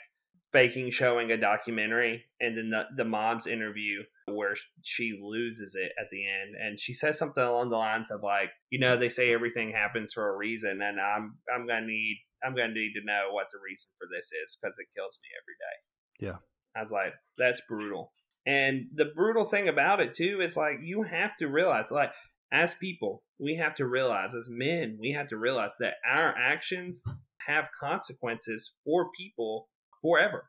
faking 0.52 0.90
showing 0.90 1.30
a 1.32 1.36
documentary, 1.36 2.24
and 2.40 2.56
then 2.56 2.70
the 2.70 2.86
the 2.96 3.04
mom's 3.04 3.46
interview 3.46 4.02
where 4.26 4.54
she 4.82 5.18
loses 5.22 5.74
it 5.74 5.92
at 5.98 6.06
the 6.10 6.24
end, 6.26 6.54
and 6.60 6.78
she 6.78 6.94
says 6.94 7.18
something 7.18 7.42
along 7.42 7.70
the 7.70 7.76
lines 7.76 8.10
of 8.10 8.22
like, 8.22 8.50
you 8.70 8.78
know, 8.78 8.96
they 8.96 9.08
say 9.08 9.32
everything 9.32 9.72
happens 9.72 10.12
for 10.12 10.28
a 10.28 10.36
reason, 10.36 10.80
and 10.82 11.00
I'm 11.00 11.38
I'm 11.54 11.66
gonna 11.66 11.86
need 11.86 12.18
I'm 12.44 12.54
gonna 12.54 12.72
need 12.72 12.92
to 12.94 13.04
know 13.04 13.28
what 13.32 13.46
the 13.52 13.58
reason 13.64 13.90
for 13.98 14.06
this 14.12 14.26
is 14.32 14.58
because 14.60 14.76
it 14.78 14.88
kills 14.96 15.18
me 15.22 15.28
every 15.40 15.54
day. 15.58 16.32
Yeah. 16.32 16.38
I 16.76 16.82
was 16.82 16.92
like, 16.92 17.14
that's 17.36 17.62
brutal. 17.68 18.12
And 18.46 18.86
the 18.94 19.10
brutal 19.14 19.44
thing 19.44 19.68
about 19.68 20.00
it 20.00 20.14
too 20.14 20.40
is 20.40 20.56
like 20.56 20.78
you 20.82 21.02
have 21.02 21.36
to 21.38 21.48
realize, 21.48 21.90
like, 21.90 22.12
as 22.52 22.74
people, 22.74 23.22
we 23.38 23.56
have 23.56 23.74
to 23.76 23.86
realize, 23.86 24.34
as 24.34 24.48
men, 24.50 24.98
we 25.00 25.12
have 25.12 25.28
to 25.28 25.36
realize 25.36 25.76
that 25.80 25.94
our 26.08 26.34
actions 26.36 27.02
have 27.46 27.64
consequences 27.80 28.74
for 28.84 29.10
people 29.16 29.68
forever. 30.02 30.48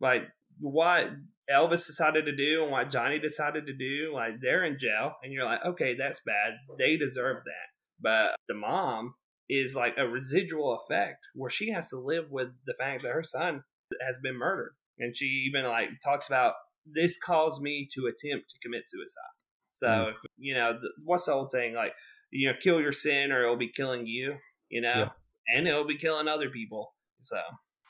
Like 0.00 0.28
what 0.60 1.10
Elvis 1.52 1.86
decided 1.86 2.26
to 2.26 2.36
do 2.36 2.62
and 2.62 2.70
what 2.72 2.90
Johnny 2.90 3.18
decided 3.18 3.66
to 3.66 3.72
do, 3.76 4.12
like 4.14 4.34
they're 4.40 4.64
in 4.64 4.78
jail, 4.78 5.12
and 5.22 5.32
you're 5.32 5.44
like, 5.44 5.64
okay, 5.64 5.94
that's 5.98 6.20
bad. 6.24 6.54
They 6.78 6.96
deserve 6.96 7.38
that. 7.44 7.68
But 8.00 8.36
the 8.48 8.54
mom 8.54 9.14
is 9.48 9.74
like 9.74 9.94
a 9.98 10.06
residual 10.06 10.78
effect 10.80 11.18
where 11.34 11.50
she 11.50 11.70
has 11.72 11.88
to 11.90 11.98
live 11.98 12.26
with 12.30 12.48
the 12.66 12.74
fact 12.78 13.02
that 13.02 13.12
her 13.12 13.24
son 13.24 13.62
has 14.06 14.16
been 14.22 14.38
murdered. 14.38 14.74
And 14.98 15.16
she 15.16 15.26
even 15.50 15.64
like 15.64 15.88
talks 16.04 16.28
about 16.28 16.54
this 16.86 17.18
caused 17.18 17.60
me 17.60 17.88
to 17.94 18.02
attempt 18.06 18.46
to 18.50 18.58
commit 18.62 18.84
suicide. 18.86 19.34
So, 19.70 19.86
Mm. 19.88 20.12
you 20.38 20.54
know, 20.54 20.74
the, 20.74 20.90
what's 21.04 21.26
the 21.26 21.32
old 21.32 21.50
saying? 21.50 21.74
Like, 21.74 21.92
you 22.30 22.48
know, 22.48 22.54
kill 22.62 22.80
your 22.80 22.92
sin 22.92 23.32
or 23.32 23.42
it'll 23.42 23.56
be 23.56 23.72
killing 23.72 24.06
you, 24.06 24.36
you 24.68 24.80
know, 24.80 24.92
Yeah. 24.94 25.08
and 25.56 25.66
it'll 25.66 25.84
be 25.84 25.98
killing 25.98 26.28
other 26.28 26.48
people. 26.50 26.94
So, 27.22 27.40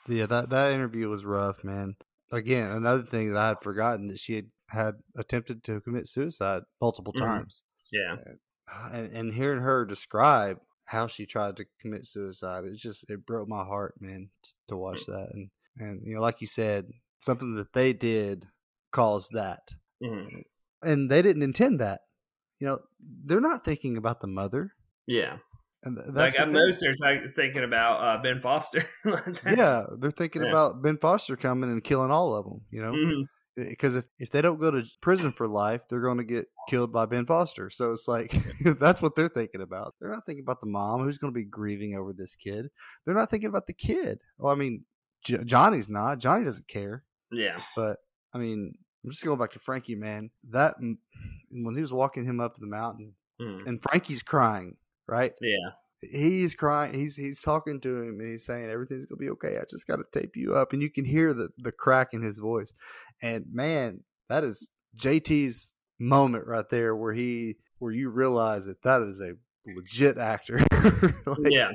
Yeah, 0.07 0.25
that 0.27 0.49
that 0.49 0.73
interview 0.73 1.09
was 1.09 1.25
rough, 1.25 1.63
man. 1.63 1.95
Again, 2.31 2.71
another 2.71 3.03
thing 3.03 3.33
that 3.33 3.37
I 3.39 3.47
had 3.49 3.61
forgotten 3.61 4.07
that 4.07 4.19
she 4.19 4.35
had, 4.35 4.51
had 4.69 4.95
attempted 5.17 5.63
to 5.65 5.81
commit 5.81 6.07
suicide 6.07 6.63
multiple 6.79 7.13
Mhm. 7.13 7.19
times, 7.19 7.63
yeah. 7.91 8.17
and, 8.91 9.11
and 9.13 9.33
hearing 9.33 9.61
her 9.61 9.85
describe 9.85 10.59
how 10.85 11.07
she 11.07 11.25
tried 11.25 11.57
to 11.57 11.65
commit 11.79 12.05
suicide, 12.05 12.63
it 12.65 12.77
just 12.77 13.09
it 13.09 13.25
broke 13.25 13.47
my 13.47 13.63
heart, 13.63 13.95
man, 13.99 14.29
to 14.69 14.77
watch 14.77 15.05
that. 15.07 15.29
And 15.33 15.49
and 15.77 16.01
you 16.05 16.15
know, 16.15 16.21
like 16.21 16.41
you 16.41 16.47
said, 16.47 16.87
something 17.19 17.55
that 17.55 17.73
they 17.73 17.93
did 17.93 18.47
caused 18.91 19.31
that, 19.33 19.61
Mhm. 20.01 20.43
and 20.81 21.09
they 21.11 21.21
didn't 21.21 21.43
intend 21.43 21.79
that. 21.81 22.01
You 22.59 22.67
know, 22.67 22.79
they're 22.99 23.41
not 23.41 23.65
thinking 23.65 23.97
about 23.97 24.21
the 24.21 24.27
mother, 24.27 24.71
Yeah. 25.07 25.39
And 25.83 25.97
th- 25.97 26.09
like, 26.13 26.39
I 26.39 26.45
know 26.45 26.71
they're 26.79 26.95
th- 26.95 27.35
thinking 27.35 27.63
about 27.63 27.97
uh, 28.01 28.21
Ben 28.21 28.41
Foster. 28.41 28.85
Yeah, 29.45 29.83
they're 29.99 30.11
thinking 30.11 30.43
yeah. 30.43 30.49
about 30.49 30.81
Ben 30.81 30.97
Foster 30.97 31.35
coming 31.35 31.71
and 31.71 31.83
killing 31.83 32.11
all 32.11 32.35
of 32.35 32.45
them. 32.45 32.61
You 32.71 32.81
know. 32.83 33.25
Because 33.57 33.97
if, 33.97 34.05
if 34.17 34.29
they 34.31 34.41
don't 34.41 34.61
go 34.61 34.71
to 34.71 34.81
prison 35.01 35.33
for 35.33 35.45
life, 35.45 35.81
they're 35.89 36.01
going 36.01 36.19
to 36.19 36.23
get 36.23 36.45
killed 36.69 36.93
by 36.93 37.05
Ben 37.05 37.25
Foster. 37.25 37.69
So 37.69 37.91
it's 37.91 38.07
like 38.07 38.33
that's 38.79 39.01
what 39.01 39.15
they're 39.15 39.27
thinking 39.27 39.61
about. 39.61 39.93
They're 39.99 40.11
not 40.11 40.25
thinking 40.25 40.43
about 40.45 40.61
the 40.61 40.67
mom 40.67 41.03
who's 41.03 41.17
going 41.17 41.33
to 41.33 41.37
be 41.37 41.43
grieving 41.43 41.95
over 41.97 42.13
this 42.13 42.35
kid. 42.35 42.67
They're 43.05 43.13
not 43.15 43.29
thinking 43.29 43.49
about 43.49 43.67
the 43.67 43.73
kid. 43.73 44.19
Well, 44.37 44.53
I 44.53 44.55
mean, 44.57 44.85
J- 45.25 45.43
Johnny's 45.43 45.89
not. 45.89 46.19
Johnny 46.19 46.45
doesn't 46.45 46.69
care. 46.69 47.03
Yeah. 47.29 47.57
But 47.75 47.97
I 48.33 48.37
mean, 48.37 48.73
I'm 49.03 49.11
just 49.11 49.25
going 49.25 49.37
back 49.37 49.51
to 49.51 49.59
Frankie, 49.59 49.95
man. 49.95 50.29
That 50.51 50.75
when 50.79 51.75
he 51.75 51.81
was 51.81 51.91
walking 51.93 52.23
him 52.25 52.39
up 52.39 52.55
the 52.57 52.67
mountain, 52.67 53.15
Mhm. 53.41 53.67
and 53.67 53.81
Frankie's 53.83 54.23
crying, 54.23 54.77
right? 55.11 55.33
Yeah. 55.41 55.71
He's 56.01 56.55
crying. 56.55 56.95
He's 56.95 57.15
he's 57.15 57.41
talking 57.41 57.79
to 57.81 58.01
him, 58.01 58.19
and 58.19 58.27
he's 58.31 58.43
saying 58.45 58.69
everything's 58.71 59.05
gonna 59.05 59.19
be 59.19 59.29
okay. 59.31 59.57
I 59.57 59.65
just 59.69 59.85
got 59.85 59.97
to 59.97 60.19
tape 60.19 60.35
you 60.35 60.55
up, 60.55 60.73
and 60.73 60.81
you 60.81 60.89
can 60.89 61.05
hear 61.05 61.31
the 61.33 61.49
the 61.59 61.71
crack 61.71 62.09
in 62.13 62.23
his 62.23 62.39
voice. 62.39 62.73
And 63.21 63.45
man, 63.51 63.99
that 64.27 64.43
is 64.43 64.71
JT's 64.97 65.75
moment 65.99 66.47
right 66.47 66.67
there, 66.69 66.95
where 66.95 67.13
he 67.13 67.57
where 67.77 67.91
you 67.91 68.09
realize 68.09 68.65
that 68.65 68.81
that 68.81 69.03
is 69.03 69.19
a 69.21 69.33
legit 69.75 70.17
actor. 70.17 70.59
Like, 71.27 71.51
yeah. 71.51 71.69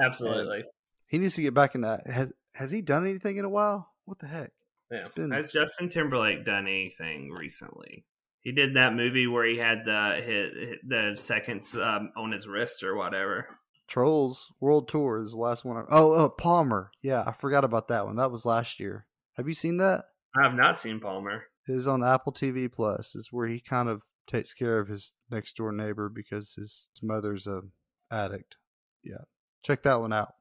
Absolutely. 0.00 0.64
he 1.08 1.18
needs 1.18 1.34
to 1.36 1.42
get 1.42 1.54
back 1.54 1.74
in 1.74 1.80
that. 1.80 2.06
Has 2.06 2.32
has 2.54 2.70
he 2.70 2.80
done 2.80 3.04
anything 3.06 3.38
in 3.38 3.44
a 3.44 3.48
while? 3.50 3.90
What 4.04 4.20
the 4.20 4.28
heck? 4.28 4.50
Yeah. 4.90 5.08
Been- 5.16 5.32
Has 5.32 5.52
Justin 5.52 5.88
Timberlake 5.88 6.44
done 6.44 6.66
anything 6.68 7.30
recently? 7.30 8.04
He 8.44 8.52
did 8.52 8.74
that 8.74 8.94
movie 8.94 9.26
where 9.26 9.46
he 9.46 9.56
had 9.56 9.86
the 9.86 10.20
hit, 10.22 10.78
the 10.86 11.16
seconds 11.16 11.74
um, 11.74 12.12
on 12.14 12.30
his 12.30 12.46
wrist 12.46 12.82
or 12.82 12.94
whatever. 12.94 13.48
Trolls 13.88 14.52
World 14.60 14.86
Tour 14.86 15.18
is 15.18 15.32
the 15.32 15.38
last 15.38 15.64
one. 15.64 15.78
I, 15.78 15.84
oh, 15.90 16.12
oh, 16.12 16.28
Palmer. 16.28 16.90
Yeah, 17.02 17.24
I 17.26 17.32
forgot 17.32 17.64
about 17.64 17.88
that 17.88 18.04
one. 18.04 18.16
That 18.16 18.30
was 18.30 18.44
last 18.44 18.78
year. 18.78 19.06
Have 19.36 19.48
you 19.48 19.54
seen 19.54 19.78
that? 19.78 20.04
I 20.38 20.42
have 20.42 20.54
not 20.54 20.78
seen 20.78 21.00
Palmer. 21.00 21.44
It 21.66 21.74
is 21.74 21.88
on 21.88 22.04
Apple 22.04 22.32
TV 22.32 22.70
Plus. 22.70 23.14
Is 23.14 23.28
where 23.30 23.48
he 23.48 23.60
kind 23.60 23.88
of 23.88 24.02
takes 24.26 24.52
care 24.52 24.78
of 24.78 24.88
his 24.88 25.14
next 25.30 25.56
door 25.56 25.72
neighbor 25.72 26.10
because 26.10 26.54
his, 26.54 26.88
his 26.94 27.02
mother's 27.02 27.46
a 27.46 27.62
addict. 28.10 28.56
Yeah, 29.02 29.24
check 29.62 29.82
that 29.84 30.00
one 30.00 30.12
out. 30.12 30.34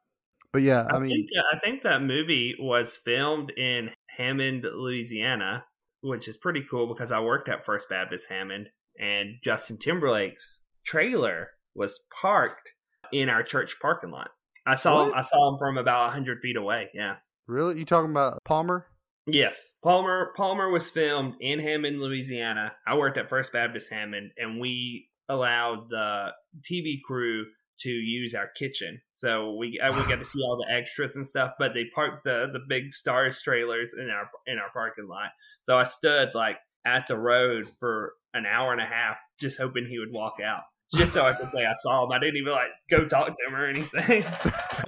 But 0.52 0.62
yeah, 0.62 0.88
I, 0.92 0.98
I, 0.98 1.00
mean, 1.00 1.10
think, 1.10 1.30
I 1.54 1.60
think 1.60 1.84
that 1.84 2.04
movie 2.04 2.56
was 2.60 2.98
filmed 2.98 3.52
in 3.52 3.92
Hammond, 4.08 4.66
Louisiana, 4.76 5.66
which 6.04 6.28
is 6.28 6.38
pretty 6.38 6.66
cool 6.70 6.88
because 6.88 7.12
I 7.12 7.20
worked 7.20 7.50
at 7.50 7.66
First 7.66 7.90
Baptist 7.90 8.28
Hammond, 8.30 8.70
and 9.00 9.38
Justin 9.44 9.78
Timberlake's 9.78 10.62
trailer 10.86 11.50
was 11.74 12.00
parked 12.22 12.74
in 13.12 13.30
our 13.30 13.42
church 13.42 13.78
parking 13.82 14.12
lot. 14.12 14.30
I 14.66 14.76
saw 14.76 15.04
him. 15.04 15.10
What? 15.10 15.18
I 15.18 15.22
saw 15.22 15.54
him 15.54 15.58
from 15.60 15.78
about 15.78 16.12
hundred 16.12 16.40
feet 16.42 16.58
away. 16.58 16.90
Yeah. 16.94 17.16
really, 17.48 17.80
you 17.80 17.86
talking 17.86 18.12
about 18.12 18.40
Palmer? 18.46 18.86
Yes, 19.26 19.72
Palmer. 19.82 20.34
Palmer 20.36 20.70
was 20.70 20.90
filmed 20.90 21.36
in 21.40 21.60
Hammond, 21.60 22.02
Louisiana. 22.02 22.74
I 22.86 22.98
worked 22.98 23.18
at 23.18 23.30
First 23.30 23.54
Baptist 23.54 23.90
Hammond, 23.92 24.32
and 24.38 24.60
we 24.60 25.08
allowed 25.30 25.90
the 25.90 26.34
TV 26.62 27.02
crew 27.02 27.46
to 27.84 27.90
use 27.90 28.36
our 28.36 28.48
kitchen, 28.48 29.02
so 29.12 29.56
we 29.56 29.80
uh, 29.80 29.94
we 29.94 30.08
got 30.10 30.20
to 30.20 30.26
see 30.26 30.42
all 30.42 30.58
the 30.58 30.74
extras 30.74 31.16
and 31.16 31.26
stuff. 31.26 31.54
But 31.60 31.74
they 31.74 31.86
parked 31.94 32.24
the 32.24 32.50
the 32.52 32.62
big 32.68 32.94
stars 32.94 33.42
trailers 33.42 33.94
in 33.94 34.10
our 34.10 34.30
in 34.48 34.58
our 34.58 34.70
parking 34.74 35.08
lot. 35.08 35.32
So 35.64 35.78
I 35.78 35.84
stood 35.84 36.34
like 36.34 36.58
at 36.86 37.08
the 37.08 37.18
road 37.18 37.72
for 37.80 38.14
an 38.34 38.46
hour 38.46 38.72
and 38.72 38.82
a 38.82 38.86
half, 38.86 39.18
just 39.40 39.60
hoping 39.60 39.86
he 39.86 40.00
would 40.00 40.12
walk 40.12 40.36
out, 40.44 40.64
just 40.94 41.14
so 41.14 41.26
I 41.26 41.34
could 41.34 41.50
say 41.50 41.66
I 41.66 41.74
saw 41.76 42.06
him. 42.06 42.12
I 42.12 42.20
didn't 42.20 42.38
even 42.38 42.54
like 42.54 42.72
go 42.90 43.06
talk 43.06 43.28
to 43.28 43.36
him 43.48 43.56
or 43.56 43.68
anything. 43.68 44.24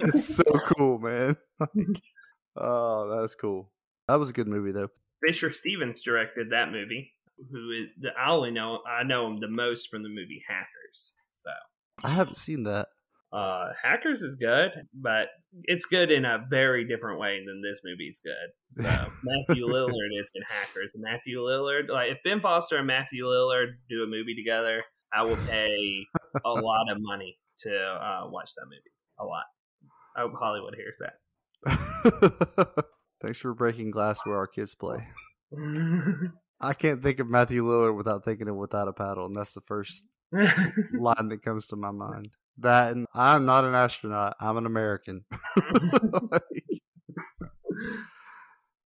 it's 0.00 0.36
so 0.36 0.44
cool, 0.76 0.98
man. 0.98 1.36
oh, 2.56 3.20
that's 3.20 3.34
cool. 3.34 3.70
That 4.08 4.18
was 4.18 4.30
a 4.30 4.34
good 4.34 4.48
movie 4.48 4.72
though. 4.72 4.88
Fisher 5.24 5.52
Stevens 5.52 6.00
directed 6.00 6.50
that 6.50 6.70
movie. 6.70 7.12
Who 7.50 7.70
is 7.70 7.88
the, 7.98 8.10
I 8.18 8.30
only 8.30 8.50
know 8.50 8.80
I 8.88 9.02
know 9.02 9.26
him 9.26 9.40
the 9.40 9.48
most 9.48 9.90
from 9.90 10.02
the 10.02 10.08
movie 10.08 10.42
Hackers. 10.48 11.14
So 11.32 11.50
I 12.06 12.10
haven't 12.10 12.36
seen 12.36 12.62
that. 12.64 12.86
Uh, 13.32 13.72
Hackers 13.82 14.22
is 14.22 14.36
good, 14.36 14.70
but 14.94 15.26
it's 15.64 15.86
good 15.86 16.12
in 16.12 16.24
a 16.24 16.38
very 16.48 16.86
different 16.86 17.18
way 17.18 17.40
than 17.44 17.60
this 17.60 17.80
movie 17.84 18.08
is 18.08 18.20
good. 18.22 18.80
So 18.80 18.84
Matthew 19.24 19.66
Lillard 19.66 20.18
is 20.18 20.30
in 20.34 20.42
Hackers. 20.48 20.94
Matthew 20.96 21.40
Lillard, 21.40 21.90
like 21.90 22.12
if 22.12 22.18
Ben 22.24 22.40
Foster 22.40 22.76
and 22.76 22.86
Matthew 22.86 23.24
Lillard 23.24 23.72
do 23.90 24.04
a 24.04 24.06
movie 24.06 24.36
together, 24.36 24.84
I 25.12 25.24
will 25.24 25.36
pay 25.48 26.06
a 26.44 26.50
lot 26.50 26.90
of 26.90 26.98
money 27.00 27.36
to 27.58 27.76
uh, 27.76 28.28
watch 28.30 28.50
that 28.56 28.66
movie. 28.66 28.94
A 29.18 29.24
lot. 29.24 29.44
I 30.16 30.20
hope 30.20 30.32
Hollywood 30.38 30.76
hears 30.76 30.98
that. 31.00 32.84
Thanks 33.22 33.38
for 33.38 33.54
breaking 33.54 33.90
glass 33.90 34.20
where 34.24 34.36
our 34.36 34.46
kids 34.46 34.74
play. 34.74 35.08
I 36.60 36.74
can't 36.74 37.02
think 37.02 37.18
of 37.18 37.28
Matthew 37.28 37.64
Lillard 37.64 37.96
without 37.96 38.24
thinking 38.24 38.48
of 38.48 38.56
Without 38.56 38.88
a 38.88 38.92
Paddle, 38.92 39.26
and 39.26 39.34
that's 39.34 39.52
the 39.52 39.62
first 39.62 40.06
line 40.32 41.28
that 41.28 41.42
comes 41.44 41.66
to 41.68 41.76
my 41.76 41.90
mind. 41.90 42.28
That 42.58 42.92
and 42.92 43.06
I'm 43.14 43.44
not 43.46 43.64
an 43.64 43.74
astronaut. 43.74 44.36
I'm 44.40 44.56
an 44.56 44.66
American. 44.66 45.24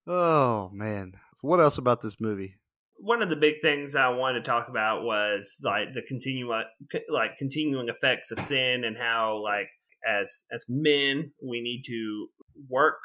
oh 0.07 0.71
man! 0.73 1.13
So 1.37 1.49
what 1.49 1.61
else 1.61 1.79
about 1.79 2.03
this 2.03 2.21
movie? 2.21 2.57
One 2.97 3.23
of 3.23 3.31
the 3.31 3.37
big 3.37 3.63
things 3.63 3.95
I 3.95 4.09
wanted 4.09 4.41
to 4.41 4.51
talk 4.51 4.69
about 4.69 5.05
was 5.05 5.57
like 5.63 5.95
the 5.95 6.03
continue 6.07 6.49
like 6.49 7.39
continuing 7.39 7.89
effects 7.89 8.31
of 8.31 8.41
sin 8.41 8.85
and 8.85 8.97
how 8.99 9.41
like 9.43 9.69
as 10.07 10.45
as 10.53 10.65
men 10.69 11.33
we 11.43 11.61
need 11.61 11.85
to 11.87 12.29
work 12.69 12.99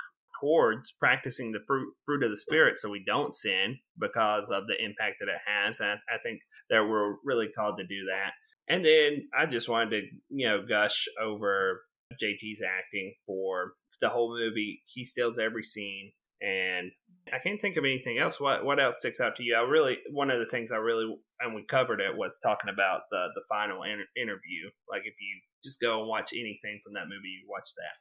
towards 0.46 0.94
practicing 1.00 1.52
the 1.52 1.60
fruit 1.66 1.94
fruit 2.06 2.24
of 2.24 2.30
the 2.30 2.38
spirit 2.38 2.78
so 2.78 2.90
we 2.90 3.04
don't 3.06 3.36
sin 3.36 3.78
because 4.00 4.50
of 4.50 4.64
the 4.68 4.84
impact 4.84 5.18
that 5.20 5.30
it 5.30 5.42
has. 5.46 5.80
And 5.80 5.90
I, 5.90 6.16
I 6.16 6.18
think 6.24 6.42
that 6.70 6.88
we're 6.88 7.16
really 7.24 7.48
called 7.48 7.78
to 7.78 7.84
do 7.84 8.06
that. 8.12 8.32
And 8.68 8.84
then 8.84 9.28
I 9.38 9.46
just 9.46 9.70
wanted 9.70 9.90
to, 9.92 10.02
you 10.30 10.48
know, 10.48 10.66
gush 10.68 11.06
over 11.22 11.82
JT's 12.14 12.62
acting 12.62 13.14
for 13.26 13.74
the 14.02 14.10
whole 14.10 14.38
movie. 14.38 14.82
He 14.94 15.04
steals 15.04 15.40
every 15.40 15.64
scene, 15.64 16.12
and 16.42 16.92
I 17.32 17.38
can't 17.44 17.62
think 17.62 17.78
of 17.78 17.84
anything 17.84 18.18
else. 18.18 18.40
What 18.40 18.66
what 18.66 18.82
else 18.82 19.00
sticks 19.00 19.22
out 19.22 19.36
to 19.38 19.44
you? 19.44 19.56
I 19.56 19.62
really 19.62 19.98
one 20.12 20.32
of 20.32 20.40
the 20.40 20.50
things 20.50 20.72
I 20.72 20.78
really 20.78 21.06
and 21.40 21.54
we 21.54 21.64
covered 21.70 22.02
it 22.02 22.18
was 22.18 22.40
talking 22.42 22.70
about 22.74 23.02
the 23.12 23.28
the 23.36 23.42
final 23.50 23.84
inter- 23.84 24.14
interview. 24.18 24.70
Like 24.90 25.04
if 25.06 25.14
you 25.20 25.42
just 25.64 25.80
go 25.80 26.00
and 26.00 26.10
watch 26.10 26.32
anything 26.34 26.82
from 26.84 26.94
that 26.94 27.10
movie, 27.10 27.34
you 27.42 27.46
watch 27.50 27.70
that. 27.78 27.96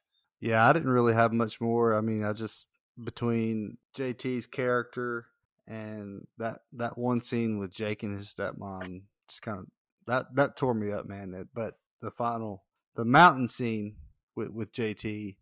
Yeah, 0.44 0.68
I 0.68 0.74
didn't 0.74 0.92
really 0.92 1.14
have 1.14 1.32
much 1.32 1.58
more. 1.58 1.94
I 1.94 2.02
mean, 2.02 2.22
I 2.22 2.34
just 2.34 2.66
between 3.02 3.78
JT's 3.96 4.46
character 4.46 5.24
and 5.66 6.26
that 6.36 6.58
that 6.74 6.98
one 6.98 7.22
scene 7.22 7.58
with 7.58 7.72
Jake 7.72 8.02
and 8.02 8.14
his 8.14 8.28
stepmom 8.28 9.04
just 9.26 9.40
kind 9.40 9.60
of 9.60 9.66
that 10.06 10.26
that 10.34 10.54
tore 10.54 10.74
me 10.74 10.92
up, 10.92 11.06
man. 11.06 11.48
But 11.54 11.78
the 12.02 12.10
final, 12.10 12.62
the 12.94 13.06
mountain 13.06 13.48
scene 13.48 13.96
with 14.36 14.50
with 14.50 14.70
JT, 14.70 15.36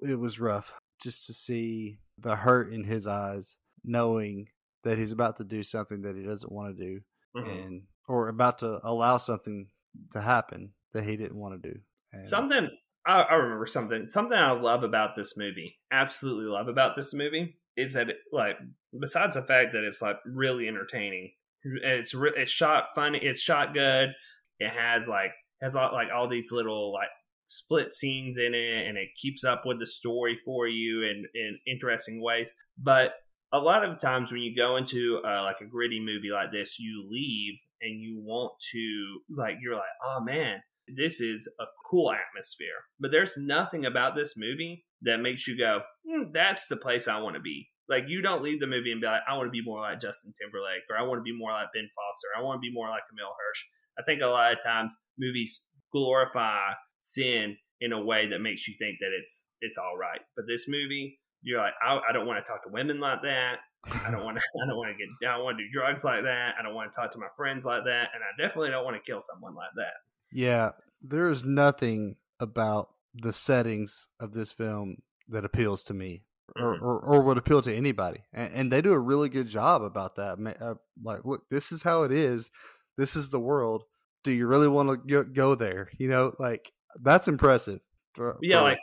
it 0.00 0.18
was 0.18 0.40
rough 0.40 0.72
just 0.98 1.26
to 1.26 1.34
see 1.34 1.98
the 2.16 2.34
hurt 2.34 2.72
in 2.72 2.84
his 2.84 3.06
eyes, 3.06 3.58
knowing 3.84 4.48
that 4.82 4.96
he's 4.96 5.12
about 5.12 5.36
to 5.36 5.44
do 5.44 5.62
something 5.62 6.00
that 6.00 6.16
he 6.16 6.22
doesn't 6.22 6.50
want 6.50 6.74
to 6.74 6.82
do, 6.82 7.00
mm-hmm. 7.36 7.50
and 7.50 7.82
or 8.08 8.28
about 8.28 8.60
to 8.60 8.80
allow 8.82 9.18
something 9.18 9.68
to 10.12 10.22
happen 10.22 10.72
that 10.94 11.04
he 11.04 11.18
didn't 11.18 11.36
want 11.36 11.62
to 11.62 11.70
do. 11.70 11.78
And 12.14 12.24
something 12.24 12.70
I, 13.08 13.22
I 13.22 13.34
remember 13.34 13.66
something 13.66 14.08
something 14.08 14.38
I 14.38 14.52
love 14.52 14.84
about 14.84 15.16
this 15.16 15.36
movie, 15.36 15.78
absolutely 15.90 16.46
love 16.46 16.68
about 16.68 16.94
this 16.94 17.12
movie 17.12 17.56
is 17.76 17.94
that 17.94 18.10
it, 18.10 18.16
like 18.32 18.58
besides 19.00 19.34
the 19.34 19.42
fact 19.42 19.72
that 19.72 19.84
it's 19.84 20.02
like 20.02 20.18
really 20.26 20.68
entertaining 20.68 21.32
it's 21.64 22.14
re- 22.14 22.32
it's 22.36 22.50
shot 22.50 22.88
funny. 22.94 23.18
It's 23.18 23.40
shot 23.40 23.74
good. 23.74 24.10
It 24.58 24.70
has 24.70 25.08
like 25.08 25.32
has 25.60 25.76
all, 25.76 25.92
like 25.92 26.08
all 26.14 26.28
these 26.28 26.52
little 26.52 26.92
like 26.92 27.08
split 27.46 27.92
scenes 27.92 28.36
in 28.36 28.54
it, 28.54 28.86
and 28.86 28.96
it 28.96 29.08
keeps 29.20 29.44
up 29.44 29.62
with 29.64 29.78
the 29.78 29.86
story 29.86 30.38
for 30.44 30.66
you 30.66 31.02
in 31.02 31.24
in 31.34 31.58
interesting 31.66 32.22
ways. 32.22 32.52
But 32.76 33.12
a 33.52 33.58
lot 33.58 33.84
of 33.84 34.00
times 34.00 34.30
when 34.30 34.42
you 34.42 34.54
go 34.54 34.76
into 34.76 35.20
uh, 35.24 35.42
like 35.42 35.60
a 35.60 35.66
gritty 35.66 36.00
movie 36.00 36.30
like 36.32 36.52
this, 36.52 36.78
you 36.78 37.08
leave 37.10 37.54
and 37.80 38.00
you 38.00 38.20
want 38.20 38.52
to 38.72 39.20
like 39.36 39.56
you're 39.60 39.74
like, 39.74 39.84
oh 40.04 40.20
man, 40.22 40.60
this 40.96 41.20
is 41.20 41.48
a 41.60 41.64
cool 41.90 42.12
atmosphere. 42.12 42.86
But 43.00 43.10
there's 43.10 43.36
nothing 43.36 43.86
about 43.86 44.14
this 44.14 44.34
movie 44.36 44.84
that 45.02 45.18
makes 45.18 45.46
you 45.46 45.56
go, 45.56 45.80
mm, 46.06 46.32
that's 46.32 46.68
the 46.68 46.76
place 46.76 47.08
I 47.08 47.20
want 47.20 47.36
to 47.36 47.40
be. 47.40 47.68
Like 47.88 48.04
you 48.08 48.20
don't 48.20 48.42
leave 48.42 48.60
the 48.60 48.66
movie 48.66 48.92
and 48.92 49.00
be 49.00 49.06
like, 49.06 49.22
I 49.28 49.36
want 49.36 49.46
to 49.46 49.50
be 49.50 49.64
more 49.64 49.80
like 49.80 50.00
Justin 50.00 50.34
Timberlake, 50.40 50.84
or 50.90 50.98
I 50.98 51.02
want 51.02 51.18
to 51.18 51.22
be 51.22 51.36
more 51.36 51.52
like 51.52 51.68
Ben 51.72 51.88
Foster, 51.96 52.28
I 52.36 52.42
want 52.42 52.58
to 52.58 52.60
be 52.60 52.72
more 52.72 52.88
like 52.88 53.02
Emile 53.10 53.32
Hirsch. 53.32 53.64
I 53.98 54.02
think 54.02 54.20
a 54.20 54.26
lot 54.26 54.52
of 54.52 54.62
times 54.62 54.94
movies 55.18 55.62
glorify 55.90 56.72
sin 57.00 57.56
in 57.80 57.92
a 57.92 58.04
way 58.04 58.28
that 58.28 58.40
makes 58.40 58.68
you 58.68 58.74
think 58.78 58.98
that 59.00 59.10
it's 59.18 59.42
it's 59.60 59.78
all 59.78 59.96
right. 59.96 60.20
But 60.36 60.46
this 60.46 60.68
movie, 60.68 61.18
you're 61.42 61.60
like, 61.60 61.74
I, 61.82 61.98
I 62.08 62.12
don't 62.12 62.26
want 62.26 62.44
to 62.44 62.48
talk 62.48 62.62
to 62.64 62.70
women 62.70 63.00
like 63.00 63.22
that. 63.22 63.56
I 63.86 64.10
don't 64.10 64.24
want 64.24 64.36
to. 64.36 64.42
I 64.62 64.66
don't 64.66 64.76
want 64.76 64.90
to 64.90 64.98
get. 64.98 65.08
I 65.28 65.36
don't 65.36 65.44
want 65.44 65.58
to 65.58 65.64
do 65.64 65.70
drugs 65.72 66.04
like 66.04 66.24
that. 66.24 66.54
I 66.58 66.62
don't 66.62 66.74
want 66.74 66.92
to 66.92 66.96
talk 66.96 67.12
to 67.12 67.18
my 67.18 67.32
friends 67.36 67.64
like 67.64 67.84
that, 67.84 68.10
and 68.14 68.22
I 68.22 68.30
definitely 68.36 68.70
don't 68.70 68.84
want 68.84 68.96
to 68.96 69.02
kill 69.02 69.20
someone 69.20 69.54
like 69.54 69.70
that. 69.76 69.94
Yeah, 70.32 70.72
there 71.02 71.28
is 71.28 71.44
nothing 71.44 72.16
about 72.40 72.90
the 73.14 73.32
settings 73.32 74.08
of 74.20 74.32
this 74.32 74.52
film 74.52 74.98
that 75.28 75.44
appeals 75.44 75.84
to 75.84 75.94
me 75.94 76.22
or, 76.56 76.74
mm-hmm. 76.74 76.84
or, 76.84 76.98
or, 77.00 77.22
would 77.22 77.38
appeal 77.38 77.60
to 77.62 77.74
anybody. 77.74 78.20
And, 78.32 78.52
and, 78.54 78.72
they 78.72 78.80
do 78.80 78.92
a 78.92 78.98
really 78.98 79.28
good 79.28 79.48
job 79.48 79.82
about 79.82 80.16
that. 80.16 80.38
Uh, 80.60 80.74
like, 81.02 81.24
look, 81.24 81.48
this 81.50 81.72
is 81.72 81.82
how 81.82 82.04
it 82.04 82.12
is. 82.12 82.50
This 82.96 83.16
is 83.16 83.28
the 83.28 83.40
world. 83.40 83.84
Do 84.24 84.32
you 84.32 84.46
really 84.46 84.68
want 84.68 85.08
to 85.08 85.24
go 85.24 85.54
there? 85.54 85.90
You 85.98 86.08
know, 86.08 86.32
like 86.38 86.72
that's 87.02 87.28
impressive. 87.28 87.80
For, 88.14 88.38
yeah, 88.42 88.58
for, 88.58 88.62
like 88.64 88.78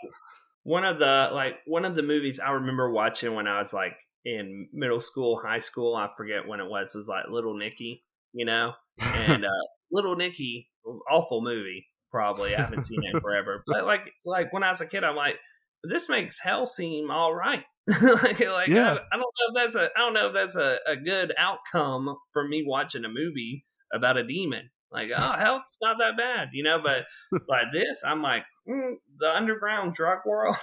one 0.64 0.86
of 0.86 1.00
the 1.00 1.30
like 1.34 1.58
one 1.66 1.86
of 1.86 1.96
the 1.96 2.04
movies 2.04 2.40
I 2.40 2.52
remember 2.52 2.90
watching 2.92 3.36
when 3.36 3.48
I 3.48 3.60
was 3.60 3.74
like 3.74 3.94
in 4.24 4.70
middle 4.74 5.02
school, 5.02 5.42
high 5.44 5.60
school. 5.60 5.96
I 5.96 6.10
forget 6.16 6.48
when 6.48 6.60
it 6.60 6.70
was. 6.70 6.96
It 6.96 6.98
was 6.98 7.08
like 7.08 7.26
Little 7.30 7.58
Nicky, 7.58 8.04
you 8.34 8.46
know, 8.46 8.74
and 9.00 9.46
uh, 9.46 9.66
Little 9.92 10.16
Nicky, 10.16 10.70
awful 11.10 11.42
movie. 11.42 11.86
Probably 12.12 12.56
I 12.56 12.62
haven't 12.62 12.84
seen 12.84 13.02
it 13.04 13.20
forever, 13.22 13.64
but 13.68 13.86
like 13.86 14.12
like 14.26 14.54
when 14.54 14.64
I 14.64 14.70
was 14.70 14.82
a 14.82 14.86
kid, 14.86 15.04
I'm 15.04 15.16
like 15.16 15.38
this 15.84 16.10
makes 16.10 16.40
hell 16.40 16.66
seem 16.66 17.12
all 17.12 17.34
right. 17.34 17.64
like, 18.02 18.40
like 18.40 18.68
yeah. 18.68 18.96
I, 18.96 19.16
I, 19.16 19.18
don't 19.18 19.22
know 19.22 19.50
if 19.50 19.54
that's 19.54 19.76
a 19.76 19.90
I 19.96 20.00
don't 20.00 20.14
know 20.14 20.28
if 20.28 20.34
that's 20.34 20.56
a, 20.56 20.80
a 20.88 20.96
good 20.96 21.34
outcome 21.38 22.16
for 22.34 22.48
me 22.48 22.64
watching 22.66 23.06
a 23.06 23.10
movie 23.10 23.66
about 23.94 24.18
a 24.18 24.24
demon. 24.26 24.70
Like, 24.92 25.12
oh, 25.16 25.32
hell's 25.38 25.78
not 25.82 25.98
that 26.00 26.18
bad, 26.18 26.50
you 26.54 26.64
know. 26.64 26.80
But 26.84 27.06
like 27.48 27.68
this, 27.74 28.04
I'm 28.06 28.22
like, 28.22 28.44
mm, 28.68 28.96
the 29.18 29.36
underground 29.36 29.94
drug 29.94 30.20
world. 30.26 30.56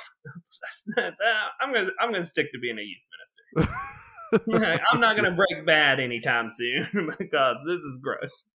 that's 0.62 0.84
not 0.96 1.14
that. 1.18 1.48
I'm 1.60 1.72
gonna 1.72 1.90
I'm 2.00 2.12
gonna 2.12 2.24
stick 2.24 2.50
to 2.52 2.58
being 2.58 2.78
a 2.78 2.82
youth 2.82 3.62
minister. 3.62 4.82
I'm 4.92 5.00
not 5.00 5.16
gonna 5.16 5.36
break 5.36 5.66
bad 5.66 6.00
anytime 6.00 6.50
soon 6.50 7.10
because 7.18 7.56
this 7.66 7.82
is 7.82 8.00
gross. 8.02 8.46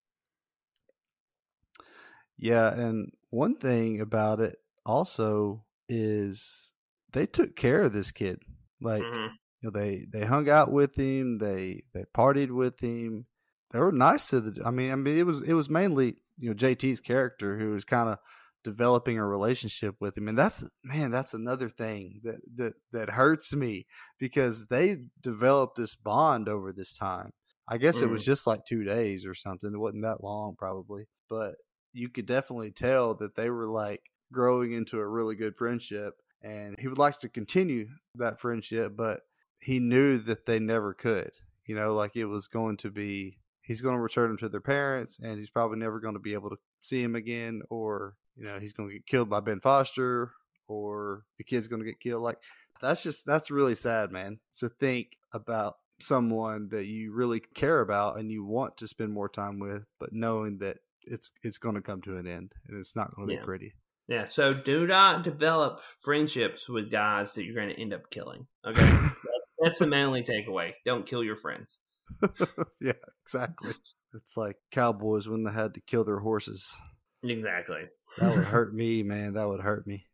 Yeah, 2.37 2.73
and 2.73 3.11
one 3.29 3.57
thing 3.57 4.01
about 4.01 4.39
it 4.39 4.57
also 4.85 5.65
is 5.89 6.73
they 7.13 7.25
took 7.25 7.55
care 7.55 7.81
of 7.81 7.93
this 7.93 8.11
kid. 8.11 8.41
Like 8.79 9.01
mm-hmm. 9.01 9.33
you 9.61 9.63
know, 9.63 9.69
they 9.71 10.05
they 10.11 10.25
hung 10.25 10.49
out 10.49 10.71
with 10.71 10.95
him, 10.95 11.37
they 11.39 11.83
they 11.93 12.05
partied 12.15 12.51
with 12.51 12.79
him. 12.79 13.25
They 13.71 13.79
were 13.79 13.91
nice 13.91 14.29
to 14.29 14.39
the. 14.39 14.63
I 14.65 14.71
mean, 14.71 14.91
I 14.91 14.95
mean, 14.95 15.17
it 15.17 15.25
was 15.25 15.47
it 15.47 15.53
was 15.53 15.69
mainly 15.69 16.15
you 16.37 16.49
know 16.49 16.55
JT's 16.55 17.01
character 17.01 17.57
who 17.57 17.71
was 17.71 17.85
kind 17.85 18.09
of 18.09 18.19
developing 18.63 19.17
a 19.17 19.25
relationship 19.25 19.95
with 19.99 20.17
him, 20.17 20.27
and 20.27 20.37
that's 20.37 20.63
man, 20.83 21.11
that's 21.11 21.33
another 21.33 21.69
thing 21.69 22.21
that 22.23 22.39
that 22.55 22.73
that 22.91 23.09
hurts 23.09 23.55
me 23.55 23.87
because 24.19 24.67
they 24.67 24.97
developed 25.21 25.77
this 25.77 25.95
bond 25.95 26.47
over 26.47 26.71
this 26.71 26.95
time. 26.95 27.31
I 27.69 27.77
guess 27.77 27.99
mm. 27.99 28.03
it 28.03 28.09
was 28.09 28.21
mm. 28.21 28.25
just 28.25 28.47
like 28.47 28.63
two 28.65 28.83
days 28.83 29.25
or 29.25 29.33
something. 29.33 29.71
It 29.73 29.77
wasn't 29.77 30.03
that 30.03 30.23
long, 30.23 30.55
probably, 30.57 31.05
but 31.29 31.55
you 31.93 32.09
could 32.09 32.25
definitely 32.25 32.71
tell 32.71 33.15
that 33.15 33.35
they 33.35 33.49
were 33.49 33.67
like 33.67 34.01
growing 34.31 34.73
into 34.73 34.99
a 34.99 35.07
really 35.07 35.35
good 35.35 35.55
friendship. 35.55 36.15
And 36.43 36.75
he 36.79 36.87
would 36.87 36.99
like 36.99 37.19
to 37.19 37.29
continue 37.29 37.87
that 38.15 38.39
friendship, 38.39 38.95
but 38.95 39.21
he 39.59 39.79
knew 39.79 40.19
that 40.19 40.45
they 40.45 40.59
never 40.59 40.93
could. 40.93 41.31
You 41.65 41.75
know, 41.75 41.95
like 41.95 42.15
it 42.15 42.25
was 42.25 42.47
going 42.47 42.77
to 42.77 42.91
be, 42.91 43.39
he's 43.61 43.81
going 43.81 43.95
to 43.95 44.01
return 44.01 44.29
them 44.29 44.37
to 44.37 44.49
their 44.49 44.61
parents, 44.61 45.19
and 45.19 45.39
he's 45.39 45.49
probably 45.49 45.79
never 45.79 45.99
going 45.99 46.13
to 46.13 46.19
be 46.19 46.33
able 46.33 46.51
to 46.51 46.57
see 46.79 47.01
him 47.01 47.15
again, 47.15 47.61
or, 47.69 48.15
you 48.35 48.45
know, 48.45 48.59
he's 48.59 48.71
going 48.71 48.87
to 48.87 48.95
get 48.95 49.07
killed 49.07 49.29
by 49.29 49.39
Ben 49.39 49.59
Foster, 49.59 50.31
or 50.67 51.23
the 51.37 51.43
kid's 51.43 51.67
going 51.67 51.81
to 51.81 51.87
get 51.87 51.99
killed. 51.99 52.21
Like, 52.21 52.37
that's 52.81 53.03
just, 53.03 53.25
that's 53.25 53.51
really 53.51 53.75
sad, 53.75 54.11
man, 54.11 54.39
to 54.59 54.69
think 54.69 55.17
about 55.33 55.77
someone 55.99 56.69
that 56.69 56.85
you 56.85 57.11
really 57.11 57.39
care 57.39 57.81
about 57.81 58.19
and 58.19 58.31
you 58.31 58.45
want 58.45 58.77
to 58.77 58.87
spend 58.87 59.11
more 59.11 59.27
time 59.27 59.59
with, 59.59 59.83
but 59.99 60.13
knowing 60.13 60.59
that 60.59 60.77
it's 61.09 61.31
it's 61.43 61.57
going 61.57 61.75
to 61.75 61.81
come 61.81 62.01
to 62.03 62.17
an 62.17 62.27
end 62.27 62.51
and 62.67 62.77
it's 62.79 62.95
not 62.95 63.15
going 63.15 63.27
to 63.29 63.33
Yeah. 63.35 63.39
be 63.41 63.45
pretty. 63.45 63.73
Yeah, 64.09 64.23
so 64.25 64.53
do 64.53 64.87
not 64.87 65.23
develop 65.23 65.81
friendships 65.99 66.69
with 66.69 66.89
guys 66.89 67.33
that 67.33 67.43
you're 67.43 67.55
going 67.55 67.69
to 67.75 67.81
end 67.81 67.93
up 67.93 68.09
killing. 68.09 68.47
Okay, 68.65 68.79
that's, 68.89 69.53
that's 69.59 69.79
the 69.79 69.87
manly 69.87 70.23
takeaway. 70.23 70.71
Don't 70.85 71.05
kill 71.05 71.23
your 71.25 71.35
friends. 71.35 71.81
yeah, 72.79 72.93
exactly. 73.25 73.71
It's 74.13 74.37
like 74.37 74.55
cowboys 74.71 75.27
when 75.27 75.43
they 75.43 75.51
had 75.51 75.73
to 75.73 75.81
kill 75.81 76.05
their 76.05 76.19
horses. 76.19 76.79
Exactly. 77.21 77.81
That 78.17 78.33
would 78.33 78.45
hurt 78.45 78.73
me, 78.73 79.03
man. 79.03 79.33
That 79.33 79.47
would 79.49 79.59
hurt 79.59 79.85
me. 79.85 80.05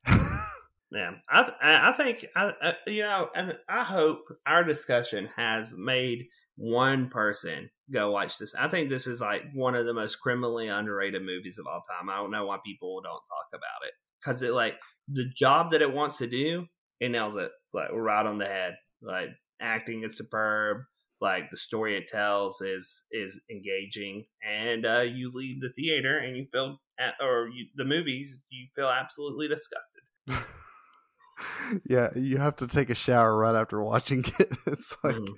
Yeah, 0.91 1.11
I 1.29 1.51
I 1.61 1.91
think 1.91 2.25
I, 2.35 2.53
I 2.61 2.73
you 2.87 3.01
know, 3.03 3.29
and 3.35 3.53
I 3.67 3.83
hope 3.83 4.25
our 4.45 4.63
discussion 4.63 5.27
has 5.35 5.73
made 5.75 6.25
one 6.55 7.09
person 7.09 7.69
go 7.91 8.11
watch 8.11 8.37
this. 8.37 8.53
I 8.55 8.67
think 8.67 8.89
this 8.89 9.07
is 9.07 9.21
like 9.21 9.43
one 9.53 9.75
of 9.75 9.85
the 9.85 9.93
most 9.93 10.17
criminally 10.17 10.67
underrated 10.67 11.21
movies 11.21 11.57
of 11.59 11.67
all 11.67 11.81
time. 11.81 12.09
I 12.09 12.17
don't 12.17 12.31
know 12.31 12.45
why 12.45 12.57
people 12.65 13.01
don't 13.01 13.11
talk 13.11 13.47
about 13.53 13.87
it 13.87 13.93
because 14.21 14.41
it 14.41 14.53
like 14.53 14.75
the 15.07 15.25
job 15.35 15.71
that 15.71 15.81
it 15.81 15.93
wants 15.93 16.17
to 16.17 16.27
do, 16.27 16.65
it 16.99 17.09
nails 17.09 17.35
it. 17.35 17.51
It's 17.65 17.73
like 17.73 17.89
right 17.91 18.25
on 18.25 18.37
the 18.37 18.45
head. 18.45 18.75
Like 19.01 19.29
acting 19.59 20.03
is 20.03 20.17
superb. 20.17 20.77
Like 21.21 21.49
the 21.51 21.57
story 21.57 21.95
it 21.95 22.07
tells 22.09 22.59
is 22.61 23.03
is 23.11 23.39
engaging, 23.49 24.25
and 24.45 24.85
uh, 24.85 25.01
you 25.01 25.31
leave 25.33 25.61
the 25.61 25.71
theater 25.73 26.17
and 26.17 26.35
you 26.35 26.47
feel 26.51 26.79
at, 26.99 27.13
or 27.21 27.47
you, 27.47 27.67
the 27.75 27.85
movies 27.85 28.43
you 28.49 28.67
feel 28.75 28.89
absolutely 28.89 29.47
disgusted. 29.47 30.03
yeah, 31.89 32.09
you 32.15 32.37
have 32.37 32.57
to 32.57 32.67
take 32.67 32.89
a 32.89 32.95
shower 32.95 33.35
right 33.37 33.55
after 33.55 33.81
watching 33.81 34.25
it. 34.39 34.49
It's 34.67 34.97
like, 35.03 35.15
Mhm. 35.15 35.33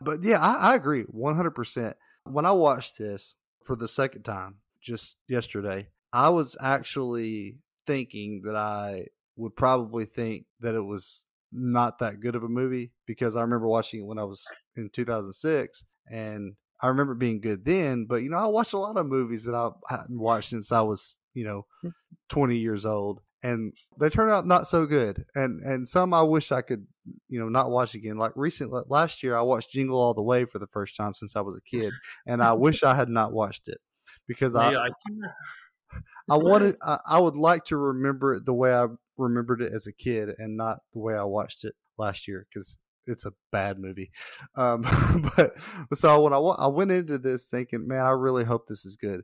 But 0.00 0.22
yeah, 0.22 0.38
I, 0.40 0.72
I 0.72 0.74
agree 0.74 1.04
100%. 1.04 1.94
When 2.24 2.46
I 2.46 2.52
watched 2.52 2.98
this 2.98 3.36
for 3.64 3.76
the 3.76 3.88
second 3.88 4.22
time 4.22 4.56
just 4.82 5.16
yesterday, 5.28 5.88
I 6.12 6.28
was 6.30 6.56
actually 6.60 7.58
thinking 7.86 8.42
that 8.44 8.56
I 8.56 9.06
would 9.36 9.56
probably 9.56 10.04
think 10.04 10.46
that 10.60 10.74
it 10.74 10.80
was 10.80 11.26
not 11.52 11.98
that 11.98 12.20
good 12.20 12.34
of 12.34 12.42
a 12.42 12.48
movie 12.48 12.92
because 13.06 13.36
I 13.36 13.42
remember 13.42 13.68
watching 13.68 14.00
it 14.00 14.06
when 14.06 14.18
I 14.18 14.24
was 14.24 14.44
in 14.76 14.90
2006 14.92 15.84
and 16.10 16.54
I 16.80 16.88
remember 16.88 17.14
being 17.14 17.40
good 17.40 17.64
then, 17.64 18.04
but 18.04 18.16
you 18.16 18.30
know, 18.30 18.36
I 18.36 18.46
watched 18.46 18.72
a 18.72 18.78
lot 18.78 18.96
of 18.96 19.06
movies 19.06 19.44
that 19.44 19.54
I 19.54 19.70
hadn't 19.88 20.18
watched 20.18 20.50
since 20.50 20.70
I 20.70 20.80
was, 20.80 21.16
you 21.34 21.44
know, 21.44 21.66
hmm. 21.82 21.88
20 22.28 22.56
years 22.56 22.84
old 22.84 23.20
and 23.42 23.72
they 24.00 24.08
turned 24.08 24.30
out 24.30 24.46
not 24.46 24.66
so 24.66 24.86
good. 24.86 25.24
And 25.34 25.62
and 25.62 25.86
some 25.86 26.12
I 26.12 26.22
wish 26.22 26.52
I 26.52 26.62
could, 26.62 26.86
you 27.28 27.38
know, 27.40 27.48
not 27.48 27.70
watch 27.70 27.94
again. 27.94 28.18
Like 28.18 28.32
recent 28.34 28.72
last 28.90 29.22
year 29.22 29.36
I 29.36 29.42
watched 29.42 29.72
Jingle 29.72 30.00
All 30.00 30.14
the 30.14 30.22
Way 30.22 30.44
for 30.44 30.58
the 30.58 30.66
first 30.68 30.96
time 30.96 31.14
since 31.14 31.36
I 31.36 31.40
was 31.40 31.56
a 31.56 31.76
kid 31.76 31.92
and 32.26 32.42
I 32.42 32.52
wish 32.52 32.82
I 32.82 32.94
had 32.94 33.08
not 33.08 33.32
watched 33.32 33.68
it 33.68 33.78
because 34.26 34.54
I 34.54 34.70
You're 34.70 34.80
like, 34.80 34.92
I 36.30 36.36
wanted 36.36 36.76
I, 36.82 36.98
I 37.06 37.18
would 37.18 37.36
like 37.36 37.64
to 37.64 37.76
remember 37.76 38.34
it 38.34 38.44
the 38.44 38.54
way 38.54 38.72
I 38.72 38.86
remembered 39.16 39.62
it 39.62 39.72
as 39.72 39.86
a 39.86 39.92
kid 39.92 40.30
and 40.38 40.56
not 40.56 40.78
the 40.92 40.98
way 40.98 41.14
I 41.14 41.24
watched 41.24 41.64
it 41.64 41.74
last 41.96 42.28
year 42.28 42.46
because 42.48 42.76
it's 43.06 43.24
a 43.24 43.32
bad 43.50 43.78
movie. 43.78 44.10
Um, 44.56 44.82
but 45.36 45.52
so 45.94 46.20
when 46.20 46.32
I 46.32 46.38
I 46.38 46.66
went 46.66 46.90
into 46.90 47.18
this 47.18 47.46
thinking, 47.46 47.88
man, 47.88 48.04
I 48.04 48.10
really 48.10 48.44
hope 48.44 48.66
this 48.66 48.84
is 48.84 48.96
good, 48.96 49.22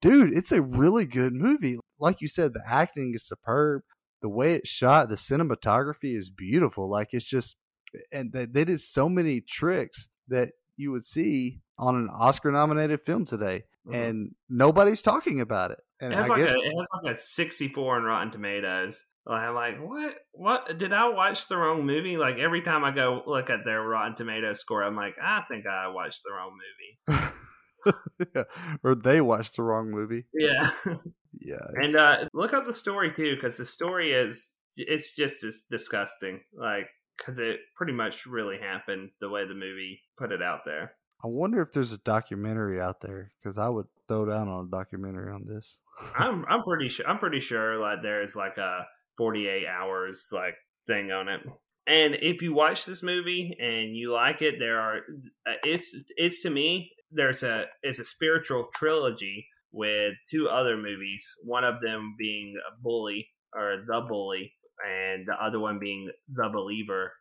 dude. 0.00 0.36
It's 0.36 0.52
a 0.52 0.62
really 0.62 1.06
good 1.06 1.32
movie. 1.32 1.78
Like 2.02 2.20
you 2.20 2.28
said, 2.28 2.52
the 2.52 2.62
acting 2.66 3.12
is 3.14 3.24
superb. 3.26 3.82
The 4.20 4.28
way 4.28 4.54
it's 4.56 4.68
shot, 4.68 5.08
the 5.08 5.14
cinematography 5.14 6.14
is 6.16 6.28
beautiful. 6.30 6.90
Like 6.90 7.08
it's 7.12 7.24
just, 7.24 7.56
and 8.12 8.32
they, 8.32 8.44
they 8.46 8.64
did 8.64 8.80
so 8.80 9.08
many 9.08 9.40
tricks 9.40 10.08
that 10.28 10.50
you 10.76 10.92
would 10.92 11.04
see 11.04 11.60
on 11.78 11.94
an 11.96 12.08
Oscar-nominated 12.12 13.00
film 13.00 13.24
today, 13.24 13.64
Mhm. 13.86 13.94
and 13.94 14.34
nobody's 14.48 15.02
talking 15.02 15.40
about 15.40 15.70
it. 15.72 15.78
And 16.00 16.12
it 16.12 16.16
has 16.16 16.26
I 16.30 16.34
like 16.34 16.38
guess 16.46 16.54
a 16.54 16.58
it 16.58 16.64
has 16.76 16.88
like 17.02 17.14
a 17.14 17.18
sixty 17.18 17.68
four 17.68 17.96
on 17.96 18.02
Rotten 18.04 18.30
Tomatoes. 18.32 19.04
Like, 19.24 19.42
I'm 19.42 19.54
like, 19.54 19.78
what? 19.78 20.18
What 20.32 20.78
did 20.78 20.92
I 20.92 21.08
watch 21.08 21.46
the 21.48 21.56
wrong 21.56 21.86
movie? 21.86 22.16
Like 22.16 22.38
every 22.38 22.62
time 22.62 22.82
I 22.84 22.90
go 22.90 23.22
look 23.26 23.50
at 23.50 23.64
their 23.64 23.80
Rotten 23.82 24.16
Tomatoes 24.16 24.58
score, 24.60 24.82
I'm 24.82 24.96
like, 24.96 25.14
I 25.22 25.42
think 25.48 25.64
I 25.66 25.88
watched 25.88 26.22
the 26.24 26.32
wrong 26.32 26.58
movie. 27.08 27.22
yeah. 28.34 28.44
or 28.84 28.94
they 28.94 29.20
watched 29.20 29.56
the 29.56 29.62
wrong 29.62 29.90
movie. 29.90 30.24
Yeah, 30.32 30.70
Yeah, 31.40 31.66
and 31.74 31.96
uh, 31.96 32.28
look 32.32 32.52
up 32.52 32.66
the 32.66 32.74
story 32.74 33.12
too, 33.14 33.34
because 33.34 33.56
the 33.56 33.64
story 33.64 34.12
is 34.12 34.58
it's 34.76 35.14
just 35.14 35.44
as 35.44 35.64
disgusting. 35.70 36.40
Like, 36.52 36.88
because 37.16 37.38
it 37.38 37.60
pretty 37.76 37.92
much 37.92 38.26
really 38.26 38.58
happened 38.58 39.10
the 39.20 39.28
way 39.28 39.46
the 39.46 39.54
movie 39.54 40.00
put 40.16 40.32
it 40.32 40.42
out 40.42 40.60
there. 40.64 40.94
I 41.24 41.28
wonder 41.28 41.62
if 41.62 41.72
there's 41.72 41.92
a 41.92 41.98
documentary 41.98 42.80
out 42.80 43.00
there 43.00 43.30
because 43.40 43.56
I 43.56 43.68
would 43.68 43.86
throw 44.08 44.26
down 44.26 44.48
on 44.48 44.66
a 44.66 44.70
documentary 44.70 45.32
on 45.32 45.46
this. 45.46 45.78
I'm 46.16 46.44
I'm 46.48 46.62
pretty 46.62 46.88
sure 46.88 47.06
I'm 47.06 47.18
pretty 47.18 47.40
sure 47.40 47.78
like 47.78 48.02
there's 48.02 48.34
like 48.34 48.58
a 48.58 48.86
48 49.18 49.66
hours 49.66 50.28
like 50.32 50.54
thing 50.86 51.12
on 51.12 51.28
it. 51.28 51.40
And 51.86 52.16
if 52.20 52.42
you 52.42 52.54
watch 52.54 52.86
this 52.86 53.02
movie 53.02 53.56
and 53.60 53.96
you 53.96 54.12
like 54.12 54.42
it, 54.42 54.56
there 54.58 54.80
are 54.80 54.98
uh, 55.46 55.54
it's 55.64 55.94
it's 56.16 56.42
to 56.42 56.50
me 56.50 56.90
there's 57.12 57.42
a 57.42 57.66
it's 57.82 57.98
a 57.98 58.04
spiritual 58.04 58.68
trilogy 58.74 59.46
with 59.72 60.14
two 60.30 60.48
other 60.48 60.76
movies. 60.76 61.26
One 61.42 61.64
of 61.64 61.80
them 61.82 62.14
being 62.18 62.54
bully 62.82 63.28
or 63.54 63.84
the 63.86 64.00
bully, 64.08 64.52
and 64.86 65.26
the 65.26 65.34
other 65.42 65.60
one 65.60 65.78
being 65.78 66.10
the 66.32 66.48
believer. 66.52 67.12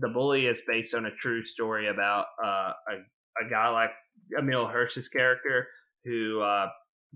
The 0.00 0.08
bully 0.08 0.46
is 0.46 0.62
based 0.66 0.94
on 0.94 1.06
a 1.06 1.14
true 1.16 1.44
story 1.44 1.88
about 1.88 2.26
uh, 2.42 2.72
a 2.88 2.96
a 3.44 3.48
guy 3.48 3.68
like 3.68 3.92
Emile 4.38 4.68
Hirsch's 4.68 5.08
character 5.08 5.66
who 6.04 6.40
uh, 6.40 6.66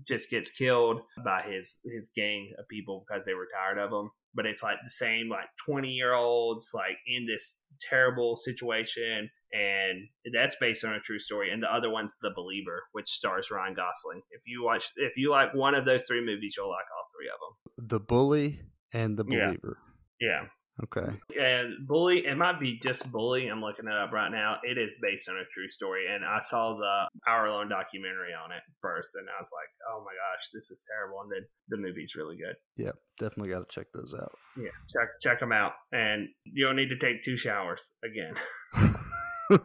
just 0.07 0.29
gets 0.29 0.51
killed 0.51 1.01
by 1.23 1.41
his 1.43 1.79
his 1.85 2.09
gang 2.15 2.53
of 2.59 2.67
people 2.67 3.05
because 3.07 3.25
they 3.25 3.33
were 3.33 3.47
tired 3.53 3.77
of 3.77 3.91
him. 3.91 4.11
But 4.33 4.45
it's 4.45 4.61
like 4.63 4.77
the 4.83 4.89
same 4.89 5.29
like 5.29 5.47
twenty 5.65 5.91
year 5.91 6.13
olds 6.13 6.71
like 6.73 6.97
in 7.07 7.25
this 7.25 7.57
terrible 7.89 8.35
situation, 8.35 9.29
and 9.53 10.07
that's 10.33 10.55
based 10.59 10.83
on 10.83 10.93
a 10.93 10.99
true 10.99 11.19
story. 11.19 11.51
And 11.51 11.63
the 11.63 11.73
other 11.73 11.89
one's 11.89 12.17
The 12.21 12.31
Believer, 12.35 12.83
which 12.91 13.09
stars 13.09 13.49
Ryan 13.51 13.73
Gosling. 13.73 14.21
If 14.31 14.41
you 14.45 14.63
watch, 14.63 14.91
if 14.97 15.13
you 15.15 15.29
like 15.31 15.53
one 15.53 15.75
of 15.75 15.85
those 15.85 16.03
three 16.03 16.23
movies, 16.25 16.55
you'll 16.57 16.69
like 16.69 16.85
all 16.95 17.09
three 17.15 17.29
of 17.29 17.39
them. 17.39 17.87
The 17.87 17.99
Bully 17.99 18.59
and 18.93 19.17
the 19.17 19.25
Yeah. 19.29 19.47
Believer. 19.47 19.77
Yeah. 20.19 20.45
Okay. 20.83 21.07
And 21.39 21.87
Bully, 21.87 22.25
it 22.25 22.37
might 22.37 22.59
be 22.59 22.79
just 22.83 23.09
Bully. 23.09 23.47
I'm 23.47 23.61
looking 23.61 23.87
it 23.87 23.93
up 23.93 24.11
right 24.11 24.29
now. 24.29 24.57
It 24.63 24.77
is 24.77 24.97
based 25.01 25.29
on 25.29 25.37
a 25.37 25.45
true 25.53 25.69
story, 25.69 26.05
and 26.13 26.25
I 26.25 26.39
saw 26.41 26.75
the 26.75 27.31
hour 27.31 27.49
long 27.49 27.69
documentary 27.69 28.33
on 28.33 28.51
it 28.51 28.61
first, 28.81 29.15
and 29.15 29.25
I 29.29 29.39
was 29.39 29.51
like, 29.53 29.69
"Oh 29.89 30.03
my 30.03 30.11
gosh, 30.11 30.49
this 30.53 30.71
is 30.71 30.83
terrible!" 30.89 31.21
And 31.21 31.31
then 31.31 31.45
the 31.69 31.77
movie's 31.77 32.15
really 32.15 32.35
good. 32.35 32.55
Yeah, 32.75 32.91
definitely 33.19 33.51
got 33.51 33.67
to 33.67 33.73
check 33.73 33.87
those 33.93 34.13
out. 34.13 34.33
Yeah, 34.57 34.71
check 34.93 35.09
check 35.21 35.39
them 35.39 35.53
out, 35.53 35.73
and 35.93 36.27
you 36.43 36.65
don't 36.65 36.75
need 36.75 36.89
to 36.89 36.97
take 36.97 37.23
two 37.23 37.37
showers 37.37 37.91
again. 38.03 38.35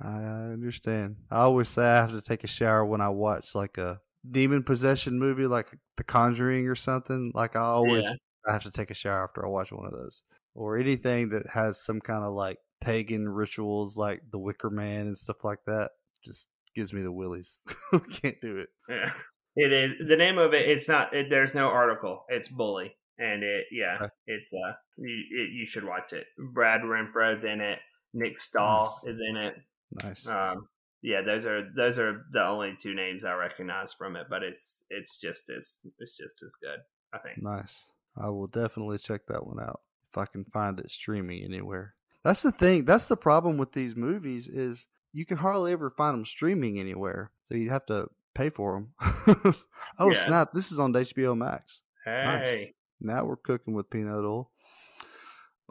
I 0.00 0.52
understand. 0.52 1.16
I 1.30 1.40
always 1.40 1.68
say 1.68 1.84
I 1.84 1.96
have 1.96 2.12
to 2.12 2.22
take 2.22 2.44
a 2.44 2.48
shower 2.48 2.84
when 2.84 3.00
I 3.00 3.08
watch 3.08 3.54
like 3.54 3.76
a 3.78 4.00
demon 4.30 4.62
possession 4.62 5.18
movie, 5.18 5.46
like 5.46 5.68
The 5.96 6.04
Conjuring 6.04 6.68
or 6.68 6.76
something. 6.76 7.32
Like 7.34 7.56
I 7.56 7.60
always 7.60 8.04
Yeah. 8.04 8.14
I 8.46 8.52
have 8.52 8.62
to 8.64 8.70
take 8.70 8.90
a 8.90 8.94
shower 8.94 9.24
after 9.24 9.44
I 9.44 9.48
watch 9.48 9.72
one 9.72 9.86
of 9.86 9.92
those, 9.92 10.24
or 10.54 10.78
anything 10.78 11.30
that 11.30 11.46
has 11.52 11.84
some 11.84 12.00
kind 12.00 12.24
of 12.24 12.32
like 12.34 12.58
pagan 12.80 13.28
rituals, 13.28 13.96
like 13.96 14.20
the 14.30 14.38
Wicker 14.38 14.70
Man 14.70 15.06
and 15.06 15.18
stuff 15.18 15.44
like 15.44 15.60
that. 15.66 15.90
Just 16.24 16.50
gives 16.74 16.92
me 16.92 17.02
the 17.02 17.12
willies. 17.12 17.60
Can't 18.22 18.40
do 18.40 18.58
it. 18.58 18.68
Yeah. 18.88 19.10
It 19.54 19.72
is 19.72 20.08
the 20.08 20.16
name 20.16 20.38
of 20.38 20.54
it. 20.54 20.66
It's 20.68 20.88
not. 20.88 21.12
It, 21.14 21.28
there's 21.28 21.52
no 21.54 21.66
article. 21.68 22.24
It's 22.28 22.48
Bully, 22.48 22.96
and 23.18 23.42
it 23.42 23.64
yeah, 23.70 23.96
Okay. 24.00 24.08
it's 24.26 24.50
uh, 24.52 24.72
you 24.96 25.24
it, 25.30 25.50
you 25.52 25.66
should 25.66 25.84
watch 25.84 26.12
it. 26.14 26.24
Brad 26.54 26.80
Renfro's 26.80 27.44
in 27.44 27.60
it. 27.60 27.78
Nick 28.14 28.38
Stahl 28.38 28.84
Nice. 29.04 29.14
is 29.14 29.20
in 29.20 29.36
it. 29.36 29.54
Nice. 30.02 30.26
Um, 30.26 30.68
yeah, 31.02 31.20
those 31.20 31.44
are 31.46 31.68
those 31.76 31.98
are 31.98 32.24
the 32.32 32.42
only 32.46 32.76
two 32.80 32.94
names 32.94 33.26
I 33.26 33.34
recognize 33.34 33.92
from 33.92 34.16
it, 34.16 34.26
but 34.30 34.42
it's 34.42 34.84
it's 34.88 35.18
just 35.20 35.50
as 35.50 35.80
it's 35.98 36.16
just 36.16 36.42
as 36.42 36.54
good. 36.54 36.78
I 37.12 37.18
think. 37.18 37.42
Nice. 37.42 37.92
I 38.16 38.28
will 38.28 38.46
definitely 38.46 38.98
check 38.98 39.22
that 39.28 39.46
one 39.46 39.58
out 39.60 39.80
if 40.10 40.18
I 40.18 40.26
can 40.26 40.44
find 40.44 40.78
it 40.78 40.90
streaming 40.90 41.42
anywhere. 41.44 41.94
That's 42.24 42.42
the 42.42 42.52
thing. 42.52 42.84
That's 42.84 43.06
the 43.06 43.16
problem 43.16 43.56
with 43.56 43.72
these 43.72 43.96
movies 43.96 44.48
is 44.48 44.86
you 45.12 45.24
can 45.26 45.38
hardly 45.38 45.72
ever 45.72 45.90
find 45.90 46.14
them 46.14 46.24
streaming 46.24 46.78
anywhere. 46.78 47.30
So 47.44 47.54
you 47.54 47.70
have 47.70 47.86
to 47.86 48.08
pay 48.34 48.50
for 48.50 48.74
them. 48.74 48.94
oh 49.98 50.10
Yeah. 50.12 50.14
snap! 50.14 50.52
This 50.52 50.70
is 50.72 50.78
on 50.78 50.92
HBO 50.92 51.36
Max. 51.36 51.82
Hey, 52.04 52.22
Nice. 52.24 52.66
Now 53.00 53.24
we're 53.24 53.36
cooking 53.36 53.74
with 53.74 53.90
peanut 53.90 54.24
oil. 54.24 54.50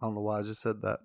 I 0.01 0.05
don't 0.07 0.15
know 0.15 0.21
why 0.21 0.39
I 0.39 0.43
just 0.43 0.61
said 0.61 0.81
that. 0.81 0.99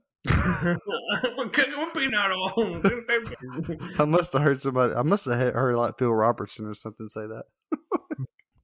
we're 1.36 1.48
cooking 1.50 1.78
with 1.78 1.94
peanut 1.94 2.32
oil. 2.32 2.80
I 3.98 4.04
must 4.04 4.32
have 4.32 4.42
heard 4.42 4.60
somebody. 4.60 4.94
I 4.94 5.02
must 5.02 5.24
have 5.26 5.36
heard 5.54 5.76
like 5.76 5.98
Phil 5.98 6.12
Robertson 6.12 6.66
or 6.66 6.74
something 6.74 7.08
say 7.08 7.26
that. 7.26 7.44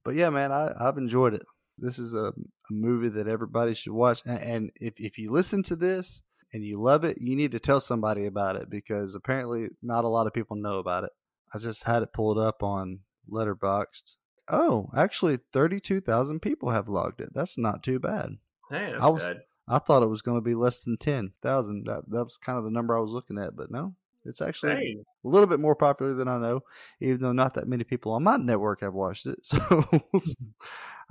but 0.03 0.15
yeah, 0.15 0.29
man, 0.29 0.51
I, 0.51 0.73
I've 0.79 0.97
enjoyed 0.97 1.33
it. 1.33 1.43
This 1.77 1.99
is 1.99 2.13
a, 2.13 2.25
a 2.27 2.33
movie 2.69 3.09
that 3.09 3.27
everybody 3.27 3.73
should 3.73 3.93
watch. 3.93 4.21
And, 4.25 4.41
and 4.41 4.71
if 4.75 4.93
if 4.97 5.17
you 5.17 5.31
listen 5.31 5.63
to 5.63 5.75
this 5.75 6.21
and 6.53 6.63
you 6.63 6.79
love 6.81 7.03
it, 7.03 7.17
you 7.19 7.35
need 7.35 7.51
to 7.53 7.59
tell 7.59 7.79
somebody 7.79 8.25
about 8.25 8.55
it 8.55 8.69
because 8.69 9.15
apparently 9.15 9.67
not 9.81 10.03
a 10.05 10.09
lot 10.09 10.27
of 10.27 10.33
people 10.33 10.55
know 10.55 10.77
about 10.79 11.03
it. 11.03 11.09
I 11.53 11.59
just 11.59 11.83
had 11.83 12.03
it 12.03 12.13
pulled 12.13 12.37
up 12.37 12.61
on 12.63 12.99
Letterboxd. 13.31 14.15
Oh, 14.49 14.89
actually, 14.95 15.39
thirty-two 15.53 16.01
thousand 16.01 16.41
people 16.41 16.71
have 16.71 16.87
logged 16.89 17.21
it. 17.21 17.29
That's 17.33 17.57
not 17.57 17.81
too 17.83 17.99
bad. 17.99 18.31
Hey, 18.69 18.91
that's 18.91 19.03
I 19.03 19.07
was- 19.09 19.27
good. 19.27 19.41
I 19.69 19.79
thought 19.79 20.03
it 20.03 20.09
was 20.09 20.21
going 20.21 20.35
to 20.37 20.41
be 20.41 20.55
less 20.55 20.81
than 20.83 20.97
ten 20.97 21.31
thousand. 21.41 21.85
That 21.87 22.03
that 22.09 22.25
was 22.25 22.35
kind 22.37 22.57
of 22.57 22.65
the 22.65 22.69
number 22.71 22.97
I 22.97 23.01
was 23.01 23.13
looking 23.13 23.37
at, 23.37 23.55
but 23.55 23.71
no, 23.71 23.95
it's 24.25 24.41
actually 24.41 24.71
Hey, 24.71 24.97
a 25.23 25.27
little 25.27 25.47
bit 25.47 25.59
more 25.59 25.75
popular 25.75 26.13
than 26.13 26.27
I 26.27 26.37
know, 26.37 26.61
even 27.01 27.21
though 27.21 27.33
not 27.33 27.55
that 27.55 27.67
many 27.67 27.83
people 27.83 28.13
on 28.13 28.23
my 28.23 28.37
network 28.37 28.81
have 28.81 28.93
watched 28.93 29.25
it. 29.25 29.39
So 29.43 29.57
mm-hmm. 29.59 30.27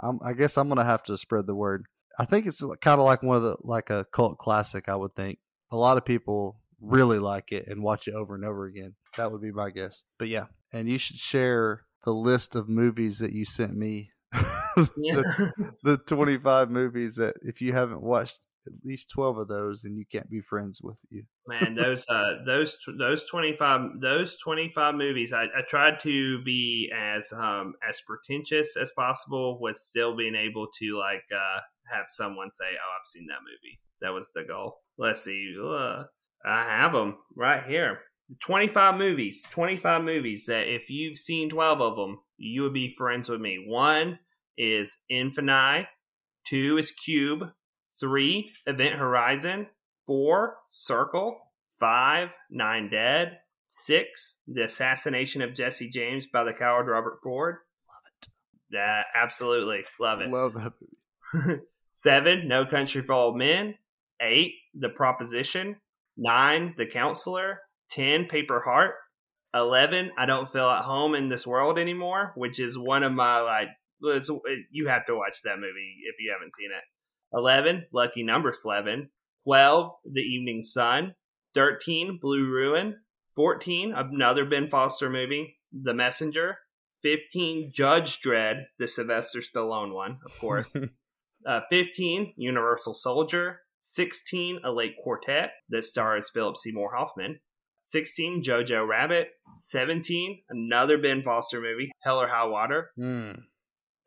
I'm, 0.00 0.20
I 0.24 0.32
guess 0.32 0.56
I'm 0.56 0.68
gonna 0.68 0.84
have 0.84 1.02
to 1.04 1.16
spread 1.16 1.46
the 1.46 1.54
word. 1.54 1.86
I 2.18 2.24
think 2.24 2.46
it's 2.46 2.62
kind 2.80 3.00
of 3.00 3.06
like 3.06 3.22
one 3.22 3.36
of 3.36 3.42
the 3.42 3.56
like 3.60 3.90
a 3.90 4.06
cult 4.12 4.38
classic. 4.38 4.88
I 4.88 4.96
would 4.96 5.14
think 5.14 5.38
a 5.70 5.76
lot 5.76 5.96
of 5.96 6.04
people 6.04 6.56
really 6.80 7.18
like 7.18 7.52
it 7.52 7.68
and 7.68 7.82
watch 7.82 8.08
it 8.08 8.14
over 8.14 8.34
and 8.34 8.44
over 8.44 8.66
again. 8.66 8.94
That 9.16 9.30
would 9.30 9.40
be 9.40 9.52
my 9.52 9.70
guess. 9.70 10.04
But 10.18 10.28
yeah, 10.28 10.46
and 10.72 10.88
you 10.88 10.98
should 10.98 11.16
share 11.16 11.84
the 12.04 12.12
list 12.12 12.56
of 12.56 12.68
movies 12.68 13.18
that 13.20 13.32
you 13.32 13.44
sent 13.44 13.74
me. 13.74 14.10
the, 14.76 15.52
the 15.82 15.98
25 15.98 16.70
movies 16.70 17.16
that 17.16 17.36
if 17.42 17.60
you 17.60 17.72
haven't 17.74 18.00
watched 18.02 18.46
at 18.66 18.72
least 18.84 19.10
12 19.10 19.38
of 19.38 19.48
those, 19.48 19.84
and 19.84 19.96
you 19.96 20.04
can't 20.10 20.30
be 20.30 20.40
friends 20.40 20.80
with 20.82 20.96
you. 21.10 21.24
man 21.46 21.74
those 21.74 22.06
uh 22.08 22.34
those 22.46 22.76
those 22.98 23.24
25 23.24 24.00
those 24.00 24.36
25 24.36 24.94
movies 24.94 25.32
I, 25.32 25.44
I 25.44 25.62
tried 25.68 26.00
to 26.00 26.42
be 26.44 26.92
as 26.96 27.32
um 27.32 27.74
as 27.88 28.00
pretentious 28.06 28.76
as 28.76 28.92
possible 28.92 29.58
with 29.60 29.76
still 29.76 30.16
being 30.16 30.34
able 30.36 30.68
to 30.78 30.98
like 30.98 31.24
uh 31.34 31.60
have 31.92 32.06
someone 32.10 32.50
say 32.54 32.64
oh 32.72 32.92
i've 33.00 33.06
seen 33.06 33.26
that 33.26 33.40
movie. 33.42 33.80
That 34.00 34.12
was 34.12 34.32
the 34.34 34.44
goal. 34.44 34.78
Let's 34.98 35.22
see 35.24 35.56
uh, 35.60 36.04
i 36.44 36.64
have 36.64 36.92
them 36.92 37.16
right 37.36 37.62
here. 37.62 38.00
25 38.40 38.96
movies 38.96 39.46
25 39.50 40.04
movies 40.04 40.46
that 40.46 40.72
if 40.72 40.88
you've 40.88 41.18
seen 41.18 41.50
12 41.50 41.80
of 41.80 41.96
them 41.96 42.20
you 42.38 42.62
would 42.62 42.72
be 42.74 42.94
friends 42.96 43.28
with 43.28 43.40
me. 43.40 43.64
One 43.66 44.18
is 44.56 44.98
infini 45.10 45.86
two 46.46 46.78
is 46.78 46.90
cube 46.90 47.44
three 48.02 48.52
event 48.66 48.96
horizon 48.96 49.68
four 50.06 50.56
circle 50.70 51.38
five 51.78 52.28
nine 52.50 52.90
dead 52.90 53.38
six 53.68 54.38
the 54.46 54.64
assassination 54.64 55.40
of 55.40 55.54
jesse 55.54 55.88
james 55.88 56.26
by 56.30 56.44
the 56.44 56.52
coward 56.52 56.88
robert 56.88 57.18
ford. 57.22 57.56
Love 57.88 58.02
it. 58.20 58.28
that 58.72 59.04
absolutely. 59.14 59.84
Love 60.00 60.20
it. 60.20 60.30
Love 60.30 60.54
that 60.54 60.72
movie. 61.32 61.60
seven 61.94 62.48
no 62.48 62.66
country 62.66 63.02
for 63.02 63.14
old 63.14 63.38
men. 63.38 63.74
Eight 64.20 64.54
the 64.74 64.88
proposition. 64.90 65.76
Nine 66.16 66.74
the 66.76 66.86
counselor. 66.86 67.60
10 67.92 68.26
paper 68.26 68.60
heart. 68.60 68.94
11 69.54 70.12
i 70.16 70.24
don't 70.24 70.50
feel 70.50 70.70
at 70.70 70.82
home 70.82 71.14
in 71.14 71.28
this 71.28 71.46
world 71.46 71.78
anymore 71.78 72.32
which 72.36 72.58
is 72.58 72.78
one 72.78 73.02
of 73.02 73.12
my 73.12 73.40
like 73.40 73.68
it's, 74.00 74.30
you 74.70 74.88
have 74.88 75.04
to 75.04 75.14
watch 75.14 75.42
that 75.44 75.56
movie 75.56 75.96
if 76.08 76.16
you 76.18 76.32
haven't 76.32 76.54
seen 76.54 76.70
it 76.70 76.82
11 77.34 77.86
lucky 77.92 78.22
number 78.22 78.52
11 78.64 79.08
12 79.44 79.92
the 80.12 80.20
evening 80.20 80.62
sun 80.62 81.14
13 81.54 82.18
blue 82.20 82.44
ruin 82.46 82.96
14 83.36 83.94
another 83.96 84.44
ben 84.44 84.68
foster 84.70 85.10
movie 85.10 85.58
the 85.72 85.94
messenger 85.94 86.58
15 87.02 87.72
judge 87.74 88.20
dredd 88.20 88.64
the 88.78 88.86
sylvester 88.86 89.40
stallone 89.40 89.92
one 89.94 90.18
of 90.24 90.38
course 90.38 90.76
uh, 91.46 91.60
15, 91.70 92.34
Universal 92.36 92.94
Soldier. 92.94 93.60
16, 93.84 94.60
A 94.64 94.70
Late 94.70 94.94
Quartet 95.02 95.50
that 95.70 95.84
stars 95.84 96.30
Philip 96.32 96.56
Seymour 96.56 96.94
Hoffman. 96.94 97.40
16, 97.84 98.42
Jojo 98.44 98.86
Rabbit. 98.86 99.28
17, 99.56 100.42
another 100.50 100.98
Ben 100.98 101.22
Foster 101.22 101.60
movie, 101.60 101.90
Hell 102.02 102.20
or 102.20 102.28
High 102.28 102.46
Water. 102.46 102.90
Mm. 102.98 103.40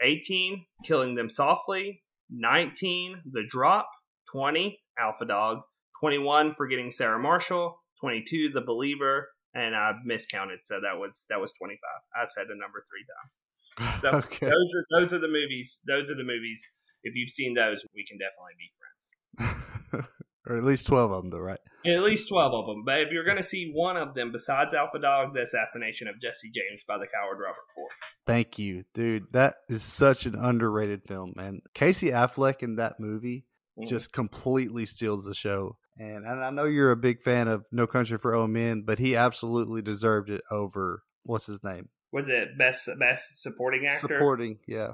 18, 0.02 0.66
Killing 0.86 1.16
Them 1.16 1.30
Softly. 1.30 2.04
19, 2.30 3.22
The 3.32 3.44
Drop. 3.50 3.90
20, 4.32 4.80
Alpha 5.00 5.26
Dog. 5.26 5.60
21, 6.00 6.56
Forgetting 6.56 6.92
Sarah 6.92 7.20
Marshall. 7.20 7.82
22, 8.02 8.52
The 8.54 8.62
Believer. 8.62 9.30
And 9.54 9.74
I 9.74 9.94
miscounted, 10.04 10.60
so 10.66 10.82
that 10.82 11.00
was 11.00 11.26
that 11.30 11.40
was 11.40 11.54
25. 11.54 11.80
I 12.14 12.26
said 12.28 12.48
the 12.50 12.56
number 12.56 12.86
three 12.90 13.06
times. 13.08 13.42
So 14.02 14.10
okay. 14.10 14.46
those 14.46 14.52
are 14.52 15.00
those 15.00 15.14
are 15.14 15.20
the 15.20 15.30
movies. 15.30 15.80
Those 15.88 16.10
are 16.12 16.16
the 16.16 16.24
movies. 16.24 16.68
If 17.04 17.16
you've 17.16 17.30
seen 17.30 17.54
those, 17.54 17.84
we 17.96 18.06
can 18.06 18.18
definitely 18.20 18.56
be 18.60 18.72
friends. 18.80 20.08
or 20.48 20.58
at 20.58 20.64
least 20.64 20.88
12 20.88 21.12
of 21.12 21.24
them, 21.24 21.32
though, 21.32 21.40
right? 21.40 21.60
At 21.86 22.02
least 22.02 22.30
twelve 22.30 22.52
of 22.52 22.66
them. 22.66 22.84
But 22.84 23.02
if 23.02 23.12
you're 23.12 23.24
going 23.24 23.38
to 23.38 23.44
see 23.44 23.72
one 23.72 23.96
of 23.96 24.16
them 24.16 24.32
besides 24.32 24.74
Alpha 24.74 24.98
Dog, 24.98 25.36
the 25.36 25.42
assassination 25.44 26.08
of 26.08 26.20
Jesse 26.20 26.50
James 26.52 26.84
by 26.88 26.98
the 26.98 27.06
coward 27.06 27.38
Robert 27.40 27.62
Ford. 27.76 27.92
Thank 28.26 28.58
you, 28.58 28.86
dude. 28.96 29.32
That 29.34 29.54
is 29.70 29.84
such 29.84 30.26
an 30.26 30.34
underrated 30.34 31.04
film, 31.04 31.34
man. 31.36 31.62
Casey 31.76 32.08
Affleck 32.10 32.64
in 32.64 32.78
that 32.78 33.00
movie 33.00 33.46
Mhm. 33.78 33.88
just 33.88 34.12
completely 34.14 34.88
steals 34.88 35.26
the 35.28 35.36
show. 35.36 35.78
And, 36.00 36.26
and 36.26 36.44
I 36.44 36.50
know 36.50 36.64
you're 36.66 36.90
a 36.92 36.96
big 36.98 37.22
fan 37.22 37.48
of 37.48 37.66
No 37.72 37.86
Country 37.86 38.18
for 38.18 38.34
Old 38.34 38.50
Men, 38.50 38.82
but 38.84 38.98
he 38.98 39.16
absolutely 39.16 39.84
deserved 39.84 40.32
it 40.32 40.42
over 40.50 41.04
what's 41.26 41.46
his 41.46 41.64
name? 41.64 41.90
was 42.12 42.30
it 42.30 42.58
best 42.58 42.88
best 42.98 43.42
supporting 43.44 43.86
actor? 43.86 44.08
Supporting, 44.08 44.58
yeah. 44.68 44.94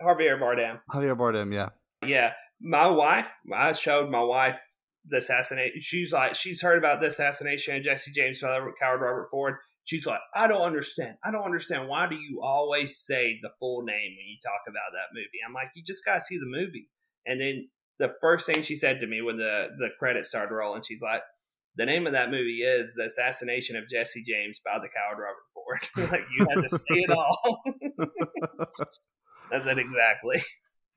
Javier 0.00 0.38
Bardem. 0.38 0.78
Javier 0.92 1.16
Bardem, 1.16 1.52
yeah. 1.52 1.70
Yeah, 2.06 2.32
my 2.60 2.86
wife. 2.88 3.26
I 3.52 3.72
showed 3.72 4.08
my 4.10 4.22
wife 4.22 4.58
the 5.08 5.18
assassination. 5.18 5.80
She's 5.80 6.12
like, 6.12 6.34
she's 6.34 6.62
heard 6.62 6.78
about 6.78 7.00
the 7.00 7.06
assassination 7.06 7.76
of 7.76 7.84
Jesse 7.84 8.12
James 8.12 8.38
by 8.40 8.58
the 8.60 8.72
coward 8.80 9.00
Robert 9.00 9.28
Ford. 9.30 9.54
She's 9.84 10.06
like, 10.06 10.20
I 10.34 10.48
don't 10.48 10.62
understand. 10.62 11.16
I 11.24 11.30
don't 11.30 11.44
understand. 11.44 11.88
Why 11.88 12.08
do 12.08 12.16
you 12.16 12.40
always 12.42 12.98
say 12.98 13.38
the 13.40 13.50
full 13.58 13.82
name 13.82 14.16
when 14.16 14.26
you 14.26 14.36
talk 14.42 14.62
about 14.68 14.92
that 14.92 15.14
movie? 15.14 15.40
I'm 15.46 15.54
like, 15.54 15.68
you 15.74 15.82
just 15.82 16.04
gotta 16.04 16.20
see 16.20 16.36
the 16.36 16.46
movie. 16.46 16.88
And 17.26 17.40
then 17.40 17.68
the 17.98 18.12
first 18.20 18.46
thing 18.46 18.62
she 18.62 18.76
said 18.76 19.00
to 19.00 19.06
me 19.06 19.22
when 19.22 19.38
the 19.38 19.68
the 19.78 19.88
credits 19.98 20.28
started 20.28 20.54
rolling, 20.54 20.82
she's 20.86 21.02
like, 21.02 21.22
the 21.78 21.86
name 21.86 22.06
of 22.06 22.12
that 22.12 22.30
movie 22.30 22.62
is 22.62 22.92
The 22.96 23.04
Assassination 23.04 23.76
of 23.76 23.84
Jesse 23.88 24.24
James 24.26 24.60
by 24.64 24.78
the 24.80 24.88
coward 24.88 25.22
Robert 25.22 25.46
Ford. 25.54 26.10
like 26.12 26.26
you 26.36 26.46
had 26.48 26.62
to 26.62 26.68
say 26.68 26.84
it 26.88 27.10
all. 27.10 27.62
That's 29.50 29.66
it 29.66 29.78
exactly. 29.78 30.42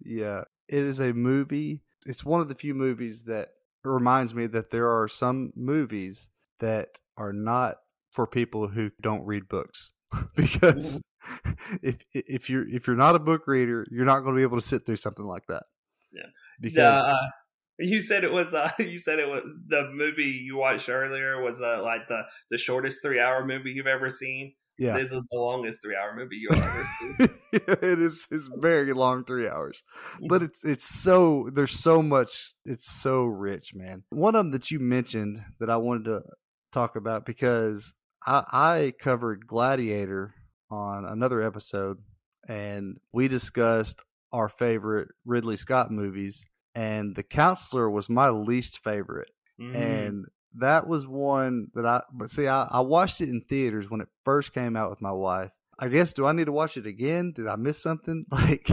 Yeah, 0.04 0.44
it 0.68 0.84
is 0.84 1.00
a 1.00 1.14
movie. 1.14 1.84
It's 2.08 2.26
one 2.26 2.42
of 2.42 2.48
the 2.48 2.56
few 2.56 2.74
movies 2.74 3.26
that 3.26 3.50
reminds 3.84 4.34
me 4.34 4.48
that 4.48 4.70
there 4.70 4.90
are 4.90 5.08
some 5.08 5.52
movies 5.56 6.30
that 6.60 7.00
are 7.18 7.34
not 7.34 7.76
for 8.12 8.28
people 8.28 8.68
who 8.68 8.92
don't 9.02 9.26
read 9.26 9.48
books 9.48 9.94
because 10.36 11.02
if 11.82 11.98
if 12.14 12.50
you're 12.50 12.68
if 12.68 12.88
you're 12.88 12.96
not 12.96 13.16
a 13.16 13.20
book 13.20 13.48
reader, 13.48 13.86
you're 13.92 14.06
not 14.06 14.22
going 14.22 14.36
to 14.36 14.40
be 14.40 14.44
able 14.44 14.60
to 14.60 14.66
sit 14.66 14.86
through 14.86 14.96
something 14.98 15.26
like 15.26 15.46
that. 15.48 15.64
Yeah. 16.12 16.28
Because 16.60 17.04
uh, 17.06 17.16
you 17.80 18.02
said 18.02 18.24
it 18.24 18.32
was. 18.32 18.54
Uh, 18.54 18.72
you 18.80 19.00
said 19.00 19.20
it 19.20 19.28
was 19.28 19.44
the 19.68 19.90
movie 19.94 20.42
you 20.44 20.58
watched 20.58 20.90
earlier 20.90 21.42
was 21.42 21.62
uh, 21.62 21.82
like 21.84 22.08
the 22.08 22.22
the 22.50 22.58
shortest 22.58 23.00
three 23.04 23.20
hour 23.20 23.46
movie 23.46 23.72
you've 23.72 23.88
ever 23.88 24.10
seen. 24.10 24.54
Yeah, 24.82 24.98
This 24.98 25.12
is 25.12 25.22
the 25.32 25.38
longest 25.38 25.82
three 25.84 25.96
hour 25.96 26.16
movie 26.16 26.38
you'll 26.38 26.56
ever 26.56 26.84
see. 27.00 27.26
it 27.54 28.00
is 28.00 28.28
it's 28.32 28.50
very 28.58 28.94
long 28.94 29.24
3 29.26 29.48
hours. 29.48 29.84
But 30.28 30.42
it's 30.42 30.64
it's 30.66 30.86
so 31.04 31.50
there's 31.54 31.72
so 31.72 32.02
much 32.02 32.54
it's 32.66 32.86
so 32.90 33.26
rich, 33.26 33.74
man. 33.76 34.04
One 34.10 34.36
of 34.36 34.40
them 34.46 34.52
that 34.52 34.72
you 34.72 34.80
mentioned 34.80 35.44
that 35.60 35.70
I 35.70 35.78
wanted 35.78 36.06
to 36.06 36.22
talk 36.72 36.96
about 36.96 37.26
because 37.26 37.94
I, 38.26 38.44
I 38.52 38.94
covered 39.00 39.46
Gladiator 39.48 40.34
on 40.70 41.06
another 41.06 41.42
episode 41.42 41.98
and 42.48 42.98
we 43.14 43.28
discussed 43.28 44.02
our 44.34 44.50
favorite 44.50 45.10
Ridley 45.26 45.58
Scott 45.58 45.92
movies 45.92 46.46
and 46.74 47.16
The 47.16 47.24
Counselor 47.24 47.90
was 47.90 48.10
my 48.10 48.30
least 48.30 48.82
favorite. 48.84 49.30
Mhm. 49.60 49.76
And 49.76 50.26
that 50.60 50.88
was 50.88 51.08
one 51.08 51.68
that 51.74 51.86
I 51.86 52.02
but 52.14 52.30
see 52.30 52.48
I, 52.48 52.68
I 52.72 52.82
watched 52.82 53.22
it 53.22 53.30
in 53.30 53.42
theaters 53.42 53.90
when 53.90 54.02
it 54.02 54.08
first 54.26 54.54
came 54.54 54.76
out 54.76 54.90
with 54.90 55.02
my 55.02 55.12
wife. 55.12 55.52
I 55.80 55.88
guess 55.88 56.14
do 56.14 56.26
I 56.26 56.32
need 56.34 56.46
to 56.46 56.52
watch 56.52 56.78
it 56.78 56.86
again? 56.86 57.32
Did 57.36 57.48
I 57.48 57.56
miss 57.56 57.82
something? 57.82 58.26
Like 58.32 58.70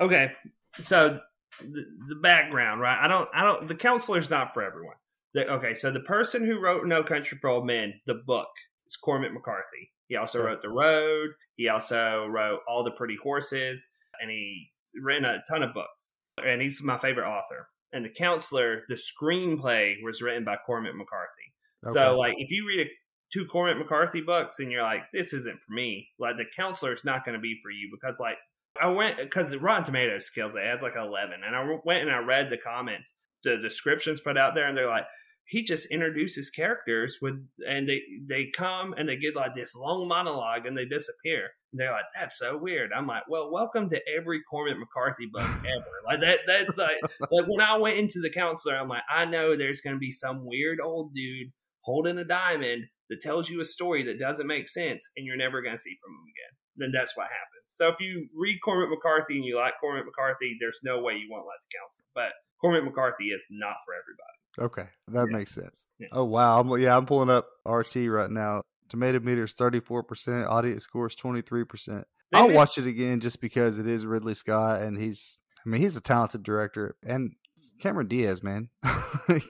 okay, 0.00 0.32
so 0.80 1.18
the, 1.60 1.84
the 2.08 2.16
background, 2.16 2.80
right? 2.80 2.98
I 3.00 3.08
don't. 3.08 3.28
I 3.34 3.42
don't. 3.44 3.66
The 3.66 3.74
counselor's 3.74 4.28
not 4.30 4.52
for 4.52 4.62
everyone. 4.62 4.96
The, 5.34 5.48
okay, 5.54 5.74
so 5.74 5.90
the 5.90 6.00
person 6.00 6.44
who 6.44 6.60
wrote 6.60 6.86
No 6.86 7.02
Country 7.02 7.38
for 7.40 7.48
Old 7.50 7.66
Men, 7.66 7.94
the 8.06 8.14
book, 8.26 8.48
is 8.86 8.96
Cormac 8.96 9.32
McCarthy. 9.32 9.90
He 10.08 10.16
also 10.16 10.38
Okay. 10.40 10.48
wrote 10.48 10.62
The 10.62 10.68
Road. 10.68 11.30
He 11.56 11.68
also 11.68 12.26
wrote 12.26 12.60
All 12.68 12.84
the 12.84 12.90
Pretty 12.90 13.16
Horses, 13.22 13.86
and 14.20 14.30
he's 14.30 14.92
written 15.02 15.24
a 15.24 15.42
ton 15.48 15.62
of 15.62 15.72
books. 15.74 16.12
And 16.44 16.60
he's 16.60 16.82
my 16.82 16.98
favorite 16.98 17.26
author. 17.28 17.68
And 17.92 18.04
the 18.04 18.10
counselor, 18.10 18.82
the 18.88 18.96
screenplay 18.96 19.94
was 20.02 20.20
written 20.20 20.44
by 20.44 20.56
Cormac 20.66 20.94
McCarthy. 20.94 21.52
okay. 21.86 21.94
So, 21.94 22.18
like, 22.18 22.34
if 22.38 22.50
you 22.50 22.66
read 22.66 22.86
a, 22.86 22.90
two 23.32 23.46
Cormac 23.46 23.78
McCarthy 23.78 24.20
books 24.20 24.58
and 24.58 24.70
you're 24.70 24.82
like, 24.82 25.02
this 25.12 25.32
isn't 25.32 25.58
for 25.66 25.72
me, 25.72 26.08
like, 26.18 26.36
the 26.36 26.44
counselor 26.56 26.94
is 26.94 27.04
not 27.04 27.24
going 27.24 27.36
to 27.36 27.40
be 27.40 27.58
for 27.62 27.70
you 27.70 27.90
because, 27.92 28.18
like, 28.20 28.36
I 28.80 28.88
went 28.88 29.18
because 29.18 29.56
Rotten 29.56 29.84
Tomatoes 29.84 30.30
kills 30.30 30.54
it. 30.54 30.60
It 30.60 30.70
has 30.70 30.82
like 30.82 30.96
11. 30.96 31.40
And 31.46 31.56
I 31.56 31.78
went 31.84 32.02
and 32.02 32.10
I 32.10 32.18
read 32.18 32.50
the 32.50 32.58
comments, 32.58 33.14
the 33.42 33.56
descriptions 33.56 34.20
put 34.20 34.36
out 34.36 34.54
there, 34.54 34.66
and 34.66 34.76
they're 34.76 34.86
like, 34.86 35.06
he 35.46 35.62
just 35.62 35.86
introduces 35.90 36.50
characters 36.50 37.18
with 37.22 37.34
and 37.66 37.88
they 37.88 38.02
they 38.28 38.50
come 38.54 38.94
and 38.96 39.08
they 39.08 39.16
get 39.16 39.36
like 39.36 39.54
this 39.54 39.76
long 39.76 40.08
monologue 40.08 40.66
and 40.66 40.76
they 40.76 40.84
disappear 40.84 41.50
and 41.76 41.80
they're 41.80 41.92
like 41.92 42.04
that's 42.18 42.38
so 42.38 42.56
weird 42.56 42.90
i'm 42.96 43.06
like 43.06 43.22
well 43.28 43.52
welcome 43.52 43.90
to 43.90 44.00
every 44.16 44.40
cormac 44.50 44.78
mccarthy 44.78 45.26
book 45.30 45.42
ever 45.66 45.84
like 46.06 46.20
that 46.20 46.38
that 46.46 46.76
like, 46.78 46.96
like 47.30 47.44
when 47.46 47.60
i 47.60 47.76
went 47.76 47.98
into 47.98 48.20
the 48.22 48.30
counselor 48.30 48.76
i'm 48.76 48.88
like 48.88 49.02
i 49.10 49.24
know 49.26 49.54
there's 49.54 49.82
going 49.82 49.94
to 49.94 50.00
be 50.00 50.10
some 50.10 50.46
weird 50.46 50.78
old 50.82 51.12
dude 51.14 51.48
holding 51.82 52.16
a 52.18 52.24
diamond 52.24 52.84
that 53.10 53.20
tells 53.20 53.50
you 53.50 53.60
a 53.60 53.64
story 53.64 54.02
that 54.02 54.18
doesn't 54.18 54.46
make 54.46 54.68
sense 54.68 55.08
and 55.16 55.26
you're 55.26 55.36
never 55.36 55.60
going 55.62 55.74
to 55.76 55.78
see 55.82 55.96
from 56.02 56.12
him 56.14 56.24
again 56.24 56.56
then 56.76 56.90
that's 56.92 57.16
what 57.16 57.24
happens 57.24 57.66
so 57.68 57.88
if 57.88 57.96
you 58.00 58.26
read 58.34 58.58
cormac 58.64 58.88
mccarthy 58.88 59.36
and 59.36 59.44
you 59.44 59.56
like 59.56 59.74
cormac 59.80 60.04
mccarthy 60.06 60.56
there's 60.60 60.80
no 60.82 61.00
way 61.00 61.12
you 61.12 61.28
won't 61.30 61.46
like 61.46 61.60
the 61.68 61.76
counselor 61.78 62.06
but 62.14 62.32
cormac 62.60 62.84
mccarthy 62.84 63.26
is 63.26 63.42
not 63.50 63.76
for 63.84 63.92
everybody 63.92 64.32
Okay, 64.58 64.88
that 65.08 65.26
Yeah. 65.28 65.36
makes 65.36 65.50
sense. 65.54 65.84
Yeah. 65.98 66.08
Oh 66.12 66.24
wow, 66.24 66.58
I'm, 66.58 66.80
yeah, 66.80 66.96
I'm 66.96 67.04
pulling 67.04 67.28
up 67.28 67.46
RT 67.66 67.96
right 68.08 68.30
now. 68.30 68.62
Tomato 68.88 69.20
meter's 69.20 69.54
34%, 69.54 70.48
audience 70.48 70.84
scores 70.84 71.16
23%. 71.16 72.04
I'll 72.34 72.50
watch 72.50 72.76
it 72.78 72.86
again 72.86 73.20
just 73.20 73.40
because 73.40 73.78
it 73.78 73.86
is 73.86 74.04
Ridley 74.04 74.34
Scott 74.34 74.82
and 74.82 74.98
he's 74.98 75.40
I 75.64 75.68
mean, 75.68 75.80
he's 75.80 75.96
a 75.96 76.00
talented 76.00 76.42
director 76.42 76.96
and 77.06 77.32
Cameron 77.80 78.08
Diaz, 78.08 78.42
man. 78.42 78.68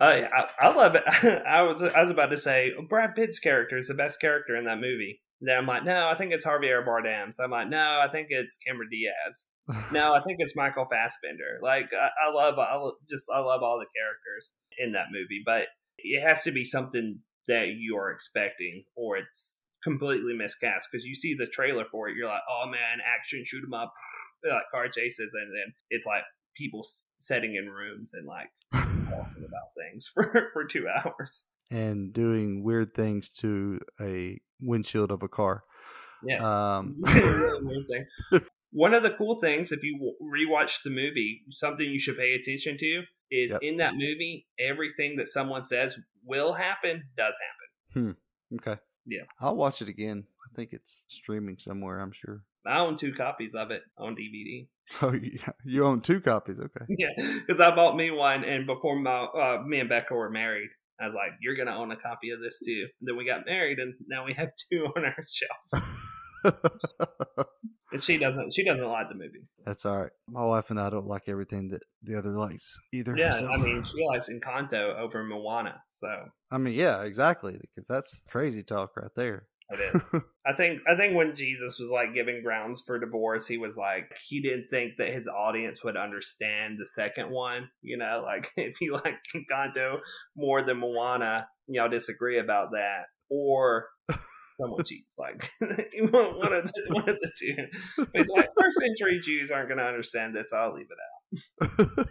Uh, 0.00 0.04
I, 0.04 0.40
I, 0.40 0.68
I 0.68 0.74
love 0.74 0.96
it. 0.96 1.04
I 1.46 1.62
was 1.62 1.80
I 1.80 2.02
was 2.02 2.10
about 2.10 2.30
to 2.30 2.36
say 2.36 2.72
Brad 2.88 3.14
Pitt's 3.14 3.38
character 3.38 3.78
is 3.78 3.86
the 3.86 3.94
best 3.94 4.20
character 4.20 4.56
in 4.56 4.64
that 4.64 4.80
movie. 4.80 5.20
Then 5.40 5.56
I'm 5.56 5.66
like, 5.66 5.84
no, 5.84 6.08
I 6.08 6.16
think 6.16 6.32
it's 6.32 6.44
Javier 6.44 6.84
Bardem. 6.84 7.32
So 7.32 7.44
I'm 7.44 7.52
like, 7.52 7.68
no, 7.68 8.00
I 8.00 8.08
think 8.10 8.26
it's 8.30 8.58
Cameron 8.66 8.88
Diaz. 8.90 9.44
No, 9.92 10.12
I 10.12 10.20
think 10.22 10.38
it's 10.40 10.56
Michael 10.56 10.88
Fassbender. 10.90 11.60
Like 11.62 11.90
I, 11.94 12.08
I 12.26 12.32
love, 12.32 12.58
I 12.58 12.72
just 13.08 13.28
I 13.32 13.38
love 13.38 13.62
all 13.62 13.78
the 13.78 13.86
characters 13.96 14.50
in 14.78 14.92
that 14.92 15.12
movie, 15.12 15.42
but 15.46 15.66
it 15.98 16.20
has 16.20 16.42
to 16.44 16.50
be 16.50 16.64
something 16.64 17.20
that 17.48 17.68
you 17.78 17.96
are 17.96 18.10
expecting, 18.10 18.84
or 18.96 19.16
it's 19.16 19.58
completely 19.82 20.34
miscast. 20.34 20.88
Because 20.90 21.04
you 21.04 21.14
see 21.14 21.34
the 21.34 21.46
trailer 21.46 21.84
for 21.90 22.08
it, 22.08 22.16
you're 22.16 22.28
like, 22.28 22.42
oh 22.48 22.66
man, 22.66 22.98
action, 23.04 23.42
shoot 23.44 23.62
'em 23.64 23.74
up, 23.74 23.92
like 24.44 24.62
car 24.70 24.88
chases, 24.88 25.32
and 25.34 25.50
then 25.50 25.74
it's 25.90 26.06
like 26.06 26.22
people 26.56 26.84
sitting 27.18 27.54
in 27.56 27.68
rooms 27.70 28.12
and 28.14 28.26
like 28.26 28.50
talking 28.72 29.44
about 29.44 29.72
things 29.76 30.10
for 30.14 30.50
for 30.52 30.64
two 30.66 30.86
hours. 30.88 31.42
and 31.70 32.12
doing 32.12 32.62
weird 32.62 32.94
things 32.94 33.30
to 33.32 33.78
a 34.00 34.38
windshield 34.60 35.10
of 35.10 35.22
a 35.22 35.28
car. 35.28 35.64
Yes. 36.26 36.42
Um. 36.42 37.02
One 38.74 38.94
of 38.94 39.02
the 39.02 39.10
cool 39.10 39.38
things, 39.40 39.70
if 39.70 39.80
you 39.82 40.14
rewatch 40.22 40.82
the 40.82 40.88
movie, 40.90 41.42
something 41.50 41.84
you 41.84 42.00
should 42.00 42.16
pay 42.16 42.32
attention 42.32 42.78
to 42.78 43.02
is 43.32 43.50
Yep. 43.50 43.62
in 43.62 43.76
that 43.78 43.94
movie, 43.94 44.46
everything 44.60 45.16
that 45.16 45.26
someone 45.26 45.64
says 45.64 45.96
will 46.24 46.52
happen 46.52 47.04
does 47.16 47.34
happen. 47.94 48.16
Hmm. 48.50 48.56
Okay. 48.56 48.80
Yeah. 49.06 49.22
I'll 49.40 49.56
watch 49.56 49.82
it 49.82 49.88
again. 49.88 50.24
I 50.46 50.54
think 50.54 50.72
it's 50.72 51.04
streaming 51.08 51.56
somewhere, 51.58 51.98
I'm 52.00 52.12
sure. 52.12 52.44
I 52.66 52.78
own 52.78 52.96
two 52.96 53.12
copies 53.14 53.52
of 53.56 53.70
it 53.72 53.82
on 53.98 54.14
DVD. 54.14 54.68
Oh, 55.00 55.12
you, 55.12 55.38
you 55.64 55.86
own 55.86 56.00
two 56.02 56.20
copies. 56.20 56.58
Okay. 56.60 56.84
Yeah, 56.98 57.08
because 57.38 57.60
I 57.60 57.74
bought 57.74 57.96
me 57.96 58.10
one, 58.10 58.44
and 58.44 58.66
before 58.66 58.96
my 58.98 59.22
uh, 59.24 59.62
me 59.64 59.78
and 59.80 59.88
Becca 59.88 60.12
were 60.12 60.28
married, 60.28 60.68
I 61.00 61.06
was 61.06 61.14
like, 61.14 61.30
"You're 61.40 61.56
gonna 61.56 61.74
own 61.76 61.90
a 61.92 61.96
copy 61.96 62.30
of 62.30 62.40
this 62.40 62.58
too." 62.64 62.86
And 63.00 63.08
then 63.08 63.16
we 63.16 63.24
got 63.24 63.46
married, 63.46 63.78
and 63.78 63.94
now 64.08 64.24
we 64.26 64.34
have 64.34 64.50
two 64.70 64.86
on 64.96 65.04
our 65.04 65.24
shelf. 66.52 66.56
She 68.00 68.18
doesn't. 68.18 68.52
She 68.54 68.64
doesn't 68.64 68.86
like 68.86 69.08
the 69.08 69.14
movie. 69.14 69.46
That's 69.66 69.84
all 69.84 70.00
right. 70.02 70.12
My 70.28 70.44
wife 70.44 70.70
and 70.70 70.80
I 70.80 70.90
don't 70.90 71.06
like 71.06 71.28
everything 71.28 71.68
that 71.68 71.82
the 72.02 72.16
other 72.18 72.30
likes 72.30 72.78
either. 72.92 73.16
Yeah, 73.16 73.32
so- 73.32 73.50
I 73.52 73.56
mean, 73.56 73.84
she 73.84 74.04
likes 74.06 74.28
Encanto 74.28 74.96
over 74.98 75.22
Moana, 75.24 75.80
so 75.94 76.08
I 76.50 76.58
mean, 76.58 76.74
yeah, 76.74 77.02
exactly. 77.04 77.58
Because 77.74 77.88
that's 77.88 78.22
crazy 78.30 78.62
talk 78.62 78.96
right 78.96 79.10
there. 79.16 79.46
it 79.70 79.94
is. 79.94 80.02
I 80.46 80.54
think 80.54 80.80
I 80.88 80.96
think 80.96 81.14
when 81.16 81.36
Jesus 81.36 81.78
was 81.78 81.90
like 81.90 82.14
giving 82.14 82.42
grounds 82.42 82.82
for 82.84 82.98
divorce, 82.98 83.46
he 83.46 83.58
was 83.58 83.76
like 83.76 84.10
he 84.28 84.40
didn't 84.42 84.66
think 84.70 84.94
that 84.98 85.10
his 85.10 85.28
audience 85.28 85.84
would 85.84 85.96
understand 85.96 86.78
the 86.78 86.86
second 86.86 87.30
one. 87.30 87.68
You 87.82 87.96
know, 87.98 88.22
like 88.24 88.48
if 88.56 88.80
you 88.80 88.94
like 88.94 89.14
Encanto 89.36 89.98
more 90.36 90.64
than 90.64 90.78
Moana, 90.78 91.46
y'all 91.68 91.88
disagree 91.88 92.38
about 92.40 92.72
that, 92.72 93.04
or 93.30 93.86
someone 94.62 94.84
cheats. 94.84 95.16
Like 95.18 95.50
you 95.92 96.06
want 96.06 96.38
one 96.38 96.52
of 96.52 96.64
the, 96.64 96.82
one 96.90 97.08
of 97.08 97.16
the 97.20 97.30
two. 97.38 97.54
It's 98.14 98.30
like 98.30 98.48
first 98.58 98.78
century 98.80 99.20
Jews 99.24 99.50
aren't 99.50 99.68
going 99.68 99.78
to 99.78 99.84
understand 99.84 100.34
this. 100.34 100.50
So 100.50 100.56
I'll 100.56 100.74
leave 100.74 100.88
it 100.90 101.88
out. 101.88 102.06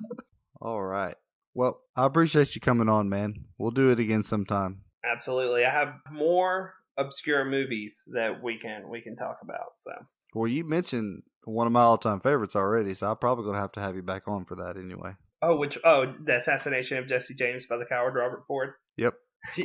all 0.60 0.82
right. 0.82 1.14
Well, 1.54 1.80
I 1.96 2.04
appreciate 2.04 2.54
you 2.54 2.60
coming 2.60 2.88
on, 2.88 3.08
man. 3.08 3.46
We'll 3.58 3.70
do 3.70 3.90
it 3.90 3.98
again 3.98 4.22
sometime. 4.22 4.82
Absolutely, 5.04 5.64
I 5.64 5.70
have 5.70 5.94
more 6.10 6.74
obscure 6.98 7.44
movies 7.44 8.02
that 8.12 8.42
we 8.42 8.58
can 8.58 8.88
we 8.90 9.00
can 9.00 9.16
talk 9.16 9.38
about. 9.42 9.72
So. 9.76 9.92
Well, 10.34 10.48
you 10.48 10.64
mentioned 10.64 11.22
one 11.44 11.66
of 11.66 11.72
my 11.72 11.82
all-time 11.82 12.20
favorites 12.20 12.56
already, 12.56 12.92
so 12.92 13.10
I'm 13.10 13.16
probably 13.16 13.46
gonna 13.46 13.60
have 13.60 13.72
to 13.72 13.80
have 13.80 13.96
you 13.96 14.02
back 14.02 14.24
on 14.26 14.44
for 14.44 14.56
that 14.56 14.76
anyway. 14.76 15.12
Oh, 15.40 15.56
which 15.56 15.78
oh, 15.84 16.12
the 16.24 16.36
assassination 16.36 16.98
of 16.98 17.08
Jesse 17.08 17.34
James 17.34 17.66
by 17.66 17.76
the 17.76 17.84
coward 17.84 18.14
Robert 18.16 18.44
Ford. 18.46 18.72
Yep. 18.96 19.14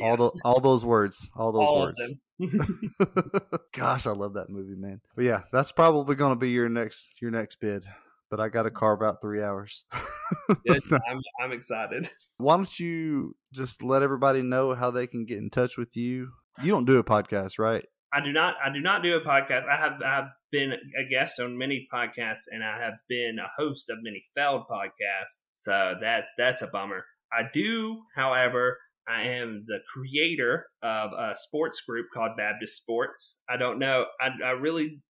All 0.02 0.16
the 0.16 0.30
all 0.44 0.60
those 0.60 0.84
words, 0.84 1.30
all 1.36 1.52
those 1.52 1.68
All 1.68 1.82
words. 1.82 2.14
Gosh, 3.72 4.06
I 4.06 4.10
love 4.10 4.34
that 4.34 4.50
movie, 4.50 4.76
man. 4.76 5.00
But 5.14 5.24
yeah, 5.24 5.42
that's 5.52 5.72
probably 5.72 6.16
going 6.16 6.32
to 6.32 6.38
be 6.38 6.50
your 6.50 6.68
next 6.68 7.14
your 7.20 7.30
next 7.30 7.60
bid. 7.60 7.84
But 8.30 8.40
I 8.40 8.48
got 8.48 8.62
to 8.62 8.70
carve 8.70 9.02
out 9.02 9.20
three 9.20 9.42
hours. 9.42 9.84
Yes, 10.64 10.80
I'm 10.90 11.20
I'm 11.42 11.52
excited. 11.52 12.08
Why 12.38 12.56
don't 12.56 12.80
you 12.80 13.36
just 13.52 13.82
let 13.82 14.02
everybody 14.02 14.40
know 14.40 14.74
how 14.74 14.90
they 14.90 15.06
can 15.06 15.26
get 15.26 15.36
in 15.36 15.50
touch 15.50 15.76
with 15.76 15.94
you? 15.94 16.30
You 16.62 16.72
don't 16.72 16.86
do 16.86 16.98
a 16.98 17.04
podcast, 17.04 17.58
right? 17.58 17.84
I 18.14 18.20
do 18.24 18.32
not 18.32 18.54
I 18.64 18.72
do 18.72 18.80
not 18.80 19.02
do 19.02 19.14
a 19.14 19.20
podcast. 19.20 19.68
I 19.68 19.76
have 19.76 20.00
I 20.02 20.14
have 20.14 20.28
been 20.50 20.72
a 20.72 21.08
guest 21.08 21.40
on 21.40 21.58
many 21.58 21.86
podcasts 21.92 22.44
and 22.50 22.62
I 22.62 22.78
have 22.78 22.94
been 23.08 23.38
a 23.38 23.48
host 23.62 23.90
of 23.90 23.98
many 24.02 24.24
failed 24.34 24.64
podcasts. 24.70 25.38
So 25.56 25.94
that 26.00 26.24
that's 26.38 26.62
a 26.62 26.66
bummer. 26.66 27.04
I 27.32 27.42
do, 27.52 28.02
however, 28.14 28.78
I 29.08 29.22
am 29.28 29.64
the 29.66 29.78
creator 29.92 30.66
of 30.82 31.12
a 31.12 31.34
sports 31.36 31.80
group 31.80 32.06
called 32.14 32.36
Baptist 32.36 32.76
Sports. 32.76 33.40
I 33.48 33.56
don't 33.56 33.78
know. 33.78 34.06
I, 34.20 34.30
I 34.44 34.50
really 34.50 35.00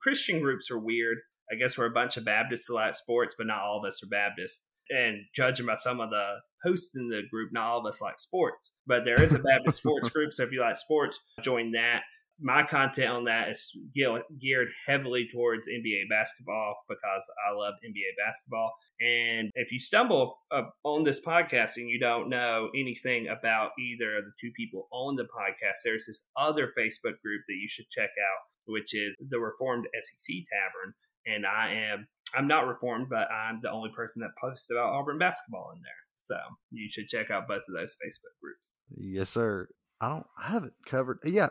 Christian 0.00 0.40
groups 0.40 0.70
are 0.70 0.78
weird. 0.78 1.18
I 1.50 1.56
guess 1.56 1.76
we're 1.76 1.86
a 1.86 1.90
bunch 1.90 2.16
of 2.16 2.24
Baptists 2.24 2.66
that 2.68 2.74
like 2.74 2.94
sports, 2.94 3.34
but 3.36 3.46
not 3.46 3.62
all 3.62 3.80
of 3.82 3.88
us 3.88 4.02
are 4.02 4.08
Baptists. 4.08 4.64
And 4.90 5.18
judging 5.34 5.66
by 5.66 5.76
some 5.76 6.00
of 6.00 6.10
the 6.10 6.36
hosts 6.64 6.94
in 6.96 7.08
the 7.08 7.22
group, 7.30 7.50
not 7.52 7.66
all 7.66 7.78
of 7.80 7.86
us 7.86 8.00
like 8.00 8.18
sports. 8.18 8.74
But 8.86 9.04
there 9.04 9.22
is 9.22 9.34
a 9.34 9.38
Baptist 9.38 9.78
sports 9.78 10.08
group, 10.10 10.32
so 10.32 10.44
if 10.44 10.52
you 10.52 10.60
like 10.60 10.76
sports, 10.76 11.18
join 11.42 11.72
that. 11.72 12.02
My 12.40 12.62
content 12.62 13.10
on 13.10 13.24
that 13.24 13.50
is 13.50 13.76
ge- 13.96 14.40
geared 14.40 14.68
heavily 14.86 15.28
towards 15.32 15.68
NBA 15.68 16.08
basketball 16.08 16.76
because 16.88 17.30
I 17.48 17.54
love 17.54 17.74
NBA 17.84 18.16
basketball. 18.24 18.72
And 19.00 19.50
if 19.54 19.72
you 19.72 19.80
stumble 19.80 20.38
on 20.84 21.04
this 21.04 21.20
podcast 21.20 21.76
and 21.76 21.88
you 21.88 21.98
don't 22.00 22.28
know 22.28 22.70
anything 22.74 23.28
about 23.28 23.70
either 23.78 24.18
of 24.18 24.24
the 24.24 24.32
two 24.40 24.50
people 24.56 24.88
on 24.92 25.16
the 25.16 25.24
podcast, 25.24 25.82
there's 25.84 26.06
this 26.06 26.24
other 26.36 26.72
Facebook 26.78 27.20
group 27.22 27.42
that 27.48 27.58
you 27.60 27.68
should 27.68 27.88
check 27.90 28.10
out, 28.10 28.40
which 28.66 28.94
is 28.94 29.14
the 29.28 29.38
Reformed 29.38 29.86
SEC 29.94 30.36
Tavern. 30.50 30.94
And 31.26 31.46
I 31.46 31.72
am 31.92 32.08
I'm 32.34 32.46
not 32.46 32.66
reformed, 32.66 33.08
but 33.10 33.30
I'm 33.30 33.60
the 33.62 33.70
only 33.70 33.90
person 33.90 34.22
that 34.22 34.30
posts 34.40 34.70
about 34.70 34.92
Auburn 34.92 35.18
basketball 35.18 35.72
in 35.74 35.82
there. 35.82 35.92
So 36.16 36.36
you 36.70 36.88
should 36.90 37.08
check 37.08 37.30
out 37.30 37.48
both 37.48 37.62
of 37.68 37.74
those 37.74 37.96
Facebook 37.96 38.40
groups. 38.40 38.76
Yes, 38.90 39.30
sir. 39.30 39.68
I 40.00 40.10
don't. 40.10 40.26
I 40.38 40.50
haven't 40.50 40.74
covered. 40.86 41.18
Yeah, 41.24 41.48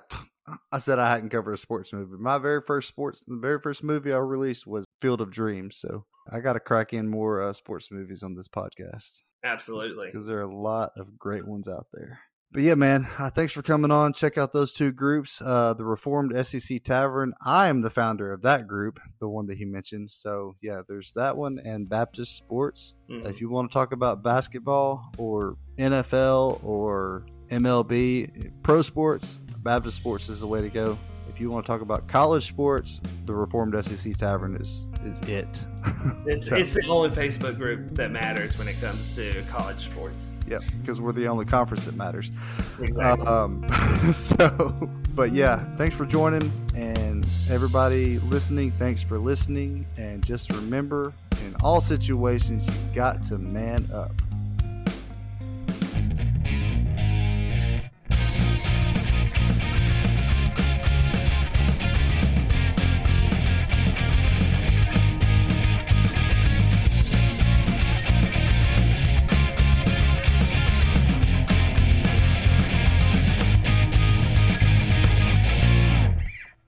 I 0.72 0.80
said 0.80 1.00
I 1.00 1.10
hadn't 1.10 1.30
covered 1.30 1.54
a 1.54 1.58
sports 1.58 1.94
movie. 1.94 2.16
My 2.20 2.38
very 2.38 2.62
first 2.62 2.88
sports, 2.88 3.24
the 3.28 3.38
very 3.38 3.60
first 3.60 3.84
movie 3.84 4.14
I 4.14 4.18
released 4.18 4.66
was 4.68 4.86
Field 5.02 5.22
of 5.22 5.32
Dreams. 5.32 5.78
So 5.78 6.06
I 6.32 6.40
got 6.40 6.54
to 6.54 6.60
crack 6.60 6.94
in 6.94 7.08
more 7.10 7.42
uh, 7.42 7.54
sports 7.54 7.90
movies 7.92 8.24
on 8.24 8.36
this 8.36 8.48
podcast. 8.48 9.22
Absolutely. 9.44 10.08
because 10.08 10.28
there 10.28 10.40
are 10.40 10.50
a 10.50 10.54
lot 10.56 10.92
of 10.98 11.18
great 11.18 11.48
ones 11.48 11.68
out 11.70 11.88
there. 11.94 12.20
But 12.52 12.64
yeah, 12.64 12.74
man, 12.74 13.08
uh, 13.20 13.30
thanks 13.30 13.54
for 13.54 13.62
coming 13.62 13.92
on. 13.92 14.12
Check 14.12 14.38
out 14.38 14.54
those 14.54 14.74
two 14.74 14.92
groups, 14.92 15.40
uh, 15.40 15.76
the 15.76 15.86
Reformed 15.86 16.34
SEC 16.46 16.84
Tavern. 16.84 17.32
I 17.46 17.68
am 17.68 17.82
the 17.82 17.92
founder 17.92 18.34
of 18.34 18.42
that 18.42 18.68
group, 18.68 19.00
the 19.22 19.30
one 19.30 19.46
that 19.48 19.58
he 19.60 19.66
mentioned. 19.66 20.10
So 20.10 20.56
yeah, 20.60 20.82
there's 20.88 21.12
that 21.12 21.38
one 21.38 21.60
and 21.64 21.88
Baptist 21.88 22.36
Sports. 22.36 22.96
Mhm. 23.10 23.28
If 23.30 23.40
you 23.40 23.50
want 23.52 23.70
to 23.70 23.74
talk 23.74 23.94
about 23.94 24.24
basketball 24.24 25.12
or 25.20 25.58
NFL 25.78 26.60
or 26.64 27.26
MLB, 27.50 28.52
pro 28.64 28.82
sports, 28.82 29.40
Baptist 29.64 29.98
Sports 29.98 30.30
is 30.30 30.40
the 30.40 30.48
way 30.48 30.62
to 30.62 30.70
go. 30.70 30.98
If 31.30 31.40
you 31.40 31.50
want 31.52 31.66
to 31.66 31.72
talk 31.72 31.82
about 31.82 32.08
college 32.08 32.48
sports, 32.48 33.02
the 33.26 33.34
Reformed 33.34 33.74
SEC 33.86 34.16
Tavern 34.18 34.56
is 34.56 34.92
is 35.06 35.20
it. 35.22 35.66
It's, 36.26 36.50
So- 36.50 36.58
it's 36.58 36.74
the 36.74 36.86
only 36.88 37.10
Facebook 37.10 37.58
group 37.58 37.96
that 37.96 38.12
matters 38.12 38.58
when 38.58 38.68
it 38.68 38.80
comes 38.82 39.16
to 39.16 39.42
college 39.50 39.86
sports. 39.86 40.34
Yep, 40.48 40.64
because 40.82 41.00
we're 41.02 41.12
the 41.14 41.28
only 41.28 41.46
conference 41.46 41.86
that 41.86 41.96
matters. 41.96 42.32
Exactly. 42.82 43.26
Um, 43.28 43.66
so, 44.14 44.90
but 45.16 45.32
yeah, 45.32 45.64
thanks 45.78 45.96
for 45.96 46.06
joining, 46.06 46.52
and 46.76 47.26
everybody 47.50 48.20
listening, 48.20 48.72
thanks 48.74 49.02
for 49.02 49.18
listening. 49.18 49.86
And 49.98 50.26
just 50.26 50.52
remember, 50.52 51.14
in 51.46 51.56
all 51.64 51.80
situations, 51.82 52.68
you 52.68 52.74
got 52.96 53.24
to 53.26 53.38
man 53.38 53.86
up. 53.94 54.12